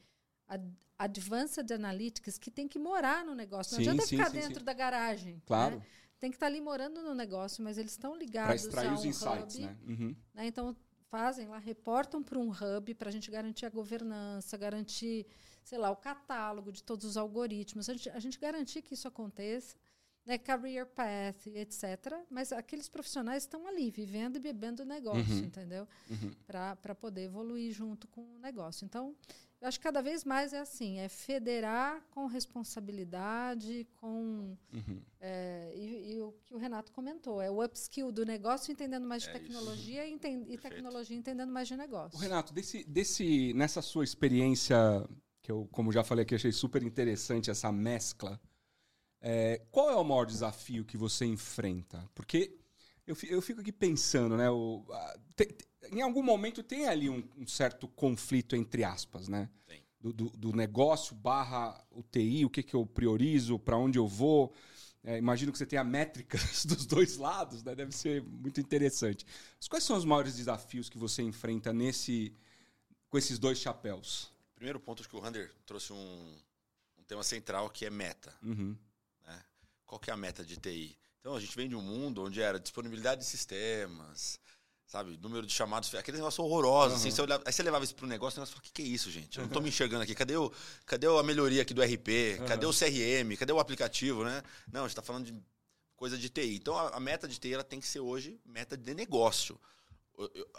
ad, 0.47 0.65
Advanced 0.99 1.71
Analytics 1.73 2.37
que 2.37 2.51
tem 2.51 2.69
que 2.69 2.79
morar 2.79 3.25
no 3.25 3.35
negócio? 3.35 3.73
Não 3.73 3.83
sim, 3.83 3.89
adianta 3.89 4.07
sim, 4.07 4.17
ficar 4.17 4.31
sim, 4.31 4.39
dentro 4.39 4.63
da 4.63 4.73
garagem. 4.73 5.43
Claro. 5.47 5.77
Né? 5.77 5.87
Tem 6.21 6.31
que 6.31 6.37
estar 6.37 6.47
ali 6.47 6.61
morando 6.61 7.03
no 7.03 7.15
negócio, 7.15 7.65
mas 7.65 7.79
eles 7.79 7.93
estão 7.93 8.15
ligados 8.15 8.67
para 8.67 8.69
extrair 8.69 8.93
os 8.93 9.05
insights, 9.05 9.57
hub, 9.57 9.65
né? 9.65 9.77
Uhum. 9.89 10.17
né? 10.35 10.47
Então 10.47 10.77
fazem 11.09 11.49
lá, 11.49 11.59
reportam 11.59 12.23
para 12.23 12.39
um 12.39 12.51
hub 12.51 12.95
para 12.95 13.09
a 13.09 13.13
gente 13.13 13.31
garantir 13.31 13.67
a 13.67 13.71
governança, 13.71 14.57
garantir, 14.57 15.27
sei 15.65 15.79
lá, 15.79 15.91
o 15.91 15.97
catálogo 15.97 16.71
de 16.71 16.85
todos 16.85 17.05
os 17.05 17.17
algoritmos, 17.17 17.89
a 17.89 17.95
gente, 17.95 18.11
a 18.11 18.21
gente 18.21 18.39
garantir 18.39 18.83
que 18.83 18.95
isso 18.95 19.09
aconteça, 19.09 19.77
né? 20.27 20.37
Career 20.37 20.87
path, 20.87 21.47
etc. 21.47 22.23
Mas 22.29 22.53
aqueles 22.53 22.89
profissionais 22.89 23.45
estão 23.45 23.67
ali, 23.67 23.91
vivendo 23.91 24.37
e 24.37 24.41
bebendo 24.41 24.83
o 24.83 24.87
negócio, 24.87 25.33
uhum. 25.33 25.39
entendeu? 25.39 25.89
Uhum. 26.11 26.33
Para 26.47 26.95
poder 26.95 27.23
evoluir 27.23 27.73
junto 27.73 28.07
com 28.09 28.21
o 28.37 28.39
negócio. 28.39 28.85
Então 28.85 29.17
eu 29.61 29.69
acho 29.69 29.79
que 29.79 29.85
cada 29.85 30.01
vez 30.01 30.25
mais 30.25 30.55
é 30.55 30.61
assim, 30.61 30.99
é 30.99 31.09
federar 31.09 32.03
com 32.11 32.25
responsabilidade, 32.27 33.87
com 33.97 34.57
uhum. 34.73 35.03
é, 35.21 35.40
Renato 36.61 36.93
comentou, 36.93 37.41
é 37.41 37.51
o 37.51 37.65
upskill 37.65 38.13
do 38.13 38.25
negócio 38.25 38.71
entendendo 38.71 39.07
mais 39.07 39.23
de 39.23 39.31
é 39.31 39.33
tecnologia 39.33 40.07
e, 40.07 40.15
e, 40.49 40.59
tecnologia 40.59 41.17
entendendo 41.17 41.51
mais 41.51 41.67
de 41.67 41.77
negócio. 41.77 42.17
O 42.17 42.21
Renato, 42.21 42.53
desse, 42.53 42.85
desse, 42.85 43.53
nessa 43.55 43.83
sua 43.83 44.05
experiência, 44.05 44.77
que 45.43 45.51
eu, 45.51 45.69
como 45.73 45.91
já 45.91 46.05
falei 46.05 46.23
aqui, 46.23 46.35
achei 46.35 46.53
super 46.53 46.83
interessante 46.83 47.51
essa 47.51 47.73
mescla, 47.73 48.41
é, 49.21 49.61
qual 49.71 49.91
é 49.91 49.97
o 49.97 50.05
maior 50.05 50.25
desafio 50.25 50.85
que 50.85 50.97
você 50.97 51.27
enfrenta? 51.27 52.09
Porque 52.15 52.59
eu, 53.07 53.17
eu 53.29 53.43
fico 53.43 53.61
aqui 53.61 53.73
pensando, 53.73 54.37
né? 54.37 54.51
O, 54.51 54.85
a, 54.91 55.19
te, 55.37 55.55
em 55.93 56.01
algum 56.01 56.23
momento 56.23 56.63
tem 56.63 56.87
ali 56.87 57.11
um, 57.11 57.23
um 57.37 57.47
certo 57.47 57.89
conflito 57.89 58.55
entre 58.57 58.85
aspas, 58.85 59.29
né? 59.29 59.49
Do, 60.01 60.13
do, 60.15 60.31
do, 60.31 60.53
negócio 60.57 61.15
barra 61.15 61.85
UTI, 61.91 62.47
o 62.47 62.51
que, 62.51 62.63
que 62.63 62.75
eu 62.75 62.87
priorizo, 62.87 63.59
para 63.59 63.77
onde 63.77 63.99
eu 63.99 64.07
vou. 64.07 64.55
É, 65.03 65.17
imagino 65.17 65.51
que 65.51 65.59
você 65.59 65.67
tenha 65.67 65.83
métricas 65.83 66.65
dos 66.67 66.85
dois 66.85 67.17
lados, 67.17 67.63
né? 67.63 67.75
Deve 67.75 67.93
ser 67.93 68.23
muito 68.23 68.61
interessante. 68.61 69.25
Mas 69.59 69.69
quais 69.69 69.85
são 69.85 69.97
os 69.97 70.05
maiores 70.05 70.37
desafios 70.37 70.89
que 70.89 70.99
você 70.99 71.23
enfrenta 71.23 71.73
nesse 71.73 72.35
com 73.09 73.19
esses 73.19 73.39
dois 73.39 73.59
chapéus? 73.59 74.33
Primeiro 74.55 74.79
ponto, 74.79 75.01
acho 75.01 75.09
que 75.09 75.17
o 75.17 75.21
Rander 75.21 75.53
trouxe 75.65 75.93
um, 75.93 76.37
um 76.99 77.03
tema 77.05 77.23
central 77.23 77.71
que 77.71 77.87
é 77.87 77.91
meta. 77.91 78.33
Uhum. 78.43 78.77
Né? 79.27 79.43
Qual 79.87 79.99
que 79.99 80.11
é 80.11 80.13
a 80.13 80.17
meta 80.17 80.45
de 80.45 80.57
TI? 80.57 80.97
Então, 81.19 81.35
a 81.35 81.41
gente 81.41 81.57
vem 81.57 81.69
de 81.69 81.75
um 81.75 81.83
mundo 81.83 82.23
onde 82.23 82.41
era 82.41 82.61
disponibilidade 82.61 83.23
de 83.23 83.27
sistemas, 83.27 84.39
Sabe, 84.91 85.17
número 85.23 85.47
de 85.47 85.53
chamados, 85.53 85.95
aquele 85.95 86.17
negócio 86.17 86.43
horroroso, 86.43 86.95
uhum. 86.95 87.01
assim, 87.01 87.13
você 87.13 87.23
olhava, 87.23 87.45
aí 87.47 87.53
você 87.53 87.63
levava 87.63 87.85
isso 87.85 87.95
pro 87.95 88.09
negócio, 88.09 88.39
o 88.39 88.41
negócio 88.41 88.57
falava, 88.57 88.67
o 88.67 88.73
que, 88.73 88.73
que 88.73 88.83
é 88.83 88.93
isso, 88.93 89.09
gente? 89.09 89.39
Eu 89.39 89.45
não 89.45 89.49
tô 89.49 89.61
me 89.61 89.69
enxergando 89.69 90.03
aqui, 90.03 90.17
cadê, 90.17 90.37
o, 90.37 90.53
cadê 90.85 91.07
a 91.07 91.23
melhoria 91.23 91.63
aqui 91.63 91.73
do 91.73 91.81
RP? 91.81 92.45
Cadê 92.49 92.67
uhum. 92.67 92.73
o 92.73 92.75
CRM? 92.75 93.37
Cadê 93.39 93.53
o 93.53 93.61
aplicativo, 93.61 94.25
né? 94.25 94.43
Não, 94.73 94.85
a 94.85 94.89
gente 94.89 94.97
tá 94.97 95.03
falando 95.03 95.27
de 95.27 95.41
coisa 95.95 96.19
de 96.19 96.29
TI. 96.29 96.57
Então, 96.57 96.77
a, 96.77 96.89
a 96.97 96.99
meta 96.99 97.29
de 97.29 97.39
TI, 97.39 97.55
ela 97.55 97.63
tem 97.63 97.79
que 97.79 97.87
ser 97.87 98.01
hoje 98.01 98.41
meta 98.45 98.77
de 98.77 98.93
negócio. 98.93 99.61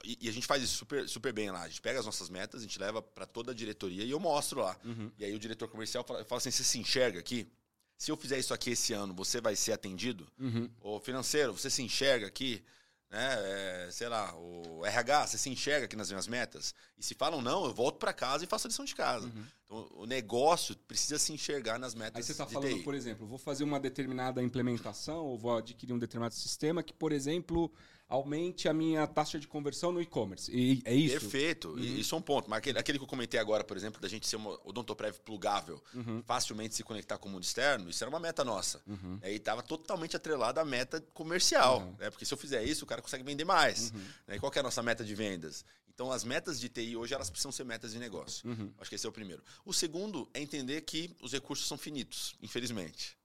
E, 0.05 0.19
e 0.21 0.29
a 0.29 0.31
gente 0.31 0.47
faz 0.47 0.63
isso 0.63 0.77
super, 0.77 1.09
super 1.09 1.33
bem 1.33 1.51
lá. 1.51 1.63
A 1.63 1.67
gente 1.67 1.81
pega 1.81 1.99
as 1.99 2.05
nossas 2.05 2.29
metas, 2.29 2.61
a 2.61 2.63
gente 2.63 2.79
leva 2.79 3.01
para 3.01 3.25
toda 3.25 3.51
a 3.51 3.53
diretoria 3.53 4.05
e 4.05 4.11
eu 4.11 4.19
mostro 4.19 4.61
lá. 4.61 4.77
Uhum. 4.85 5.11
E 5.17 5.25
aí 5.25 5.35
o 5.35 5.39
diretor 5.39 5.67
comercial 5.67 6.05
fala, 6.05 6.23
fala 6.23 6.37
assim, 6.37 6.51
você 6.51 6.63
se 6.63 6.79
enxerga 6.79 7.19
aqui? 7.19 7.51
Se 7.97 8.09
eu 8.09 8.15
fizer 8.15 8.39
isso 8.39 8.53
aqui 8.53 8.69
esse 8.69 8.93
ano, 8.93 9.13
você 9.13 9.41
vai 9.41 9.57
ser 9.57 9.73
atendido? 9.73 10.25
Uhum. 10.39 10.69
O 10.79 11.01
financeiro, 11.01 11.51
você 11.51 11.69
se 11.69 11.83
enxerga 11.83 12.27
aqui? 12.27 12.63
Né? 13.11 13.37
É, 13.43 13.89
sei 13.91 14.07
lá, 14.07 14.33
o 14.35 14.85
RH, 14.85 15.27
você 15.27 15.37
se 15.37 15.49
enxerga 15.49 15.85
aqui 15.85 15.97
nas 15.97 16.09
minhas 16.09 16.27
metas? 16.27 16.73
E 16.97 17.03
se 17.03 17.13
falam 17.13 17.41
não, 17.41 17.65
eu 17.65 17.73
volto 17.73 17.97
para 17.97 18.13
casa 18.13 18.45
e 18.45 18.47
faço 18.47 18.67
a 18.67 18.69
lição 18.69 18.85
de 18.85 18.95
casa. 18.95 19.27
Uhum. 19.27 19.45
Então, 19.65 19.89
o 19.95 20.05
negócio 20.05 20.75
precisa 20.87 21.19
se 21.19 21.33
enxergar 21.33 21.77
nas 21.77 21.93
metas. 21.93 22.15
Aí 22.15 22.23
você 22.23 22.31
está 22.31 22.47
falando, 22.47 22.77
TI. 22.77 22.83
por 22.83 22.95
exemplo, 22.95 23.27
vou 23.27 23.37
fazer 23.37 23.65
uma 23.65 23.79
determinada 23.79 24.41
implementação 24.41 25.25
ou 25.25 25.37
vou 25.37 25.57
adquirir 25.57 25.93
um 25.93 25.99
determinado 25.99 26.33
sistema 26.33 26.81
que, 26.81 26.93
por 26.93 27.11
exemplo, 27.11 27.71
aumente 28.11 28.67
a 28.67 28.73
minha 28.73 29.07
taxa 29.07 29.39
de 29.39 29.47
conversão 29.47 29.89
no 29.89 30.01
e-commerce. 30.01 30.51
E 30.53 30.81
é 30.83 30.93
isso? 30.93 31.17
Perfeito. 31.17 31.69
Uhum. 31.69 31.79
Isso 31.79 32.13
é 32.13 32.17
um 32.17 32.21
ponto. 32.21 32.49
Mas 32.49 32.57
aquele, 32.57 32.77
aquele, 32.77 32.97
que 32.97 33.03
eu 33.05 33.07
comentei 33.07 33.39
agora, 33.39 33.63
por 33.63 33.77
exemplo, 33.77 34.01
da 34.01 34.07
gente 34.09 34.27
ser 34.27 34.35
uma 34.35 34.59
odontoprev 34.65 35.17
plugável, 35.21 35.81
uhum. 35.93 36.21
facilmente 36.27 36.75
se 36.75 36.83
conectar 36.83 37.17
com 37.17 37.29
o 37.29 37.31
mundo 37.31 37.43
externo, 37.43 37.89
isso 37.89 38.03
era 38.03 38.09
uma 38.09 38.19
meta 38.19 38.43
nossa. 38.43 38.81
Uhum. 38.85 39.17
E 39.23 39.29
estava 39.29 39.63
totalmente 39.63 40.17
atrelada 40.17 40.59
à 40.59 40.65
meta 40.65 40.99
comercial. 41.13 41.79
Uhum. 41.79 41.95
Né? 41.97 42.09
Porque 42.09 42.25
se 42.25 42.33
eu 42.33 42.37
fizer 42.37 42.61
isso, 42.65 42.83
o 42.83 42.87
cara 42.87 43.01
consegue 43.01 43.23
vender 43.23 43.45
mais. 43.45 43.91
Uhum. 43.91 44.01
Né? 44.27 44.35
E 44.35 44.39
qual 44.39 44.51
é 44.53 44.59
a 44.59 44.63
nossa 44.63 44.83
meta 44.83 45.05
de 45.05 45.15
vendas? 45.15 45.63
Então, 45.93 46.11
as 46.11 46.25
metas 46.25 46.59
de 46.59 46.67
TI 46.67 46.97
hoje, 46.97 47.13
elas 47.13 47.29
precisam 47.29 47.51
ser 47.51 47.63
metas 47.63 47.93
de 47.93 47.99
negócio. 47.99 48.49
Uhum. 48.49 48.73
Acho 48.77 48.89
que 48.89 48.95
esse 48.95 49.05
é 49.05 49.09
o 49.09 49.11
primeiro. 49.13 49.41
O 49.63 49.73
segundo 49.73 50.29
é 50.33 50.41
entender 50.41 50.81
que 50.81 51.15
os 51.21 51.31
recursos 51.31 51.65
são 51.65 51.77
finitos, 51.77 52.35
infelizmente. 52.41 53.15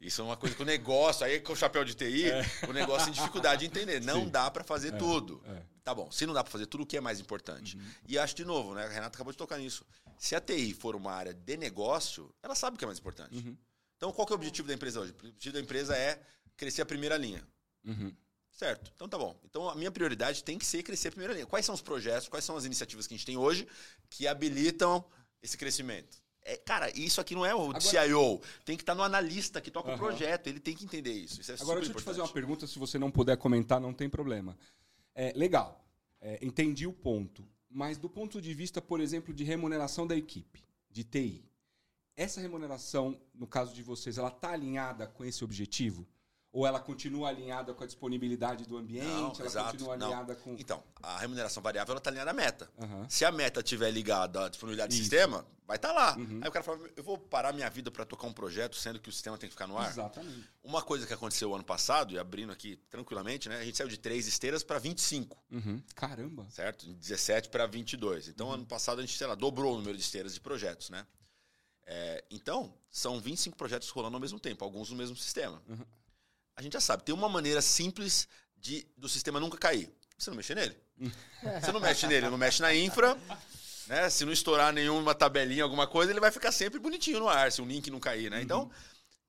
Isso 0.00 0.20
é 0.20 0.24
uma 0.24 0.36
coisa 0.36 0.54
que 0.54 0.62
o 0.62 0.66
negócio, 0.66 1.26
aí 1.26 1.40
com 1.40 1.52
o 1.52 1.56
chapéu 1.56 1.84
de 1.84 1.94
TI, 1.94 2.30
é. 2.30 2.42
o 2.68 2.72
negócio 2.72 3.06
tem 3.06 3.14
dificuldade 3.14 3.60
de 3.60 3.66
entender. 3.66 4.00
Não 4.00 4.24
Sim. 4.24 4.28
dá 4.28 4.50
para 4.50 4.62
fazer 4.62 4.94
é. 4.94 4.96
tudo. 4.96 5.42
É. 5.46 5.62
Tá 5.82 5.94
bom, 5.94 6.10
se 6.10 6.24
não 6.26 6.34
dá 6.34 6.44
para 6.44 6.52
fazer 6.52 6.66
tudo, 6.66 6.84
o 6.84 6.86
que 6.86 6.96
é 6.96 7.00
mais 7.00 7.18
importante? 7.18 7.76
Uhum. 7.76 7.90
E 8.06 8.18
acho 8.18 8.36
de 8.36 8.44
novo, 8.44 8.74
né? 8.74 8.84
A 8.84 8.88
Renata 8.88 9.16
acabou 9.16 9.32
de 9.32 9.38
tocar 9.38 9.58
nisso. 9.58 9.84
Se 10.18 10.36
a 10.36 10.40
TI 10.40 10.72
for 10.74 10.94
uma 10.94 11.12
área 11.12 11.34
de 11.34 11.56
negócio, 11.56 12.32
ela 12.42 12.54
sabe 12.54 12.76
o 12.76 12.78
que 12.78 12.84
é 12.84 12.86
mais 12.86 12.98
importante. 12.98 13.34
Uhum. 13.34 13.56
Então, 13.96 14.12
qual 14.12 14.26
que 14.26 14.32
é 14.32 14.34
o 14.34 14.38
objetivo 14.38 14.68
da 14.68 14.74
empresa 14.74 15.00
hoje? 15.00 15.12
O 15.12 15.26
objetivo 15.26 15.54
da 15.54 15.60
empresa 15.60 15.96
é 15.96 16.20
crescer 16.56 16.82
a 16.82 16.86
primeira 16.86 17.16
linha. 17.16 17.42
Uhum. 17.84 18.14
Certo. 18.58 18.90
Então 18.94 19.08
tá 19.08 19.16
bom. 19.16 19.40
Então 19.44 19.68
a 19.68 19.74
minha 19.76 19.90
prioridade 19.90 20.42
tem 20.42 20.58
que 20.58 20.66
ser 20.66 20.82
crescer 20.82 21.08
a 21.08 21.10
primeira 21.12 21.32
linha. 21.32 21.46
Quais 21.46 21.64
são 21.64 21.74
os 21.74 21.80
projetos, 21.80 22.28
quais 22.28 22.44
são 22.44 22.56
as 22.56 22.64
iniciativas 22.64 23.06
que 23.06 23.14
a 23.14 23.16
gente 23.16 23.24
tem 23.24 23.36
hoje 23.36 23.68
que 24.10 24.26
habilitam 24.26 25.04
esse 25.40 25.56
crescimento? 25.56 26.20
É, 26.48 26.56
cara, 26.56 26.90
isso 26.98 27.20
aqui 27.20 27.34
não 27.34 27.44
é 27.44 27.54
o 27.54 27.60
Agora, 27.60 27.80
CIO. 27.80 28.40
Tem 28.64 28.74
que 28.74 28.82
estar 28.82 28.94
no 28.94 29.02
analista 29.02 29.60
que 29.60 29.70
toca 29.70 29.90
uh 29.90 29.92
-huh. 29.92 29.96
o 29.96 29.98
projeto. 29.98 30.46
Ele 30.46 30.58
tem 30.58 30.74
que 30.74 30.82
entender 30.82 31.12
isso. 31.12 31.42
isso 31.42 31.52
é 31.52 31.54
Agora, 31.60 31.78
deixa 31.78 31.92
eu 31.92 31.96
te 31.96 32.02
fazer 32.02 32.22
uma 32.22 32.28
pergunta. 32.28 32.66
Se 32.66 32.78
você 32.78 32.98
não 32.98 33.10
puder 33.10 33.36
comentar, 33.36 33.78
não 33.78 33.92
tem 33.92 34.08
problema. 34.08 34.56
É, 35.14 35.32
legal. 35.36 35.84
É, 36.22 36.38
entendi 36.40 36.86
o 36.86 36.92
ponto. 36.92 37.46
Mas 37.70 37.98
do 37.98 38.08
ponto 38.08 38.40
de 38.40 38.54
vista, 38.54 38.80
por 38.80 38.98
exemplo, 38.98 39.34
de 39.34 39.44
remuneração 39.44 40.06
da 40.06 40.16
equipe, 40.16 40.64
de 40.90 41.04
TI, 41.04 41.44
essa 42.16 42.40
remuneração, 42.40 43.20
no 43.34 43.46
caso 43.46 43.74
de 43.74 43.82
vocês, 43.82 44.16
ela 44.16 44.28
está 44.28 44.52
alinhada 44.52 45.06
com 45.06 45.24
esse 45.24 45.44
objetivo? 45.44 46.08
Ou 46.50 46.66
ela 46.66 46.80
continua 46.80 47.28
alinhada 47.28 47.74
com 47.74 47.84
a 47.84 47.86
disponibilidade 47.86 48.64
do 48.64 48.78
ambiente? 48.78 49.06
Não, 49.06 49.32
ela 49.32 49.46
exato, 49.46 49.70
continua 49.72 49.94
alinhada 49.94 50.32
não. 50.32 50.40
com. 50.40 50.56
Então, 50.58 50.82
a 51.02 51.18
remuneração 51.18 51.62
variável 51.62 51.94
está 51.96 52.08
alinhada 52.08 52.30
à 52.30 52.34
meta. 52.34 52.70
Uhum. 52.78 53.08
Se 53.08 53.24
a 53.24 53.30
meta 53.30 53.60
estiver 53.60 53.90
ligada 53.90 54.46
à 54.46 54.48
disponibilidade 54.48 54.94
Isso. 54.94 55.02
do 55.02 55.04
sistema, 55.04 55.46
vai 55.66 55.76
estar 55.76 55.88
tá 55.88 55.94
lá. 55.94 56.16
Uhum. 56.16 56.40
Aí 56.42 56.48
o 56.48 56.52
cara 56.52 56.64
fala: 56.64 56.80
eu 56.96 57.02
vou 57.02 57.18
parar 57.18 57.52
minha 57.52 57.68
vida 57.68 57.90
para 57.90 58.06
tocar 58.06 58.26
um 58.26 58.32
projeto, 58.32 58.76
sendo 58.76 58.98
que 58.98 59.10
o 59.10 59.12
sistema 59.12 59.36
tem 59.36 59.46
que 59.46 59.52
ficar 59.52 59.66
no 59.66 59.76
ar. 59.76 59.90
Exatamente. 59.90 60.48
Uma 60.64 60.80
coisa 60.80 61.06
que 61.06 61.12
aconteceu 61.12 61.54
ano 61.54 61.64
passado, 61.64 62.14
e 62.14 62.18
abrindo 62.18 62.50
aqui 62.50 62.76
tranquilamente, 62.88 63.46
né? 63.50 63.58
A 63.58 63.64
gente 63.64 63.76
saiu 63.76 63.88
de 63.88 63.98
três 63.98 64.26
esteiras 64.26 64.64
para 64.64 64.78
25. 64.78 65.36
Uhum. 65.52 65.82
Caramba! 65.94 66.46
Certo? 66.48 66.86
De 66.86 66.94
17 66.94 67.50
para 67.50 67.66
22. 67.66 68.28
Então, 68.28 68.46
uhum. 68.46 68.54
ano 68.54 68.66
passado, 68.66 69.00
a 69.00 69.02
gente, 69.02 69.18
sei 69.18 69.26
lá, 69.26 69.34
dobrou 69.34 69.74
o 69.74 69.76
número 69.76 69.98
de 69.98 70.02
esteiras 70.02 70.32
de 70.32 70.40
projetos, 70.40 70.88
né? 70.88 71.06
É, 71.86 72.24
então, 72.30 72.74
são 72.90 73.20
25 73.20 73.54
projetos 73.54 73.88
rolando 73.90 74.16
ao 74.16 74.20
mesmo 74.20 74.40
tempo, 74.40 74.64
alguns 74.64 74.90
no 74.90 74.96
mesmo 74.96 75.14
sistema. 75.14 75.62
Uhum 75.68 75.84
a 76.58 76.60
gente 76.60 76.72
já 76.72 76.80
sabe, 76.80 77.04
tem 77.04 77.14
uma 77.14 77.28
maneira 77.28 77.62
simples 77.62 78.26
de 78.56 78.84
do 78.96 79.08
sistema 79.08 79.38
nunca 79.38 79.56
cair. 79.56 79.88
Você 80.18 80.28
não 80.28 80.36
mexer 80.36 80.56
nele. 80.56 80.76
Você 81.62 81.70
não 81.70 81.78
mexe 81.78 82.04
nele, 82.08 82.28
não 82.28 82.36
mexe 82.36 82.60
na 82.60 82.74
infra. 82.74 83.16
Né? 83.86 84.10
Se 84.10 84.24
não 84.24 84.32
estourar 84.32 84.72
nenhuma 84.72 85.14
tabelinha, 85.14 85.62
alguma 85.62 85.86
coisa, 85.86 86.10
ele 86.10 86.18
vai 86.18 86.32
ficar 86.32 86.50
sempre 86.50 86.80
bonitinho 86.80 87.20
no 87.20 87.28
ar, 87.28 87.52
se 87.52 87.62
o 87.62 87.64
link 87.64 87.88
não 87.92 88.00
cair, 88.00 88.28
né? 88.28 88.42
Então, 88.42 88.64
uhum. 88.64 88.70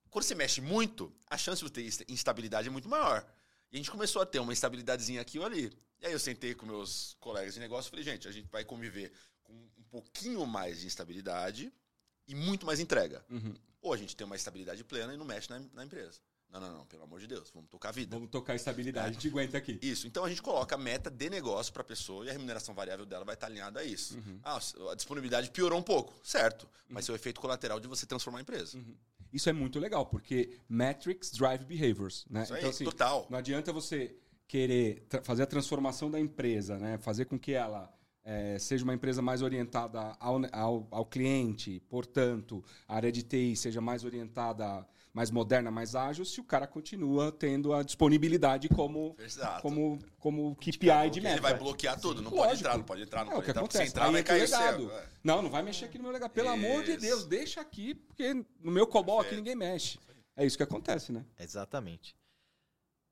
quando 0.10 0.24
você 0.26 0.34
mexe 0.34 0.60
muito, 0.60 1.16
a 1.30 1.38
chance 1.38 1.64
de 1.64 1.70
ter 1.70 2.06
instabilidade 2.10 2.68
é 2.68 2.72
muito 2.72 2.90
maior. 2.90 3.24
E 3.72 3.76
a 3.76 3.78
gente 3.78 3.92
começou 3.92 4.24
a 4.24 4.26
ter 4.26 4.40
uma 4.40 4.52
instabilidadezinha 4.52 5.22
aqui 5.22 5.38
ou 5.38 5.46
ali. 5.46 5.72
E 6.02 6.08
aí 6.08 6.12
eu 6.12 6.20
sentei 6.20 6.56
com 6.56 6.66
meus 6.66 7.16
colegas 7.20 7.54
de 7.54 7.60
negócio 7.60 7.90
e 7.90 7.92
falei, 7.92 8.06
gente, 8.06 8.28
a 8.28 8.32
gente 8.32 8.50
vai 8.50 8.66
conviver 8.66 9.14
com 9.44 9.54
um 9.54 9.84
pouquinho 9.92 10.44
mais 10.48 10.80
de 10.80 10.88
instabilidade 10.88 11.72
e 12.28 12.34
muito 12.34 12.66
mais 12.66 12.80
entrega. 12.80 13.24
Uhum. 13.30 13.54
Ou 13.84 13.94
a 13.94 13.98
gente 13.98 14.16
tem 14.16 14.26
uma 14.26 14.36
estabilidade 14.36 14.84
plena 14.84 15.14
e 15.14 15.18
não 15.18 15.26
mexe 15.26 15.48
na, 15.48 15.60
na 15.74 15.86
empresa. 15.86 16.20
Não, 16.52 16.60
não, 16.60 16.78
não, 16.80 16.86
pelo 16.86 17.04
amor 17.04 17.20
de 17.20 17.28
Deus, 17.28 17.52
vamos 17.54 17.70
tocar 17.70 17.90
a 17.90 17.92
vida. 17.92 18.16
Vamos 18.16 18.32
tocar 18.32 18.54
a 18.54 18.56
estabilidade, 18.56 19.08
é. 19.08 19.10
a 19.10 19.14
gente 19.14 19.28
aguenta 19.28 19.58
aqui. 19.58 19.78
Isso, 19.82 20.08
então 20.08 20.26
a 20.26 20.30
gente 20.30 20.42
coloca 20.42 20.74
a 20.74 20.78
meta 20.78 21.10
de 21.10 21.30
negócio 21.30 21.72
para 21.72 21.82
a 21.82 21.86
pessoa 21.86 22.26
e 22.26 22.30
a 22.30 22.34
remuneração 22.34 22.74
variável 22.74 23.06
dela 23.06 23.24
vai 23.24 23.36
estar 23.36 23.48
alinhada 23.48 23.80
a 23.80 23.84
isso. 23.84 24.18
Uhum. 24.18 24.40
Ah, 24.44 24.60
a 24.92 24.96
disponibilidade 24.96 25.52
piorou 25.52 25.78
um 25.78 25.84
pouco, 25.84 26.14
certo, 26.24 26.68
mas 26.88 27.08
uhum. 27.08 27.14
é 27.14 27.16
o 27.16 27.20
efeito 27.20 27.40
colateral 27.40 27.80
de 27.80 27.88
você 27.88 28.06
transformar 28.06 28.40
a 28.40 28.42
empresa. 28.42 28.78
Uhum. 28.78 28.96
Isso 29.32 29.48
é 29.48 29.54
muito 29.54 29.80
legal, 29.80 30.08
porque 30.08 30.58
metrics 30.68 31.32
drive 31.32 31.64
behaviors, 31.66 32.26
né? 32.30 32.44
Isso 32.44 32.54
aí, 32.54 32.60
então, 32.60 32.70
assim, 32.72 32.84
total. 32.84 33.28
Não 33.30 33.38
adianta 33.38 33.72
você 33.72 34.16
querer 34.48 35.06
fazer 35.22 35.44
a 35.44 35.46
transformação 35.46 36.10
da 36.10 36.20
empresa, 36.20 36.80
né? 36.80 36.98
Fazer 36.98 37.26
com 37.26 37.38
que 37.38 37.52
ela 37.52 37.94
é, 38.24 38.58
seja 38.58 38.84
uma 38.84 38.94
empresa 38.94 39.22
mais 39.22 39.44
orientada 39.44 40.16
ao, 40.20 40.42
ao, 40.52 40.88
ao, 40.90 41.06
cliente, 41.06 41.80
portanto, 41.88 42.64
a 42.88 42.96
área 42.96 43.12
de 43.12 43.24
TI 43.24 43.56
seja 43.56 43.80
mais 43.80 44.04
orientada 44.04 44.86
mais 45.14 45.32
moderna, 45.32 45.72
mais 45.72 45.96
ágil, 45.96 46.24
se 46.24 46.40
o 46.40 46.44
cara 46.44 46.68
continua 46.68 47.32
tendo 47.32 47.74
a 47.74 47.84
disponibilidade 47.84 48.70
como, 48.70 49.16
Exato. 49.20 49.62
como, 49.62 50.00
como 50.20 50.56
KPI 50.56 51.10
de 51.12 51.22
meta. 51.22 51.36
Ele 51.36 51.42
vai 51.42 51.58
bloquear 51.58 52.00
tudo, 52.00 52.22
não 52.22 52.32
Lógico. 52.32 52.48
pode 52.48 52.60
entrar, 52.60 52.78
não 52.78 52.84
pode 52.84 53.02
entrar, 53.02 53.26
não 53.26 53.32
é, 53.32 53.36
pode 53.36 53.42
o 53.42 53.46
que 53.46 53.52
entrar. 53.52 53.62
Acontece. 53.62 53.84
Se 53.86 53.90
entrar, 53.90 54.12
vai 54.12 54.24
cair 54.24 54.42
legado. 54.42 54.88
o 54.88 54.92
é. 54.92 55.10
Não, 55.24 55.42
não 55.42 55.50
vai 55.50 55.64
mexer 55.64 55.86
aqui 55.86 55.98
no 55.98 56.04
meu 56.04 56.14
legado. 56.14 56.32
Pelo 56.32 56.54
isso. 56.56 56.66
amor 56.66 56.84
de 56.84 56.98
Deus, 56.98 57.26
deixa 57.26 57.60
aqui, 57.62 57.96
porque 57.96 58.34
no 58.34 58.72
meu 58.72 58.86
COBOL 58.86 59.22
aqui 59.22 59.36
ninguém 59.36 59.56
mexe. 59.56 60.00
É 60.36 60.46
isso 60.46 60.56
que 60.56 60.64
acontece, 60.64 61.12
né? 61.12 61.26
Exatamente. 61.38 62.16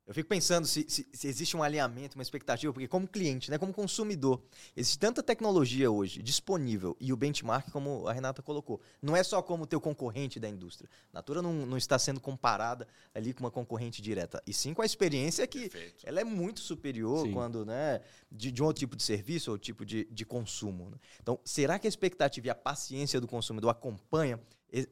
Eu 0.08 0.14
fico 0.14 0.26
pensando 0.26 0.66
se, 0.66 0.86
se, 0.88 1.06
se, 1.12 1.28
existe 1.28 1.54
um 1.54 1.62
alinhamento, 1.62 2.16
uma 2.16 2.22
expectativa, 2.22 2.72
porque 2.72 2.88
como 2.88 3.06
cliente, 3.06 3.50
né, 3.50 3.58
como 3.58 3.74
consumidor, 3.74 4.42
existe 4.74 4.98
tanta 4.98 5.22
tecnologia 5.22 5.90
hoje 5.90 6.22
disponível 6.22 6.96
e 6.98 7.12
o 7.12 7.16
benchmark, 7.16 7.70
como 7.70 8.08
a 8.08 8.12
Renata 8.14 8.40
colocou, 8.40 8.80
não 9.02 9.14
é 9.14 9.22
só 9.22 9.42
como 9.42 9.66
teu 9.66 9.78
concorrente 9.78 10.40
da 10.40 10.48
indústria. 10.48 10.88
A 11.12 11.18
Natura 11.18 11.42
não, 11.42 11.52
não 11.52 11.76
está 11.76 11.98
sendo 11.98 12.20
comparada 12.20 12.88
ali 13.14 13.34
com 13.34 13.40
uma 13.40 13.50
concorrente 13.50 14.00
direta, 14.00 14.42
e 14.46 14.54
sim 14.54 14.72
com 14.72 14.80
a 14.80 14.86
experiência 14.86 15.46
que 15.46 15.68
Perfeito. 15.68 16.06
ela 16.06 16.22
é 16.22 16.24
muito 16.24 16.60
superior 16.60 17.26
sim. 17.26 17.32
quando, 17.34 17.66
né, 17.66 18.00
de, 18.32 18.50
de 18.50 18.62
um 18.62 18.64
outro 18.64 18.80
tipo 18.80 18.96
de 18.96 19.02
serviço 19.02 19.50
ou 19.50 19.58
tipo 19.58 19.84
de, 19.84 20.06
de 20.10 20.24
consumo. 20.24 20.88
Né? 20.88 20.96
Então, 21.20 21.38
será 21.44 21.78
que 21.78 21.86
a 21.86 21.90
expectativa 21.90 22.46
e 22.46 22.50
a 22.50 22.54
paciência 22.54 23.20
do 23.20 23.28
consumidor 23.28 23.68
acompanha 23.70 24.40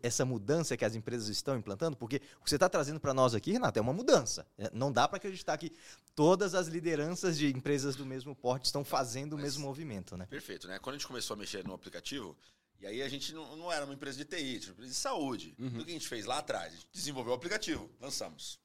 essa 0.03 0.25
mudança 0.25 0.77
que 0.77 0.85
as 0.85 0.95
empresas 0.95 1.29
estão 1.29 1.57
implantando? 1.57 1.97
Porque 1.97 2.17
o 2.41 2.45
que 2.45 2.51
você 2.51 2.57
está 2.57 2.69
trazendo 2.69 2.99
para 2.99 3.13
nós 3.13 3.35
aqui, 3.35 3.53
Renato, 3.53 3.79
é 3.79 3.83
uma 3.83 3.93
mudança. 3.93 4.47
É, 4.59 4.71
não 4.73 4.91
dá 4.91 5.07
para 5.07 5.19
acreditar 5.19 5.57
que 5.59 5.73
todas 6.15 6.55
as 6.55 6.69
lideranças 6.69 7.37
de 7.37 7.49
empresas 7.49 7.95
do 7.97 8.07
mesmo 8.07 8.35
porte 8.35 8.67
estão 8.67 8.85
fazendo 8.85 9.33
Mas, 9.33 9.41
o 9.41 9.43
mesmo 9.43 9.67
movimento, 9.67 10.17
né? 10.17 10.27
Perfeito, 10.27 10.67
né? 10.67 10.79
Quando 10.79 10.95
a 10.95 10.99
gente 10.99 11.07
começou 11.07 11.35
a 11.35 11.37
mexer 11.39 11.65
no 11.65 11.75
aplicativo, 11.75 12.37
e 12.81 12.87
aí 12.87 13.03
a 13.03 13.09
gente 13.09 13.33
não, 13.35 13.57
não 13.57 13.73
era 13.73 13.85
uma 13.85 13.95
empresa 13.95 14.19
de 14.19 14.25
TI, 14.25 14.61
tinha 14.61 14.71
uma 14.71 14.73
empresa 14.73 14.93
de 14.93 14.99
saúde. 14.99 15.55
Uhum. 15.59 15.81
O 15.81 15.85
que 15.85 15.91
a 15.91 15.95
gente 15.95 16.09
fez 16.09 16.25
lá 16.25 16.39
atrás? 16.39 16.73
A 16.73 16.77
gente 16.77 16.89
desenvolveu 16.93 17.33
o 17.33 17.37
aplicativo, 17.37 17.91
lançamos. 18.01 18.59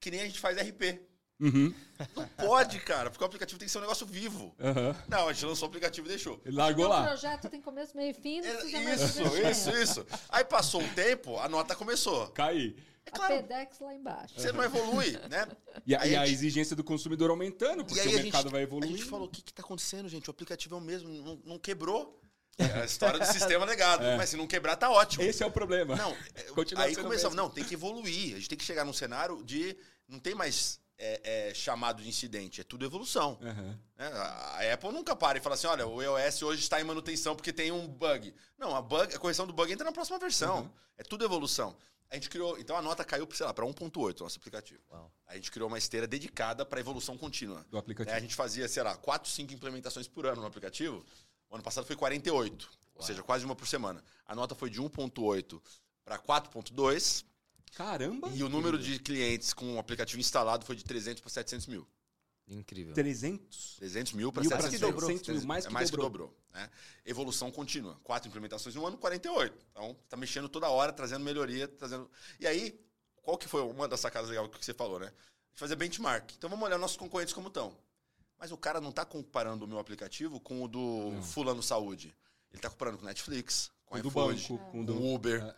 Que 0.00 0.10
nem 0.10 0.20
a 0.20 0.26
gente 0.26 0.38
faz 0.38 0.56
RP. 0.58 1.00
Uhum. 1.40 1.74
Não 2.16 2.28
pode, 2.28 2.78
cara, 2.80 3.10
porque 3.10 3.22
o 3.22 3.26
aplicativo 3.26 3.58
tem 3.58 3.66
que 3.66 3.72
ser 3.72 3.78
um 3.78 3.82
negócio 3.82 4.06
vivo. 4.06 4.54
Uhum. 4.58 4.94
Não, 5.08 5.28
a 5.28 5.32
gente 5.32 5.46
lançou 5.46 5.66
o 5.66 5.68
aplicativo 5.68 6.06
e 6.06 6.10
deixou. 6.10 6.40
Ele 6.44 6.56
largou 6.56 6.86
lá. 6.86 7.02
O 7.02 7.06
projeto 7.06 7.48
tem 7.48 7.60
começo, 7.60 7.96
meio 7.96 8.10
e 8.10 8.14
fim, 8.14 8.40
é, 8.40 8.94
Isso, 8.94 9.22
isso, 9.36 9.70
isso. 9.70 10.06
Aí 10.28 10.44
passou 10.44 10.80
um 10.80 10.88
tempo, 10.94 11.38
a 11.38 11.48
nota 11.48 11.74
começou. 11.74 12.28
Cair. 12.28 12.76
É 13.06 13.10
claro, 13.10 13.34
a 13.34 13.36
PEDEX 13.36 13.80
lá 13.80 13.94
embaixo. 13.94 14.34
Você 14.34 14.50
não 14.50 14.64
evolui, 14.64 15.12
né? 15.28 15.46
E, 15.86 15.94
a, 15.94 16.06
e 16.06 16.16
a, 16.16 16.26
exigência 16.26 16.74
do 16.74 16.82
consumidor 16.82 17.28
aumentando, 17.30 17.84
porque 17.84 18.00
o 18.00 18.12
mercado 18.12 18.44
gente, 18.44 18.52
vai 18.52 18.62
evoluir. 18.62 18.94
A 18.94 18.96
gente 18.96 19.04
falou, 19.04 19.26
o 19.26 19.30
que 19.30 19.40
está 19.40 19.62
acontecendo, 19.62 20.08
gente? 20.08 20.28
O 20.28 20.30
aplicativo 20.30 20.74
é 20.74 20.78
o 20.78 20.80
mesmo, 20.80 21.10
não, 21.10 21.40
não 21.44 21.58
quebrou. 21.58 22.18
É 22.56 22.82
a 22.82 22.84
história 22.84 23.18
do 23.18 23.26
sistema 23.26 23.64
legado. 23.64 24.04
É. 24.04 24.16
Mas 24.16 24.30
se 24.30 24.36
não 24.36 24.46
quebrar, 24.46 24.76
tá 24.76 24.90
ótimo. 24.90 25.24
Esse 25.24 25.42
é 25.42 25.46
o 25.46 25.50
problema. 25.50 25.96
Não, 25.96 26.16
Continua 26.54 26.84
aí 26.84 26.96
começamos. 26.96 27.36
Não, 27.36 27.50
tem 27.50 27.64
que 27.64 27.74
evoluir. 27.74 28.34
A 28.34 28.38
gente 28.38 28.48
tem 28.48 28.58
que 28.58 28.64
chegar 28.64 28.84
num 28.84 28.92
cenário 28.92 29.42
de. 29.44 29.76
Não 30.08 30.18
tem 30.18 30.34
mais 30.34 30.80
é, 30.98 31.48
é, 31.48 31.54
chamado 31.54 32.02
de 32.02 32.08
incidente, 32.08 32.60
é 32.60 32.64
tudo 32.64 32.84
evolução. 32.84 33.38
Uhum. 33.40 33.78
A 33.98 34.72
Apple 34.72 34.92
nunca 34.92 35.16
para 35.16 35.38
e 35.38 35.40
fala 35.40 35.54
assim: 35.54 35.66
olha, 35.66 35.86
o 35.86 36.02
iOS 36.02 36.42
hoje 36.42 36.62
está 36.62 36.80
em 36.80 36.84
manutenção 36.84 37.34
porque 37.34 37.52
tem 37.52 37.72
um 37.72 37.86
bug. 37.86 38.34
Não, 38.58 38.74
a, 38.74 38.82
bug, 38.82 39.14
a 39.14 39.18
correção 39.18 39.46
do 39.46 39.52
bug 39.52 39.72
entra 39.72 39.84
na 39.84 39.92
próxima 39.92 40.18
versão. 40.18 40.62
Uhum. 40.62 40.70
É 40.96 41.02
tudo 41.02 41.24
evolução. 41.24 41.76
A 42.10 42.14
gente 42.14 42.30
criou. 42.30 42.58
Então 42.58 42.76
a 42.76 42.82
nota 42.82 43.04
caiu, 43.04 43.28
sei 43.32 43.44
lá, 43.44 43.52
para 43.52 43.64
1,8 43.64 44.20
nosso 44.20 44.38
aplicativo. 44.38 44.80
Uau. 44.90 45.10
A 45.26 45.34
gente 45.34 45.50
criou 45.50 45.68
uma 45.68 45.78
esteira 45.78 46.06
dedicada 46.06 46.64
para 46.64 46.78
evolução 46.78 47.18
contínua. 47.18 47.66
Do 47.70 47.78
aplicativo. 47.78 48.14
É, 48.14 48.18
a 48.18 48.20
gente 48.20 48.34
fazia, 48.34 48.68
sei 48.68 48.82
lá, 48.82 48.96
4, 48.96 49.28
5 49.28 49.52
implementações 49.52 50.06
por 50.06 50.26
ano 50.26 50.40
no 50.40 50.46
aplicativo. 50.46 51.04
O 51.50 51.54
ano 51.56 51.64
passado 51.64 51.84
foi 51.84 51.96
48, 51.96 52.64
Uau. 52.64 52.72
ou 52.94 53.02
seja, 53.02 53.22
quase 53.22 53.44
uma 53.44 53.56
por 53.56 53.66
semana. 53.66 54.02
A 54.26 54.34
nota 54.34 54.54
foi 54.54 54.70
de 54.70 54.80
1,8 54.80 55.60
para 56.04 56.18
4,2. 56.18 57.24
Caramba! 57.74 58.28
E 58.34 58.42
o 58.42 58.48
número 58.48 58.78
de 58.78 58.98
clientes 58.98 59.52
com 59.52 59.76
o 59.76 59.78
aplicativo 59.78 60.20
instalado 60.20 60.64
foi 60.64 60.76
de 60.76 60.84
300 60.84 61.20
para 61.20 61.30
700 61.30 61.66
mil. 61.66 61.86
Incrível. 62.46 62.94
300? 62.94 63.76
300 63.76 64.12
mil 64.12 64.30
para 64.30 64.42
Mil 64.42 64.50
pra 64.50 64.60
700 64.60 64.80
dobrou. 64.80 65.10
700 65.10 65.38
mil, 65.38 65.46
mais 65.46 65.64
é 65.64 65.68
que 65.68 65.74
mais 65.74 65.90
dobrou. 65.90 66.06
que 66.06 66.12
dobrou. 66.12 66.36
Né? 66.52 66.70
Evolução 67.04 67.50
contínua. 67.50 67.98
Quatro 68.04 68.28
implementações 68.28 68.74
no 68.74 68.86
ano, 68.86 68.98
48. 68.98 69.66
Então, 69.70 69.96
tá 70.08 70.16
mexendo 70.16 70.48
toda 70.48 70.68
hora, 70.68 70.92
trazendo 70.92 71.24
melhoria, 71.24 71.66
trazendo... 71.66 72.10
E 72.38 72.46
aí, 72.46 72.78
qual 73.22 73.38
que 73.38 73.48
foi 73.48 73.62
uma 73.62 73.88
das 73.88 74.00
sacadas 74.00 74.28
legais 74.28 74.48
que 74.48 74.64
você 74.64 74.74
falou, 74.74 75.00
né? 75.00 75.10
Fazer 75.54 75.74
benchmark. 75.74 76.32
Então, 76.36 76.50
vamos 76.50 76.66
olhar 76.66 76.78
nossos 76.78 76.96
concorrentes 76.96 77.32
como 77.32 77.48
estão. 77.48 77.74
Mas 78.38 78.52
o 78.52 78.58
cara 78.58 78.80
não 78.80 78.90
está 78.90 79.04
comparando 79.06 79.64
o 79.64 79.68
meu 79.68 79.78
aplicativo 79.78 80.38
com 80.38 80.62
o 80.62 80.68
do 80.68 81.12
Não. 81.12 81.22
Fulano 81.22 81.62
Saúde. 81.62 82.14
Ele 82.50 82.58
está 82.58 82.68
comparando 82.68 82.98
com 82.98 83.04
Netflix, 83.06 83.70
com 83.86 83.94
o 83.96 83.98
iFood, 83.98 84.48
banco, 84.48 84.58
com 84.70 84.84
o 84.84 85.14
Uber, 85.14 85.42
É. 85.42 85.54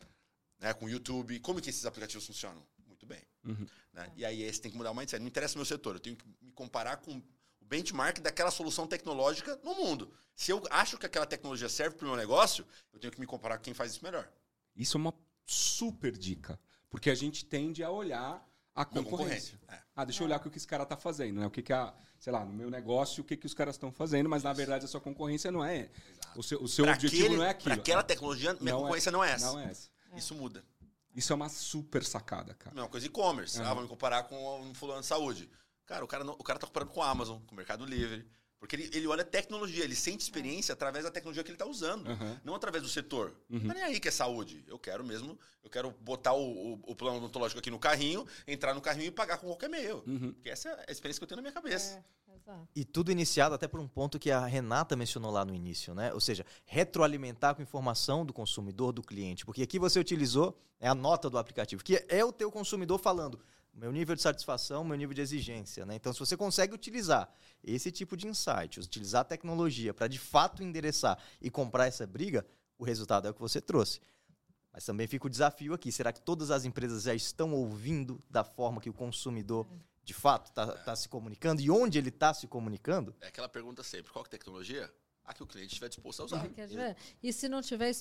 né, 0.61 0.72
com 0.74 0.86
o 0.86 0.88
YouTube. 0.88 1.38
Como 1.40 1.61
que 1.61 1.70
esses 1.70 1.84
aplicativos 1.86 2.26
funcionam? 2.26 2.62
Muito 2.86 3.04
bem. 3.07 3.20
Uhum. 3.44 3.66
né? 3.92 4.11
E 4.16 4.24
aí 4.24 4.52
você 4.52 4.61
tem 4.61 4.70
que 4.70 4.76
mudar 4.76 4.90
o 4.90 4.94
mindset. 4.94 5.20
Não 5.20 5.28
interessa 5.28 5.54
o 5.54 5.59
meu 5.59 5.64
setor, 5.66 5.96
eu 5.96 6.00
tenho 6.00 6.16
que 6.16 6.24
me 6.42 6.50
comparar 6.52 6.96
com 6.96 7.16
o 7.16 7.22
benchmark 7.64 8.18
daquela 8.20 8.50
solução 8.50 8.86
tecnológica 8.86 9.59
no 9.62 9.74
mundo. 9.74 10.12
Se 10.34 10.50
eu 10.50 10.62
acho 10.70 10.98
que 10.98 11.07
aquela 11.07 11.26
tecnologia 11.26 11.68
serve 11.68 11.96
para 11.96 12.04
o 12.04 12.09
meu 12.09 12.16
negócio, 12.16 12.66
eu 12.92 12.98
tenho 12.98 13.12
que 13.12 13.20
me 13.20 13.26
comparar 13.26 13.59
com 13.59 13.64
quem 13.64 13.74
faz 13.74 13.92
isso 13.92 14.04
melhor. 14.04 14.28
Isso 14.74 14.96
é 14.96 15.00
uma 15.00 15.14
super 15.44 16.16
dica. 16.16 16.59
Porque 16.90 17.11
a 17.11 17.14
gente 17.14 17.44
tende 17.44 17.82
a 17.82 17.90
olhar 17.90 18.44
a 18.74 18.84
concorrência. 18.84 19.59
É. 19.68 19.78
Ah, 19.94 20.04
deixa 20.04 20.22
eu 20.22 20.26
olhar 20.26 20.36
o 20.44 20.50
que 20.50 20.59
esse 20.59 20.66
cara 20.66 20.84
tá 20.84 20.96
fazendo, 20.96 21.40
né? 21.40 21.46
O 21.46 21.50
que 21.50 21.62
que 21.62 21.72
a, 21.72 21.94
sei 22.18 22.32
lá, 22.32 22.44
no 22.44 22.52
meu 22.52 22.70
negócio, 22.70 23.22
o 23.22 23.24
que 23.24 23.36
que 23.36 23.46
os 23.46 23.54
caras 23.54 23.76
estão 23.76 23.90
fazendo, 23.90 24.28
mas 24.28 24.42
na 24.42 24.52
verdade 24.52 24.84
a 24.84 24.88
sua 24.88 25.00
concorrência 25.00 25.50
não 25.50 25.64
é. 25.64 25.88
O 26.36 26.42
seu, 26.42 26.62
o 26.62 26.68
seu 26.68 26.84
objetivo 26.86 27.22
aquele- 27.24 27.36
não 27.36 27.44
é 27.44 27.50
aquilo. 27.50 27.64
Pra 27.74 27.74
aquela 27.82 28.02
tecnologia, 28.02 28.52
minha 28.54 28.72
Não 28.72 28.78
é- 28.80 28.82
concorrência 28.82 29.11
não 29.12 29.24
é 29.24 29.30
essa. 29.32 29.46
Não 29.46 29.59
é 29.61 29.64
essa. 29.70 29.88
Isso 30.17 30.35
muda. 30.35 30.64
Isso 31.14 31.33
é 31.33 31.37
uma 31.37 31.49
super 31.49 32.05
sacada, 32.05 32.55
cara. 32.55 32.75
Mesma 32.75 32.91
coisa 32.91 33.07
e-commerce. 33.07 33.59
Uhum. 33.59 33.64
Ah, 33.64 33.69
vamos 33.69 33.85
me 33.85 33.89
comparar 33.89 34.25
com 34.25 34.61
um 34.61 34.75
fulano 34.75 35.01
de 35.01 35.07
saúde. 35.07 35.49
Cara, 35.87 36.05
o 36.05 36.09
cara, 36.09 36.25
não, 36.25 36.35
o 36.35 36.43
cara 36.45 36.59
tá 36.59 36.67
comparando 36.67 36.93
com 36.93 37.03
a 37.03 37.09
Amazon, 37.09 37.41
com 37.47 37.53
o 37.53 37.57
Mercado 37.57 37.85
Livre. 37.87 38.27
Porque 38.59 38.75
ele, 38.75 38.91
ele 38.93 39.07
olha 39.07 39.23
a 39.23 39.25
tecnologia, 39.25 39.85
ele 39.85 39.95
sente 39.95 40.23
experiência 40.25 40.73
através 40.73 41.05
da 41.05 41.11
tecnologia 41.11 41.45
que 41.45 41.51
ele 41.51 41.57
está 41.57 41.67
usando, 41.67 42.09
Uhum. 42.09 42.39
não 42.43 42.55
através 42.55 42.83
do 42.83 42.89
setor. 42.89 43.35
Uhum. 43.51 43.61
Não 43.61 43.71
é 43.73 43.75
nem 43.75 43.83
aí 43.85 44.01
que 44.01 44.09
é 44.09 44.11
saúde. 44.11 44.64
Eu 44.67 44.79
quero 44.79 45.05
mesmo, 45.05 45.39
eu 45.62 45.69
quero 45.71 45.91
botar 46.01 46.33
o, 46.33 46.73
o, 46.73 46.81
o 46.87 46.97
plano 46.97 47.19
odontológico 47.19 47.59
aqui 47.61 47.71
no 47.71 47.79
carrinho, 47.79 48.27
entrar 48.47 48.73
no 48.75 48.81
carrinho 48.81 49.09
e 49.09 49.11
pagar 49.11 49.39
com 49.39 49.47
qualquer 49.47 49.69
meio. 49.69 50.03
Uhum. 50.07 50.33
Porque 50.33 50.49
essa 50.51 50.71
é 50.71 50.87
a 50.89 50.93
experiência 50.93 51.21
que 51.21 51.25
eu 51.25 51.29
tenho 51.29 51.37
na 51.37 51.43
minha 51.43 51.53
cabeça. 51.53 51.97
É, 52.26 52.26
exato. 52.47 52.68
E 52.74 52.84
tudo 52.84 53.11
iniciado 53.11 53.55
até 53.55 53.66
por 53.66 53.80
um 53.80 53.88
ponto 53.88 54.18
que 54.18 54.30
a 54.30 54.47
Renata 54.47 54.94
mencionou 54.94 55.30
lá 55.30 55.44
no 55.44 55.55
início, 55.55 55.94
né? 55.94 56.12
Ou 56.12 56.20
seja, 56.20 56.44
retroalimentar 56.64 57.55
com 57.55 57.62
informação 57.62 58.24
do 58.24 58.32
consumidor, 58.32 58.92
do 58.92 59.03
cliente. 59.03 59.44
Porque 59.44 59.62
aqui 59.62 59.78
você 59.78 59.99
utilizou 59.99 60.57
é 60.78 60.88
a 60.88 60.94
nota 60.94 61.30
do 61.30 61.38
aplicativo, 61.38 61.82
que 61.82 62.05
é 62.09 62.24
o 62.24 62.32
teu 62.32 62.51
consumidor 62.51 62.99
falando 62.99 63.40
meu 63.76 63.92
nível 63.92 64.16
de 64.16 64.22
satisfação, 64.22 64.82
meu 64.82 64.97
nível 64.97 65.14
de 65.14 65.20
exigência, 65.20 65.84
né? 65.84 65.97
Então, 65.97 66.11
se 66.11 66.18
você 66.18 66.34
consegue 66.34 66.74
utilizar 66.74 67.28
esse 67.62 67.92
tipo 67.92 68.16
de 68.16 68.26
insight, 68.26 68.80
utilizar 68.80 69.20
a 69.20 69.24
tecnologia 69.24 69.92
para 69.92 70.09
de 70.09 70.18
fato 70.18 70.62
endereçar 70.62 71.18
e 71.42 71.51
comprar 71.51 71.86
essa 71.86 72.07
briga, 72.07 72.47
o 72.78 72.84
resultado 72.84 73.28
é 73.28 73.30
o 73.30 73.34
que 73.34 73.40
você 73.40 73.61
trouxe. 73.61 74.01
Mas 74.72 74.84
também 74.84 75.07
fica 75.07 75.26
o 75.26 75.30
desafio 75.30 75.74
aqui: 75.74 75.92
será 75.92 76.11
que 76.11 76.22
todas 76.22 76.51
as 76.51 76.64
empresas 76.64 77.03
já 77.03 77.14
estão 77.14 77.53
ouvindo 77.53 78.18
da 78.30 78.42
forma 78.42 78.80
que 78.80 78.88
o 78.88 78.94
consumidor 78.94 79.66
de 80.07 80.14
fato 80.14 80.46
está 80.48 80.94
se 80.94 81.09
comunicando 81.09 81.61
e 81.61 81.68
onde 81.68 81.98
ele 81.98 82.11
está 82.11 82.32
se 82.32 82.46
comunicando? 82.46 83.14
É 83.20 83.26
aquela 83.26 83.48
pergunta 83.48 83.82
sempre: 83.82 84.12
qual 84.12 84.24
é 84.24 84.28
tecnologia? 84.28 84.90
A 85.27 85.35
que 85.35 85.43
o 85.43 85.47
cliente 85.47 85.70
estiver 85.72 85.89
disposto 85.89 86.22
a 86.22 86.24
usar. 86.24 86.49
Quer 86.51 86.68
dizer, 86.68 86.97
E 87.20 87.33
se 87.33 87.49
não 87.49 87.61
tiver 87.61 87.93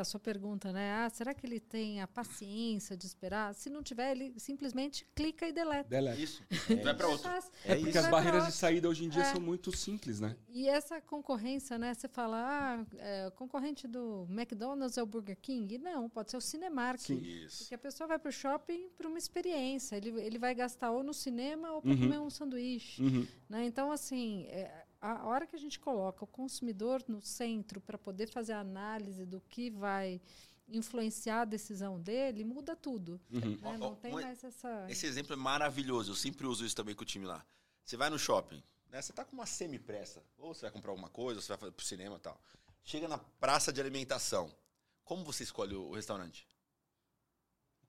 a 0.00 0.04
sua 0.04 0.18
pergunta, 0.18 0.72
né? 0.72 0.90
Ah, 1.04 1.10
será 1.10 1.34
que 1.34 1.44
ele 1.46 1.60
tem 1.60 2.00
a 2.00 2.06
paciência 2.08 2.96
de 2.96 3.04
esperar? 3.06 3.54
Se 3.54 3.68
não 3.68 3.82
tiver, 3.82 4.12
ele 4.12 4.32
simplesmente 4.40 5.06
clica 5.14 5.46
e 5.46 5.52
deleta. 5.52 5.88
Delete. 5.90 6.22
Isso. 6.22 6.42
Vai 6.82 6.94
para 6.94 7.08
outro. 7.08 7.24
Faz. 7.28 7.50
É 7.66 7.76
porque 7.76 7.98
as 7.98 8.08
barreiras 8.08 8.46
de 8.46 8.52
saída 8.52 8.88
hoje 8.88 9.04
em 9.04 9.10
dia 9.10 9.20
É. 9.22 9.32
são 9.32 9.40
muito 9.40 9.70
simples, 9.76 10.18
né? 10.18 10.34
E 10.48 10.66
essa 10.66 10.98
concorrência, 11.02 11.76
né? 11.78 11.92
Você 11.92 12.08
fala, 12.08 12.38
ah, 12.38 12.86
é, 12.98 13.30
concorrente 13.36 13.86
do 13.86 14.26
McDonald's 14.30 14.96
é 14.96 15.02
o 15.02 15.06
Burger 15.06 15.36
King? 15.42 15.76
Não, 15.76 16.08
pode 16.08 16.30
ser 16.30 16.38
o 16.38 16.40
Cinemark. 16.40 17.00
Sim. 17.00 17.20
Isso. 17.20 17.64
Porque 17.64 17.74
a 17.74 17.78
pessoa 17.78 18.06
vai 18.08 18.18
para 18.18 18.30
o 18.30 18.32
shopping 18.32 18.88
para 18.96 19.06
uma 19.06 19.18
experiência. 19.18 19.96
Ele, 19.96 20.08
ele 20.22 20.38
vai 20.38 20.54
gastar 20.54 20.90
ou 20.90 21.02
no 21.02 21.12
cinema 21.12 21.70
ou 21.72 21.82
para 21.82 21.90
Uhum. 21.90 21.98
comer 22.00 22.18
um 22.18 22.30
sanduíche. 22.30 23.02
Uhum. 23.02 23.26
Né? 23.48 23.66
Então, 23.66 23.92
assim, 23.92 24.46
é, 24.48 24.81
a 25.02 25.26
hora 25.26 25.46
que 25.46 25.56
a 25.56 25.58
gente 25.58 25.80
coloca 25.80 26.22
o 26.22 26.26
consumidor 26.26 27.02
no 27.08 27.20
centro 27.20 27.80
para 27.80 27.98
poder 27.98 28.28
fazer 28.28 28.52
a 28.52 28.60
análise 28.60 29.26
do 29.26 29.40
que 29.40 29.68
vai 29.68 30.20
influenciar 30.68 31.42
a 31.42 31.44
decisão 31.44 32.00
dele, 32.00 32.44
muda 32.44 32.76
tudo. 32.76 33.20
Uhum. 33.30 33.58
né? 33.60 33.76
Não 33.76 33.96
tem 33.96 34.12
mais 34.12 34.42
essa. 34.44 34.86
Esse 34.88 35.04
exemplo 35.06 35.32
é 35.32 35.36
maravilhoso. 35.36 36.12
Eu 36.12 36.16
sempre 36.16 36.46
uso 36.46 36.64
isso 36.64 36.76
também 36.76 36.94
com 36.94 37.02
o 37.02 37.06
time 37.06 37.26
lá. 37.26 37.44
Você 37.84 37.96
vai 37.96 38.08
no 38.08 38.18
shopping, 38.18 38.62
né? 38.88 39.02
Você 39.02 39.12
tá 39.12 39.24
com 39.24 39.34
uma 39.34 39.44
semi-pressa. 39.44 40.22
Ou 40.38 40.54
você 40.54 40.62
vai 40.62 40.70
comprar 40.70 40.92
alguma 40.92 41.08
coisa, 41.08 41.38
ou 41.38 41.42
você 41.42 41.48
vai 41.48 41.58
fazer 41.58 41.72
pro 41.72 41.84
cinema 41.84 42.16
e 42.16 42.20
tal. 42.20 42.40
Chega 42.84 43.08
na 43.08 43.18
praça 43.18 43.72
de 43.72 43.80
alimentação. 43.80 44.54
Como 45.04 45.24
você 45.24 45.42
escolhe 45.42 45.74
o 45.74 45.88
o 45.88 45.94
restaurante? 45.94 46.46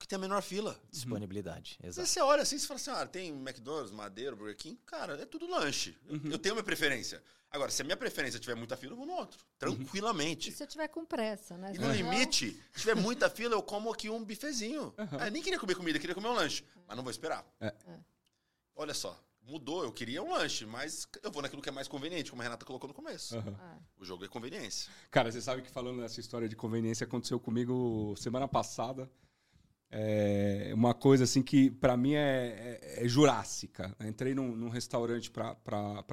Que 0.04 0.08
tem 0.10 0.18
a 0.18 0.20
menor 0.20 0.42
fila. 0.42 0.78
Disponibilidade, 0.92 1.78
Aí 1.82 1.88
exato. 1.88 2.06
você 2.06 2.20
olha 2.20 2.42
assim 2.42 2.58
e 2.58 2.60
fala 2.60 2.78
assim: 2.78 2.92
ah, 2.92 3.06
tem 3.08 3.30
McDonald's, 3.30 3.90
Madeira, 3.90 4.36
Burger 4.36 4.58
King. 4.58 4.78
Cara, 4.86 5.14
é 5.22 5.26
tudo 5.26 5.48
lanche. 5.50 5.98
Eu, 6.06 6.16
Uhum. 6.18 6.32
eu 6.32 6.38
tenho 6.38 6.56
minha 6.56 6.64
preferência. 6.64 7.24
Agora, 7.50 7.72
se 7.72 7.82
a 7.82 7.86
minha 7.86 7.96
preferência 7.96 8.38
tiver 8.38 8.54
muita 8.56 8.76
fila, 8.76 8.92
eu 8.92 8.98
vou 8.98 9.06
no 9.06 9.14
outro. 9.14 9.40
Uhum. 9.40 9.46
Tranquilamente. 9.78 10.50
E 10.50 10.52
se 10.52 10.62
eu 10.62 10.68
tiver 10.68 10.90
com 10.90 11.06
pressa, 11.06 11.58
né? 11.58 11.72
E 11.74 11.78
no 11.78 11.88
não- 11.88 11.96
limite, 11.96 12.52
se 12.74 12.82
tiver 12.82 12.96
muita 12.98 13.30
fila, 13.30 13.56
eu 13.56 13.64
como 13.64 13.94
aqui 13.94 14.10
um 14.10 14.26
bifezinho. 14.26 14.94
Uhum. 14.98 15.08
Ah, 15.22 15.28
eu 15.28 15.32
nem 15.32 15.42
queria 15.42 15.58
comer 15.58 15.76
comida, 15.76 15.98
eu 15.98 16.02
queria 16.02 16.14
comer 16.16 16.28
um 16.28 16.34
lanche. 16.34 16.66
Mas 16.86 16.98
não 16.98 17.04
vou 17.04 17.12
esperar. 17.12 17.46
É. 17.62 17.68
É. 17.68 18.00
Olha 18.76 18.94
só, 18.94 19.18
mudou. 19.42 19.84
Eu 19.86 19.94
queria 19.94 20.22
um 20.22 20.32
lanche, 20.34 20.66
mas 20.66 21.08
eu 21.22 21.32
vou 21.32 21.42
naquilo 21.42 21.62
que 21.62 21.70
é 21.70 21.72
mais 21.72 21.88
conveniente, 21.88 22.30
como 22.30 22.42
a 22.42 22.44
Renata 22.44 22.66
colocou 22.66 22.90
no 22.90 22.94
começo. 22.94 23.38
Ah, 23.38 23.78
O 23.98 24.04
jogo 24.04 24.26
é 24.26 24.28
conveniência. 24.28 24.92
Cara, 25.10 25.32
você 25.32 25.42
sabe 25.42 25.62
que 25.62 25.70
falando 25.72 26.02
dessa 26.02 26.20
história 26.20 26.50
de 26.50 26.58
conveniência 26.58 27.06
aconteceu 27.06 27.40
comigo 27.40 28.14
semana 28.18 28.50
passada. 28.50 29.10
É 29.96 30.72
uma 30.74 30.94
coisa 30.96 31.24
assim 31.26 31.44
que 31.44 31.70
pra 31.70 31.96
mim 31.96 32.14
é, 32.16 32.80
é- 32.82 33.06
é 33.06 33.08
jurássica. 33.08 33.96
Eu 34.00 34.08
entrei 34.08 34.34
num, 34.34 34.56
num 34.56 34.70
restaurante 34.70 35.30
pra 35.30 35.56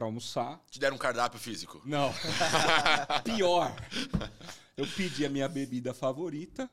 almoçar. 0.01 0.63
Te 0.71 0.79
deram 0.79 0.97
um 0.97 0.99
cardápio 0.99 1.41
físico. 1.41 1.81
Não. 1.87 2.13
Pior. 3.25 3.75
Eu 4.77 4.87
pedi 4.97 5.25
a 5.25 5.31
minha 5.31 5.49
bebida 5.49 5.95
favorita 5.95 6.71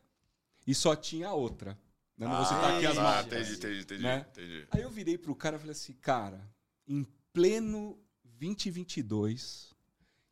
e 0.66 0.76
só 0.76 0.96
tinha 0.98 1.32
outra. 1.32 1.78
Não 2.18 2.36
vou 2.36 2.46
citar 2.46 2.76
aqui 2.76 2.86
as 2.86 2.98
ah, 2.98 3.04
marcas. 3.04 3.34
entendi, 3.34 3.54
entendi, 3.58 3.80
entendi, 3.82 4.04
Né? 4.04 4.26
entendi. 4.32 4.68
Aí 4.72 4.82
eu 4.82 4.90
virei 4.90 5.18
pro 5.18 5.36
cara 5.36 5.56
e 5.56 5.60
falei 5.60 5.72
assim, 5.72 5.94
cara, 5.94 6.42
em 6.88 7.06
pleno 7.32 7.98
2022, 8.40 9.74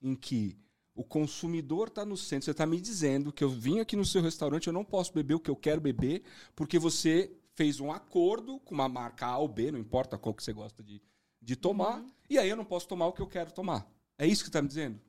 em 0.02 0.16
que 0.16 0.58
o 0.96 1.04
consumidor 1.04 1.90
está 1.90 2.06
no 2.06 2.16
centro, 2.16 2.46
você 2.46 2.52
está 2.52 2.66
me 2.66 2.80
dizendo 2.80 3.32
que 3.34 3.44
eu 3.44 3.50
vim 3.50 3.80
aqui 3.82 3.96
no 3.98 4.06
seu 4.06 4.22
restaurante, 4.22 4.68
eu 4.68 4.74
não 4.74 4.86
posso 4.86 5.14
beber 5.14 5.34
o 5.36 5.40
que 5.40 5.52
eu 5.52 5.56
quero 5.56 5.82
beber, 5.82 6.24
porque 6.56 6.80
você 6.80 7.32
fez 7.54 7.80
um 7.82 7.92
acordo 7.92 8.60
com 8.62 8.74
uma 8.74 8.88
marca 8.88 9.28
A 9.28 9.38
ou 9.38 9.48
B, 9.48 9.72
não 9.72 9.80
importa 9.80 10.18
qual 10.18 10.34
que 10.34 10.42
você 10.44 10.54
gosta 10.54 10.82
de, 10.82 11.02
de 11.42 11.56
tomar, 11.56 12.04
e 12.30 12.38
aí 12.40 12.50
eu 12.50 12.56
não 12.56 12.66
posso 12.66 12.88
tomar 12.88 13.08
o 13.08 13.14
que 13.14 13.22
eu 13.22 13.28
quero 13.28 13.52
tomar. 13.52 13.86
É 14.18 14.26
isso 14.26 14.44
que 14.44 14.50
está 14.50 14.62
me 14.62 14.68
dizendo? 14.70 15.00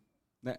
Né? 0.43 0.57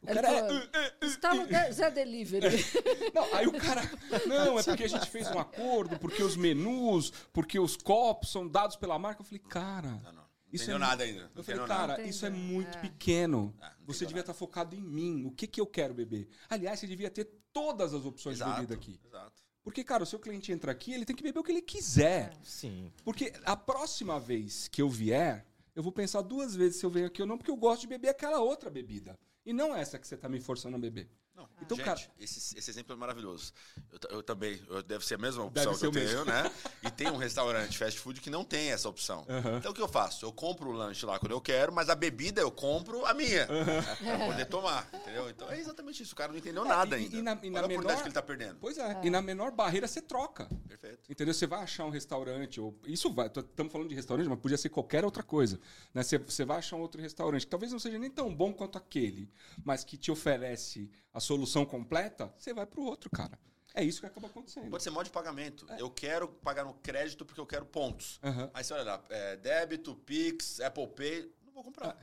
O 0.00 0.06
Ele 0.08 0.14
cara 0.14 0.28
é- 0.30 0.38
falou, 0.46 0.62
Está 1.02 1.34
no 1.34 1.46
Zé- 1.46 1.72
Zé 1.72 1.90
Delivery. 1.90 2.46
não, 3.12 3.34
aí 3.34 3.46
o 3.48 3.52
cara. 3.52 3.82
Não, 4.26 4.58
é 4.58 4.62
porque 4.62 4.84
a 4.84 4.88
gente 4.88 5.10
fez 5.10 5.28
um 5.28 5.38
acordo, 5.40 5.98
porque 5.98 6.22
os 6.22 6.36
menus, 6.36 7.12
porque 7.32 7.58
os 7.58 7.76
copos 7.76 8.30
são 8.30 8.46
dados 8.46 8.76
pela 8.76 8.96
marca. 8.96 9.22
Eu 9.22 9.24
falei, 9.24 9.40
cara. 9.40 10.00
Não, 10.04 10.12
não. 10.12 10.27
Não 10.48 10.54
Isso 10.54 10.64
entendeu 10.64 10.76
é- 10.76 10.78
nada 10.80 11.04
ainda. 11.04 11.22
Não 11.24 11.30
Eu 11.36 11.44
falei, 11.44 11.66
cara, 11.66 11.86
nada. 11.98 12.02
isso 12.02 12.24
é 12.24 12.30
muito 12.30 12.78
é. 12.78 12.80
pequeno. 12.80 13.54
Ah, 13.60 13.74
não 13.78 13.86
Você 13.86 14.06
devia 14.06 14.22
nada. 14.22 14.32
estar 14.32 14.34
focado 14.34 14.74
em 14.74 14.80
mim. 14.80 15.24
O 15.26 15.30
que, 15.30 15.46
que 15.46 15.60
eu 15.60 15.66
quero 15.66 15.92
beber? 15.92 16.26
Aliás, 16.48 16.80
você 16.80 16.86
devia 16.86 17.10
ter 17.10 17.28
todas 17.52 17.92
as 17.92 18.04
opções 18.04 18.36
de 18.36 18.42
Exato, 18.42 18.54
bebida 18.60 18.74
aqui. 18.74 18.98
Exato. 19.04 19.42
Porque, 19.62 19.84
cara, 19.84 20.02
o 20.02 20.06
seu 20.06 20.18
cliente 20.18 20.50
entra 20.50 20.72
aqui, 20.72 20.94
ele 20.94 21.04
tem 21.04 21.14
que 21.14 21.22
beber 21.22 21.38
o 21.38 21.42
que 21.42 21.52
ele 21.52 21.60
quiser. 21.60 22.32
Sim. 22.42 22.90
Porque 23.04 23.32
a 23.44 23.54
próxima 23.54 24.18
vez 24.18 24.66
que 24.68 24.80
eu 24.80 24.88
vier, 24.88 25.46
eu 25.76 25.82
vou 25.82 25.92
pensar 25.92 26.22
duas 26.22 26.54
vezes 26.56 26.78
se 26.80 26.86
eu 26.86 26.90
venho 26.90 27.06
aqui 27.06 27.20
ou 27.20 27.28
não, 27.28 27.36
porque 27.36 27.50
eu 27.50 27.56
gosto 27.56 27.82
de 27.82 27.86
beber 27.88 28.08
aquela 28.08 28.40
outra 28.40 28.70
bebida. 28.70 29.18
E 29.44 29.52
não 29.52 29.76
essa 29.76 29.98
que 29.98 30.06
você 30.08 30.16
tá 30.16 30.28
me 30.28 30.40
forçando 30.40 30.76
a 30.76 30.78
beber. 30.80 31.10
Não, 31.38 31.48
Então, 31.62 31.76
gente, 31.76 31.84
cara- 31.86 32.00
esse, 32.18 32.58
esse 32.58 32.68
exemplo 32.70 32.92
é 32.92 32.96
maravilhoso. 32.96 33.52
Eu, 33.92 34.16
eu 34.16 34.22
também, 34.24 34.60
eu- 34.68 34.82
deve 34.82 35.06
ser 35.06 35.14
a 35.14 35.18
mesma 35.18 35.44
opção 35.44 35.72
que 35.78 35.86
eu 35.86 35.90
o 35.90 35.92
tenho, 35.92 36.24
né? 36.24 36.50
E 36.82 36.90
tem 36.90 37.08
um 37.10 37.16
restaurante 37.16 37.78
fast 37.78 37.98
food 38.00 38.20
que 38.20 38.28
não 38.28 38.42
tem 38.44 38.70
essa 38.72 38.88
opção. 38.88 39.24
Então 39.58 39.70
o 39.70 39.74
que 39.74 39.80
eu 39.80 39.86
faço? 39.88 40.24
Eu 40.24 40.32
compro 40.32 40.70
o 40.70 40.72
lanche 40.72 41.06
lá 41.06 41.16
quando 41.18 41.32
eu 41.32 41.40
quero, 41.40 41.72
mas 41.72 41.88
a 41.88 41.94
bebida 41.94 42.40
eu 42.40 42.50
compro 42.50 43.04
a 43.06 43.14
minha. 43.14 43.46
Pra 43.46 44.26
poder 44.26 44.46
tomar, 44.50 44.88
entendeu? 44.92 45.28
Então 45.30 45.48
é 45.50 45.58
exatamente 45.60 46.02
isso. 46.02 46.12
O 46.12 46.16
cara 46.16 46.32
não 46.32 46.38
entendeu 46.38 46.64
nada 46.64 46.96
É, 46.96 47.00
e- 47.00 47.04
ainda. 47.04 47.16
e 47.16 47.22
na- 47.22 47.38
e 47.42 47.50
na 47.50 47.58
Olha 47.60 47.66
a 47.66 47.66
oportunidade 47.66 47.86
menor- 47.86 48.02
que 48.02 48.08
ele 48.08 48.14
tá 48.14 48.22
perdendo. 48.22 48.56
Pois 48.60 48.76
é. 48.78 49.00
E 49.04 49.10
na 49.10 49.22
menor 49.22 49.52
barreira 49.52 49.86
você 49.86 50.02
troca. 50.02 50.48
Perfeito. 50.66 51.10
Entendeu? 51.10 51.32
Você 51.34 51.46
vai 51.46 51.62
achar 51.62 51.84
um 51.84 51.90
restaurante, 51.90 52.60
ou 52.60 52.76
isso 52.84 53.12
vai, 53.12 53.26
estamos 53.28 53.72
falando 53.72 53.88
de 53.88 53.94
restaurante, 53.94 54.28
mas 54.28 54.38
podia 54.40 54.58
ser 54.58 54.70
qualquer 54.70 55.04
outra 55.04 55.22
coisa. 55.22 55.60
Né? 55.94 56.02
Você, 56.02 56.18
você 56.18 56.44
vai 56.44 56.58
achar 56.58 56.74
um 56.76 56.80
outro 56.80 57.00
restaurante 57.00 57.42
que 57.44 57.50
talvez 57.50 57.70
não 57.70 57.78
seja 57.78 57.98
nem 57.98 58.10
tão 58.10 58.34
bom 58.34 58.52
quanto 58.52 58.76
aquele, 58.78 59.30
mas 59.64 59.84
que 59.84 59.96
te 59.96 60.10
oferece 60.10 60.90
a 61.12 61.20
solução 61.28 61.66
completa, 61.66 62.32
você 62.38 62.54
vai 62.54 62.64
pro 62.64 62.82
outro, 62.82 63.10
cara. 63.10 63.38
É 63.74 63.84
isso 63.84 64.00
que 64.00 64.06
acaba 64.06 64.28
acontecendo. 64.28 64.70
Pode 64.70 64.82
ser 64.82 64.90
modo 64.90 65.04
de 65.04 65.10
pagamento. 65.10 65.66
É. 65.68 65.80
Eu 65.80 65.90
quero 65.90 66.26
pagar 66.26 66.64
no 66.64 66.72
crédito 66.74 67.24
porque 67.24 67.40
eu 67.40 67.46
quero 67.46 67.66
pontos. 67.66 68.18
Uhum. 68.22 68.50
Aí 68.54 68.64
você 68.64 68.72
olha 68.72 68.82
lá, 68.82 69.04
é, 69.10 69.36
débito, 69.36 69.94
Pix, 69.94 70.58
Apple 70.60 70.88
Pay, 70.88 71.30
não 71.44 71.52
vou 71.52 71.62
comprar. 71.62 71.96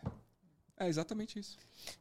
É, 0.77 0.85
é 0.85 0.87
exatamente 0.87 1.39
isso. 1.39 1.57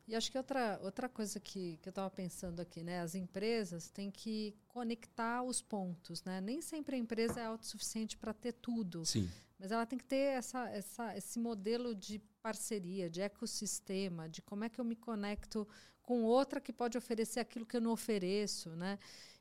E 0.06 0.14
acho 0.14 0.30
que 0.30 0.36
outra, 0.36 0.78
outra 0.82 1.08
coisa 1.08 1.40
que, 1.40 1.78
que 1.78 1.88
eu 1.88 1.90
estava 1.90 2.10
pensando 2.10 2.60
aqui, 2.60 2.84
né? 2.84 3.00
As 3.00 3.14
empresas 3.14 3.88
têm 3.88 4.10
que 4.10 4.54
conectar 4.68 5.42
os 5.42 5.62
pontos, 5.62 6.22
né? 6.24 6.42
Nem 6.42 6.60
sempre 6.60 6.94
a 6.94 6.98
empresa 6.98 7.40
é 7.40 7.46
autossuficiente 7.46 8.18
para 8.18 8.34
ter 8.34 8.52
tudo. 8.52 9.04
Sim. 9.06 9.30
Mas 9.58 9.72
ela 9.72 9.86
tem 9.86 9.98
que 9.98 10.04
ter 10.04 10.36
essa, 10.36 10.68
essa, 10.68 11.16
esse 11.16 11.38
modelo 11.38 11.94
de 11.94 12.18
parceria, 12.42 13.08
de 13.08 13.22
ecossistema, 13.22 14.28
de 14.28 14.42
como 14.42 14.64
é 14.64 14.68
que 14.68 14.78
eu 14.78 14.84
me 14.84 14.94
conecto 14.94 15.66
com 16.04 16.22
outra 16.22 16.60
que 16.60 16.72
pode 16.72 16.96
oferecer 16.96 17.40
aquilo 17.40 17.66
que 17.66 17.76
eu 17.76 17.80
não 17.80 17.90
ofereço, 17.90 18.70
né? 18.70 18.98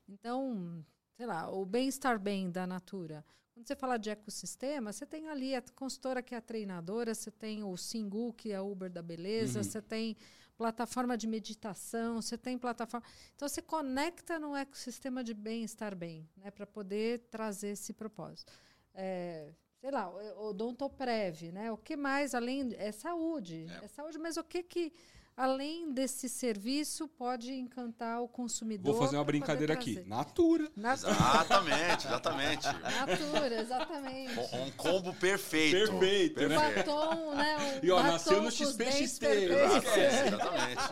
Então, 0.08 0.84
sei 1.16 1.26
lá, 1.26 1.50
o 1.50 1.64
bem-estar 1.64 2.18
bem 2.18 2.50
da 2.50 2.66
Natura. 2.66 3.24
Quando 3.52 3.68
você 3.68 3.76
fala 3.76 3.96
de 3.96 4.10
ecossistema, 4.10 4.92
você 4.92 5.06
tem 5.06 5.28
ali 5.28 5.54
a 5.54 5.62
consultora 5.76 6.20
que 6.22 6.34
é 6.34 6.38
a 6.38 6.40
treinadora, 6.40 7.14
você 7.14 7.30
tem 7.30 7.62
o 7.62 7.76
Singu, 7.76 8.32
que 8.32 8.50
é 8.50 8.56
a 8.56 8.62
Uber 8.62 8.90
da 8.90 9.00
beleza, 9.00 9.60
uhum. 9.60 9.64
você 9.64 9.80
tem 9.80 10.16
plataforma 10.56 11.16
de 11.16 11.26
meditação, 11.26 12.20
você 12.20 12.36
tem 12.36 12.58
plataforma. 12.58 13.06
Então 13.34 13.48
você 13.48 13.62
conecta 13.62 14.38
no 14.38 14.56
ecossistema 14.56 15.22
de 15.22 15.34
bem-estar 15.34 15.94
bem, 15.94 16.28
né, 16.36 16.50
para 16.50 16.66
poder 16.66 17.20
trazer 17.30 17.68
esse 17.68 17.92
propósito. 17.92 18.52
É, 18.92 19.52
sei 19.80 19.90
lá, 19.90 20.08
o 20.08 20.48
odontoprev, 20.48 21.52
né? 21.52 21.70
O 21.70 21.76
que 21.76 21.96
mais 21.96 22.34
além 22.34 22.74
é 22.76 22.90
saúde, 22.90 23.66
é, 23.68 23.84
é 23.84 23.88
saúde, 23.88 24.18
mas 24.18 24.36
o 24.36 24.42
que 24.42 24.62
que 24.62 24.92
além 25.36 25.92
desse 25.92 26.28
serviço, 26.28 27.08
pode 27.08 27.52
encantar 27.52 28.22
o 28.22 28.28
consumidor. 28.28 28.92
Vou 28.94 29.02
fazer 29.02 29.16
uma 29.16 29.24
brincadeira 29.24 29.74
aqui. 29.74 30.02
Natura. 30.06 30.70
Natura. 30.76 31.12
Exatamente, 31.44 32.06
exatamente. 32.06 32.66
Natura, 32.66 33.60
exatamente. 33.60 34.38
Um, 34.38 34.62
um 34.64 34.70
combo 34.72 35.14
perfeito. 35.14 35.90
Perfeito, 35.90 36.34
perfeito. 36.34 36.48
né? 36.48 36.74
Batom, 36.74 37.34
né? 37.34 37.80
Um 37.82 37.84
e 37.84 37.90
ó, 37.90 38.02
nasceu 38.02 38.42
no 38.42 38.50
XPXT. 38.50 39.24
Exatamente. 39.24 40.82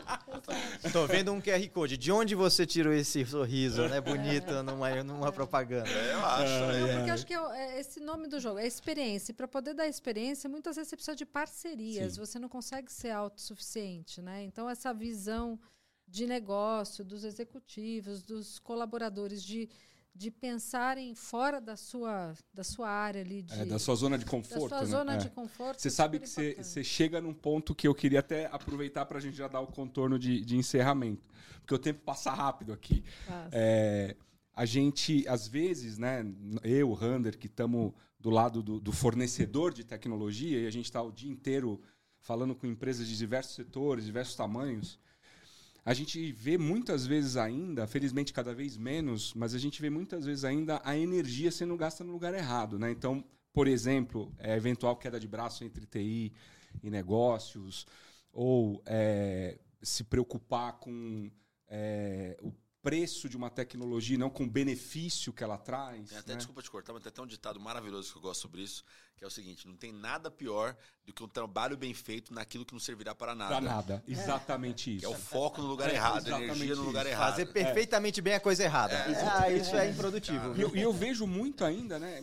Estou 0.85 1.07
vendo 1.07 1.33
um 1.33 1.41
QR 1.41 1.69
Code. 1.71 1.97
De 1.97 2.11
onde 2.11 2.35
você 2.35 2.67
tirou 2.67 2.93
esse 2.93 3.25
sorriso, 3.25 3.89
né? 3.89 4.01
Bonito 4.01 4.63
numa, 4.63 5.03
numa 5.03 5.33
propaganda. 5.33 5.89
É, 5.89 6.13
eu 6.13 6.25
acho. 6.25 6.53
É, 6.53 6.81
Não, 6.81 6.97
porque 6.99 7.11
acho 7.11 7.27
que 7.27 7.35
é, 7.35 7.77
é, 7.77 7.81
esse 7.81 8.01
nome 8.01 8.29
do 8.29 8.41
jogo 8.41 8.59
é 8.59 8.67
experiência. 8.67 9.33
E 9.33 9.35
para 9.35 9.47
poder 9.47 9.75
dar 9.75 9.87
experiência, 9.87 10.49
muitas 10.49 10.77
vezes 10.77 10.91
você 10.91 10.97
precisa 10.97 11.17
de 11.17 11.25
parcerias. 11.27 12.15
Sim. 12.15 12.21
Você 12.21 12.39
não 12.39 12.49
consegue 12.49 12.91
ser 12.93 13.11
autossuficiente, 13.11 14.21
né? 14.21 14.32
Né? 14.33 14.45
Então, 14.45 14.69
essa 14.69 14.93
visão 14.95 15.59
de 16.09 16.27
negócio 16.27 17.05
dos 17.05 17.25
executivos, 17.25 18.23
dos 18.23 18.59
colaboradores, 18.59 19.43
de, 19.43 19.69
de 20.15 20.31
pensarem 20.31 21.15
fora 21.15 21.61
da 21.61 21.77
sua, 21.77 22.35
da 22.53 22.65
sua 22.65 22.89
área 22.89 23.21
ali. 23.21 23.43
De, 23.43 23.61
é, 23.61 23.65
da 23.65 23.79
sua 23.79 23.95
zona 23.95 24.19
de 24.19 24.25
conforto. 24.25 24.71
Da 24.71 24.79
sua 24.79 24.81
né? 24.81 24.91
zona 24.91 25.15
é. 25.15 25.17
de 25.19 25.31
conforto. 25.31 25.81
Você 25.81 25.91
sabe 25.91 26.19
que 26.19 26.29
você 26.29 26.83
chega 26.83 27.21
num 27.21 27.35
ponto 27.35 27.75
que 27.75 27.87
eu 27.87 27.95
queria 27.95 28.21
até 28.21 28.47
aproveitar 28.47 29.05
para 29.05 29.19
a 29.19 29.21
gente 29.21 29.37
já 29.37 29.49
dar 29.49 29.61
o 29.61 29.67
contorno 29.67 30.19
de, 30.19 30.45
de 30.45 30.57
encerramento. 30.57 31.23
Porque 31.61 31.75
o 31.75 31.79
tempo 31.79 32.01
passa 32.05 32.31
rápido 32.31 32.73
aqui. 32.73 33.05
É, 33.53 34.17
a 34.55 34.65
gente, 34.65 35.27
às 35.29 35.47
vezes, 35.47 35.99
né, 35.99 36.27
eu, 36.63 36.91
o 36.91 36.95
Rander, 36.95 37.39
que 37.39 37.47
estamos 37.47 37.93
do 38.19 38.31
lado 38.31 38.63
do, 38.63 38.79
do 38.79 38.93
fornecedor 38.93 39.75
de 39.75 39.83
tecnologia 39.83 40.61
e 40.61 40.67
a 40.67 40.71
gente 40.71 40.85
está 40.85 41.03
o 41.03 41.11
dia 41.11 41.31
inteiro 41.31 41.81
falando 42.23 42.55
com 42.55 42.67
empresas 42.67 43.07
de 43.07 43.17
diversos 43.17 43.55
setores, 43.55 44.05
diversos 44.05 44.35
tamanhos, 44.35 44.99
a 45.85 45.93
gente 45.93 46.31
vê 46.33 46.57
muitas 46.57 47.05
vezes 47.05 47.37
ainda, 47.37 47.87
felizmente 47.89 48.33
cada 48.33 48.55
vez 48.55 48.77
menos, 48.77 49.35
mas 49.35 49.55
a 49.55 49.59
gente 49.59 49.83
vê 49.83 49.91
muitas 49.91 50.25
vezes 50.25 50.45
ainda 50.45 50.81
a 50.85 50.97
energia 50.97 51.51
sendo 51.51 51.77
gasta 51.77 52.05
no 52.05 52.13
lugar 52.13 52.33
errado. 52.33 52.79
Né? 52.79 52.93
Então, 52.93 53.25
por 53.53 53.67
exemplo, 53.67 54.33
é, 54.39 54.57
eventual 54.57 54.97
queda 54.97 55.19
de 55.19 55.27
braço 55.27 55.65
entre 55.65 55.85
TI 55.85 56.33
e 56.83 56.89
negócios, 56.89 57.85
ou 58.33 58.81
é, 58.87 59.59
se 59.83 60.05
preocupar 60.05 60.79
com 60.79 61.29
é, 61.67 62.39
o 62.41 62.53
preço 62.83 63.29
de 63.29 63.37
uma 63.37 63.49
tecnologia, 63.49 64.19
não 64.19 64.29
com 64.29 64.43
o 64.43 64.51
benefício 64.51 65.33
que 65.33 65.45
ela 65.45 65.57
traz. 65.57 66.11
Tem 66.11 66.19
até, 66.19 66.33
né? 66.33 66.37
desculpa 66.37 66.61
te 66.61 66.71
cortar, 66.71 66.93
mas 66.93 67.03
tem 67.03 67.11
até 67.11 67.23
um 67.23 67.27
ditado 67.27 67.61
maravilhoso 67.61 68.11
que 68.11 68.19
eu 68.19 68.23
gosto 68.23 68.41
sobre 68.43 68.61
isso, 68.61 68.85
que 69.17 69.25
é 69.25 69.27
o 69.27 69.31
seguinte: 69.31 69.69
não 69.69 69.77
tem 69.77 69.93
nada 69.93 70.31
pior 70.31 70.77
do 71.07 71.13
que 71.13 71.23
um 71.23 71.29
trabalho 71.29 71.77
bem 71.77 71.95
feito 71.95 72.35
naquilo 72.35 72.67
que 72.67 72.73
não 72.73 72.81
servirá 72.81 73.15
para 73.15 73.35
nada. 73.35 73.55
Para 73.55 73.61
nada, 73.61 74.05
exatamente 74.07 74.91
é. 74.91 74.95
isso. 74.95 75.07
Que 75.07 75.13
é 75.13 75.17
o 75.17 75.19
foco 75.19 75.63
no 75.63 75.69
lugar 75.69 75.91
é, 75.91 75.95
errado, 75.95 76.35
a 76.35 76.43
energia 76.43 76.75
no 76.75 76.83
lugar 76.83 77.07
isso. 77.07 77.15
errado. 77.15 77.31
Fazer 77.31 77.47
perfeitamente 77.47 78.21
bem 78.21 78.35
a 78.35 78.41
coisa 78.41 78.65
errada. 78.65 78.95
É. 78.95 79.31
Ah, 79.31 79.51
isso 79.51 79.77
é 79.77 79.89
improdutivo. 79.89 80.57
E 80.57 80.61
eu, 80.61 80.75
eu, 80.75 80.93
vejo 80.93 81.27
muito 81.27 81.65
ainda, 81.65 81.99
né? 82.01 82.21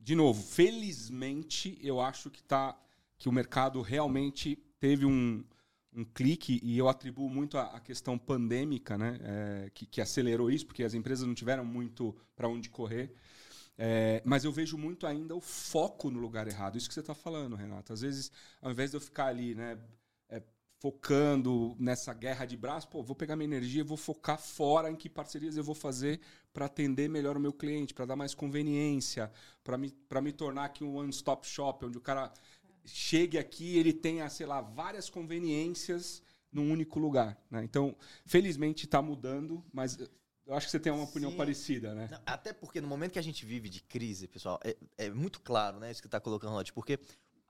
De 0.00 0.14
novo, 0.14 0.42
felizmente, 0.42 1.78
eu 1.82 2.00
acho 2.00 2.30
que 2.30 2.42
tá 2.42 2.74
que 3.18 3.28
o 3.28 3.32
mercado 3.32 3.82
realmente 3.82 4.56
teve 4.80 5.04
um 5.04 5.44
um 5.92 6.04
clique 6.04 6.60
e 6.62 6.76
eu 6.76 6.88
atribuo 6.88 7.28
muito 7.28 7.58
a, 7.58 7.80
questão 7.80 8.18
pandêmica, 8.18 8.96
né, 8.96 9.18
é, 9.22 9.70
que, 9.70 9.86
que, 9.86 10.00
acelerou 10.00 10.50
isso, 10.50 10.66
porque 10.66 10.84
as 10.84 10.94
empresas 10.94 11.26
não 11.26 11.34
tiveram 11.34 11.64
muito 11.64 12.14
para 12.36 12.48
onde 12.48 12.68
correr. 12.68 13.14
É, 13.80 14.20
mas 14.24 14.44
eu 14.44 14.50
vejo 14.50 14.76
muito 14.76 15.06
ainda 15.06 15.36
o 15.36 15.40
foco 15.40 16.10
no 16.10 16.18
lugar 16.18 16.48
errado. 16.48 16.76
Isso 16.76 16.88
que 16.88 16.94
você 16.94 17.00
está 17.00 17.14
falando, 17.14 17.54
Renato. 17.54 17.92
Às 17.92 18.00
vezes, 18.00 18.32
ao 18.60 18.72
invés 18.72 18.90
de 18.90 18.96
eu 18.96 19.00
ficar 19.00 19.26
ali, 19.26 19.54
né, 19.54 19.78
é, 20.28 20.42
focando 20.80 21.76
nessa 21.78 22.12
guerra 22.12 22.44
de 22.44 22.56
braços, 22.56 22.90
pô, 22.90 23.04
vou 23.04 23.14
pegar 23.14 23.36
minha 23.36 23.46
energia, 23.46 23.84
vou 23.84 23.96
focar 23.96 24.38
fora 24.38 24.90
em 24.90 24.96
que 24.96 25.08
parcerias 25.08 25.56
eu 25.56 25.62
vou 25.62 25.76
fazer 25.76 26.20
para 26.52 26.66
atender 26.66 27.08
melhor 27.08 27.36
o 27.36 27.40
meu 27.40 27.52
cliente, 27.52 27.94
para 27.94 28.04
dar 28.04 28.16
mais 28.16 28.34
conveniência, 28.34 29.30
para 29.62 29.78
me, 29.78 29.94
me 30.22 30.32
tornar 30.32 30.64
aqui 30.64 30.82
um 30.82 30.96
one-stop 30.96 31.46
shop, 31.46 31.86
onde 31.86 31.98
o 31.98 32.00
cara 32.00 32.32
chegue 32.88 33.38
aqui 33.38 33.78
ele 33.78 33.92
tenha, 33.92 34.28
sei 34.28 34.46
lá, 34.46 34.60
várias 34.60 35.08
conveniências 35.08 36.22
num 36.52 36.70
único 36.70 36.98
lugar. 36.98 37.38
Né? 37.50 37.62
Então, 37.64 37.94
felizmente 38.24 38.84
está 38.86 39.02
mudando, 39.02 39.64
mas 39.72 39.98
eu 40.46 40.54
acho 40.54 40.66
que 40.66 40.70
você 40.70 40.80
tem 40.80 40.90
uma 40.90 41.04
opinião 41.04 41.30
Sim. 41.30 41.36
parecida, 41.36 41.94
né? 41.94 42.08
Não, 42.10 42.20
até 42.24 42.54
porque 42.54 42.80
no 42.80 42.88
momento 42.88 43.12
que 43.12 43.18
a 43.18 43.22
gente 43.22 43.44
vive 43.44 43.68
de 43.68 43.82
crise, 43.82 44.26
pessoal, 44.26 44.58
é, 44.64 44.76
é 44.96 45.10
muito 45.10 45.40
claro, 45.40 45.78
né, 45.78 45.90
isso 45.90 46.00
que 46.00 46.08
está 46.08 46.18
colocando 46.18 46.54
lá, 46.54 46.64
porque 46.72 46.98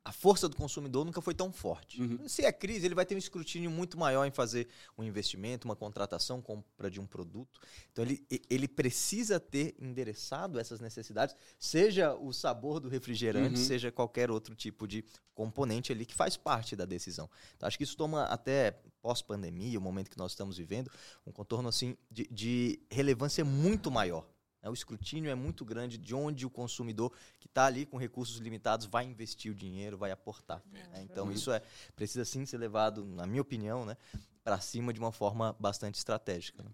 a 0.05 0.12
força 0.12 0.49
do 0.49 0.57
consumidor 0.57 1.05
nunca 1.05 1.20
foi 1.20 1.34
tão 1.34 1.53
forte. 1.53 2.01
Uhum. 2.01 2.26
Se 2.26 2.44
é 2.44 2.51
crise, 2.51 2.86
ele 2.86 2.94
vai 2.94 3.05
ter 3.05 3.14
um 3.14 3.18
escrutínio 3.18 3.70
muito 3.70 3.99
maior 3.99 4.24
em 4.24 4.30
fazer 4.30 4.68
um 4.96 5.05
investimento, 5.05 5.68
uma 5.68 5.76
contratação, 5.76 6.40
compra 6.40 6.90
de 6.90 6.99
um 6.99 7.07
produto. 7.07 7.61
Então 7.92 8.05
ele, 8.05 8.24
ele 8.49 8.66
precisa 8.66 9.38
ter 9.38 9.74
endereçado 9.78 10.59
essas 10.59 10.80
necessidades, 10.80 11.34
seja 11.59 12.14
o 12.14 12.32
sabor 12.32 12.80
do 12.80 12.88
refrigerante, 12.88 13.59
uhum. 13.59 13.64
seja 13.64 13.92
qualquer 13.92 14.30
outro 14.30 14.55
tipo 14.55 14.88
de 14.88 15.05
componente 15.34 15.92
ali 15.92 16.07
que 16.07 16.14
faz 16.14 16.36
parte 16.36 16.74
da 16.74 16.84
decisão. 16.84 17.28
Então 17.57 17.66
acho 17.66 17.76
que 17.76 17.84
isso 17.84 17.96
toma 17.96 18.24
até 18.24 18.80
pós-pandemia, 19.03 19.78
o 19.78 19.82
momento 19.82 20.11
que 20.11 20.18
nós 20.18 20.32
estamos 20.32 20.57
vivendo, 20.57 20.90
um 21.26 21.32
contorno 21.32 21.68
assim 21.68 21.96
de, 22.11 22.26
de 22.30 22.80
relevância 22.90 23.44
muito 23.44 23.90
maior. 23.90 24.26
Né? 24.68 24.70
O 24.70 24.74
escrutínio 24.74 25.30
é 25.30 25.34
muito 25.34 25.64
grande 25.64 25.96
de 25.96 26.14
onde 26.14 26.46
o 26.46 26.50
consumidor 26.50 27.12
que 27.40 27.46
está 27.46 27.64
ali 27.66 27.86
com 27.86 27.96
recursos 27.96 28.36
limitados 28.38 28.86
vai 28.86 29.04
investir 29.04 29.50
o 29.50 29.54
dinheiro, 29.54 29.96
vai 29.96 30.10
aportar. 30.10 30.62
É, 30.72 30.86
né? 30.88 31.02
Então 31.02 31.32
isso 31.32 31.50
é 31.50 31.62
precisa 31.96 32.24
sim 32.24 32.44
ser 32.44 32.58
levado, 32.58 33.04
na 33.04 33.26
minha 33.26 33.42
opinião, 33.42 33.84
né, 33.84 33.96
para 34.44 34.60
cima 34.60 34.92
de 34.92 35.00
uma 35.00 35.10
forma 35.10 35.56
bastante 35.58 35.96
estratégica. 35.96 36.62
Né? 36.62 36.70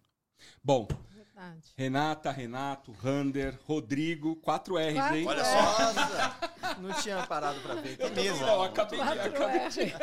Bom, 0.63 0.87
Verdade. 1.15 1.73
Renata, 1.77 2.31
Renato, 2.31 2.93
Rander, 2.93 3.59
Rodrigo, 3.67 4.37
4 4.37 4.77
R's, 4.77 4.95
quatro 4.95 5.17
hein? 5.17 5.27
Olha 5.27 5.45
só. 5.45 5.63
Nossa, 5.63 6.81
não 6.81 6.93
tinha 7.03 7.27
parado 7.27 7.61
para 7.61 7.75
ver. 7.75 7.99
Mesa. 8.15 8.47
Não, 8.47 8.63
acabei, 8.63 9.01
acabei 9.01 9.69
de... 9.69 9.95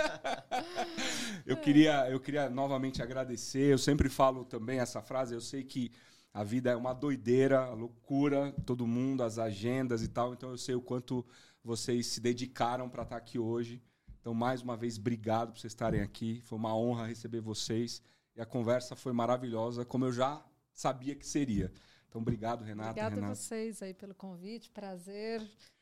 eu, 1.46 1.56
queria, 1.56 2.10
eu 2.10 2.20
queria 2.20 2.50
novamente 2.50 3.02
agradecer. 3.02 3.72
Eu 3.72 3.78
sempre 3.78 4.10
falo 4.10 4.44
também 4.44 4.80
essa 4.80 5.02
frase. 5.02 5.34
Eu 5.34 5.42
sei 5.42 5.64
que 5.64 5.92
a 6.34 6.44
vida 6.44 6.72
é 6.72 6.76
uma 6.76 6.94
doideira, 6.94 7.70
loucura, 7.72 8.54
todo 8.66 8.88
mundo, 8.88 9.22
as 9.22 9.38
agendas 9.38 10.02
e 10.02 10.08
tal. 10.08 10.34
Então 10.34 10.52
eu 10.52 10.58
sei 10.58 10.76
o 10.76 10.82
quanto 10.82 11.26
vocês 11.64 12.08
se 12.08 12.22
dedicaram 12.22 12.90
para 12.90 13.04
estar 13.04 13.18
aqui 13.18 13.38
hoje. 13.38 13.82
Então, 14.20 14.34
mais 14.34 14.62
uma 14.62 14.78
vez, 14.78 14.98
obrigado 14.98 15.52
por 15.52 15.60
vocês 15.60 15.74
estarem 15.74 16.02
aqui. 16.02 16.42
Foi 16.46 16.58
uma 16.58 16.76
honra 16.76 17.08
receber 17.08 17.42
vocês. 17.42 18.02
E 18.36 18.42
a 18.42 18.46
conversa 18.46 18.96
foi 18.96 19.12
maravilhosa, 19.12 19.84
como 19.84 20.06
eu 20.06 20.14
já 20.14 20.42
sabia 20.72 21.16
que 21.16 21.28
seria. 21.28 21.72
Então, 22.08 22.22
obrigado, 22.22 22.64
Renata. 22.64 22.92
Obrigada 22.92 23.26
a 23.26 23.36
vocês 23.36 23.82
aí 23.82 23.94
pelo 23.94 24.16
convite. 24.16 24.70
Prazer. 24.70 25.42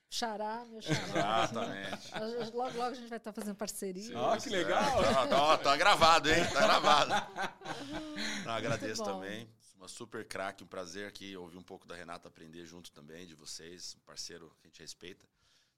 Xará, 0.09 0.65
meu 0.65 0.81
xará. 0.81 1.43
Exatamente. 1.43 2.55
Logo, 2.55 2.77
logo 2.77 2.81
a 2.81 2.93
gente 2.95 3.09
vai 3.09 3.19
estar 3.19 3.31
fazendo 3.31 3.55
parceria. 3.55 4.17
Ah, 4.17 4.37
que 4.37 4.49
legal. 4.49 5.03
Tá, 5.03 5.27
tá, 5.27 5.57
tá, 5.59 5.77
gravado, 5.77 6.29
hein? 6.31 6.43
Tá 6.51 6.61
gravado. 6.61 7.11
Não, 8.45 8.53
agradeço 8.53 9.03
também 9.03 9.47
uma 9.79 9.87
super 9.87 10.25
craque, 10.25 10.63
um 10.63 10.67
prazer 10.67 11.07
aqui 11.07 11.35
ouvir 11.37 11.57
um 11.57 11.63
pouco 11.63 11.87
da 11.87 11.95
Renata, 11.95 12.27
aprender 12.27 12.65
junto 12.65 12.91
também 12.91 13.25
de 13.25 13.33
vocês, 13.33 13.95
um 13.97 14.05
parceiro 14.05 14.49
que 14.59 14.67
a 14.67 14.69
gente 14.69 14.81
respeita. 14.81 15.25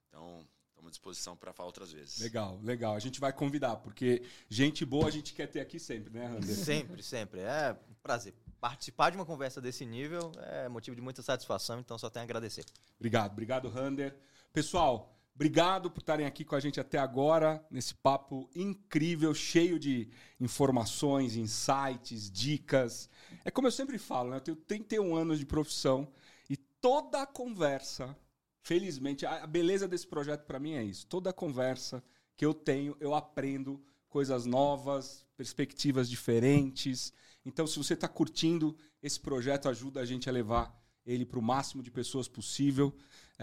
Então, 0.10 0.44
estamos 0.70 0.88
à 0.88 0.90
disposição 0.90 1.38
para 1.38 1.54
falar 1.54 1.68
outras 1.68 1.92
vezes. 1.92 2.18
Legal, 2.18 2.60
legal. 2.64 2.96
A 2.96 3.00
gente 3.00 3.20
vai 3.20 3.32
convidar, 3.32 3.76
porque 3.78 4.24
gente 4.50 4.84
boa 4.84 5.08
a 5.08 5.12
gente 5.12 5.36
quer 5.36 5.46
ter 5.48 5.60
aqui 5.60 5.80
sempre, 5.80 6.12
né, 6.12 6.26
Rander? 6.26 6.56
Sempre, 6.56 7.04
sempre. 7.04 7.42
É 7.42 7.78
um 7.90 7.94
prazer. 8.02 8.34
participar 8.60 9.12
de 9.12 9.18
uma 9.18 9.26
conversa 9.26 9.62
desse 9.62 9.86
nível 9.86 10.32
é 10.38 10.68
motivo 10.68 10.96
de 10.96 11.02
muita 11.02 11.22
satisfação, 11.22 11.80
então 11.80 11.98
só 11.98 12.10
tenho 12.10 12.22
a 12.22 12.26
agradecer. 12.26 12.66
Obrigado, 12.96 13.32
obrigado, 13.32 13.70
Rander. 13.70 14.16
Pessoal, 14.52 15.16
obrigado 15.36 15.90
por 15.90 16.00
estarem 16.00 16.26
aqui 16.26 16.44
com 16.44 16.56
a 16.56 16.60
gente 16.60 16.80
até 16.80 16.98
agora, 16.98 17.66
nesse 17.70 17.96
papo 17.96 18.50
incrível, 18.56 19.34
cheio 19.34 19.80
de 19.80 20.10
informações, 20.40 21.36
insights, 21.36 22.30
dicas. 22.30 23.10
É 23.44 23.52
como 23.52 23.68
eu 23.68 23.72
sempre 23.72 23.98
falo, 23.98 24.30
né? 24.32 24.38
eu 24.38 24.42
tenho 24.42 24.58
31 24.58 25.16
anos 25.16 25.40
de 25.40 25.46
profissão 25.46 26.08
e 26.50 26.56
toda 26.56 27.22
a 27.22 27.26
conversa, 27.26 28.16
felizmente, 28.62 29.26
a 29.26 29.48
beleza 29.48 29.88
desse 29.88 30.08
projeto 30.08 30.46
para 30.46 30.60
mim 30.60 30.74
é 30.74 30.84
isso. 30.84 31.08
Toda 31.08 31.30
a 31.30 31.34
conversa 31.34 32.04
que 32.36 32.46
eu 32.46 32.54
tenho, 32.54 32.96
eu 33.00 33.14
aprendo 33.14 33.82
coisas 34.10 34.46
novas, 34.46 35.26
perspectivas 35.38 36.10
diferentes. 36.10 37.14
Então, 37.46 37.66
se 37.66 37.78
você 37.78 37.94
está 37.94 38.08
curtindo 38.08 38.76
esse 39.02 39.20
projeto, 39.20 39.70
ajuda 39.70 40.02
a 40.02 40.06
gente 40.06 40.30
a 40.30 40.32
levar 40.32 40.78
ele 41.06 41.26
para 41.26 41.40
o 41.40 41.42
máximo 41.42 41.82
de 41.82 41.90
pessoas 41.90 42.28
possível. 42.28 42.94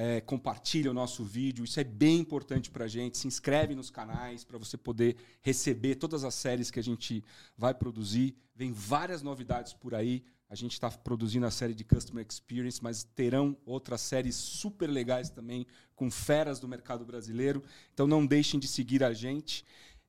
É, 0.01 0.21
compartilha 0.21 0.93
o 0.93 0.95
nosso 0.95 1.25
vídeo, 1.25 1.65
isso 1.65 1.81
é 1.81 1.83
bem 1.83 2.21
importante 2.21 2.71
para 2.71 2.85
a 2.85 2.89
gente. 2.89 3.19
Se 3.19 3.27
inscreve 3.27 3.75
nos 3.75 3.91
canais 3.91 4.45
para 4.45 4.57
você 4.57 4.77
poder 4.77 5.17
receber 5.43 5.97
todas 5.97 6.23
as 6.23 6.37
séries 6.37 6.71
que 6.71 6.79
a 6.79 6.83
gente 6.85 7.25
vai 7.57 7.75
produzir. 7.75 8.37
Vem 8.55 8.71
várias 8.71 9.23
novidades 9.23 9.73
por 9.73 9.97
aí. 9.97 10.23
A 10.49 10.55
gente 10.55 10.75
está 10.75 10.89
produzindo 10.89 11.47
a 11.47 11.51
série 11.51 11.75
de 11.75 11.83
Customer 11.83 12.25
Experience, 12.25 12.81
mas 12.81 13.03
terão 13.03 13.57
outras 13.67 14.01
séries 14.01 14.37
super 14.37 14.87
legais 14.87 15.31
também, 15.31 15.67
com 15.97 16.09
feras 16.09 16.61
do 16.61 16.69
mercado 16.69 17.05
brasileiro. 17.05 17.61
Então 17.93 18.07
não 18.07 18.25
deixem 18.25 18.61
de 18.61 18.69
seguir 18.69 19.03
a 19.03 19.13
gente. 19.13 19.65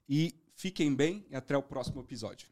E 0.07 0.35
fiquem 0.53 0.93
bem 0.93 1.25
e 1.31 1.35
até 1.35 1.57
o 1.57 1.63
próximo 1.63 1.99
episódio. 1.99 2.47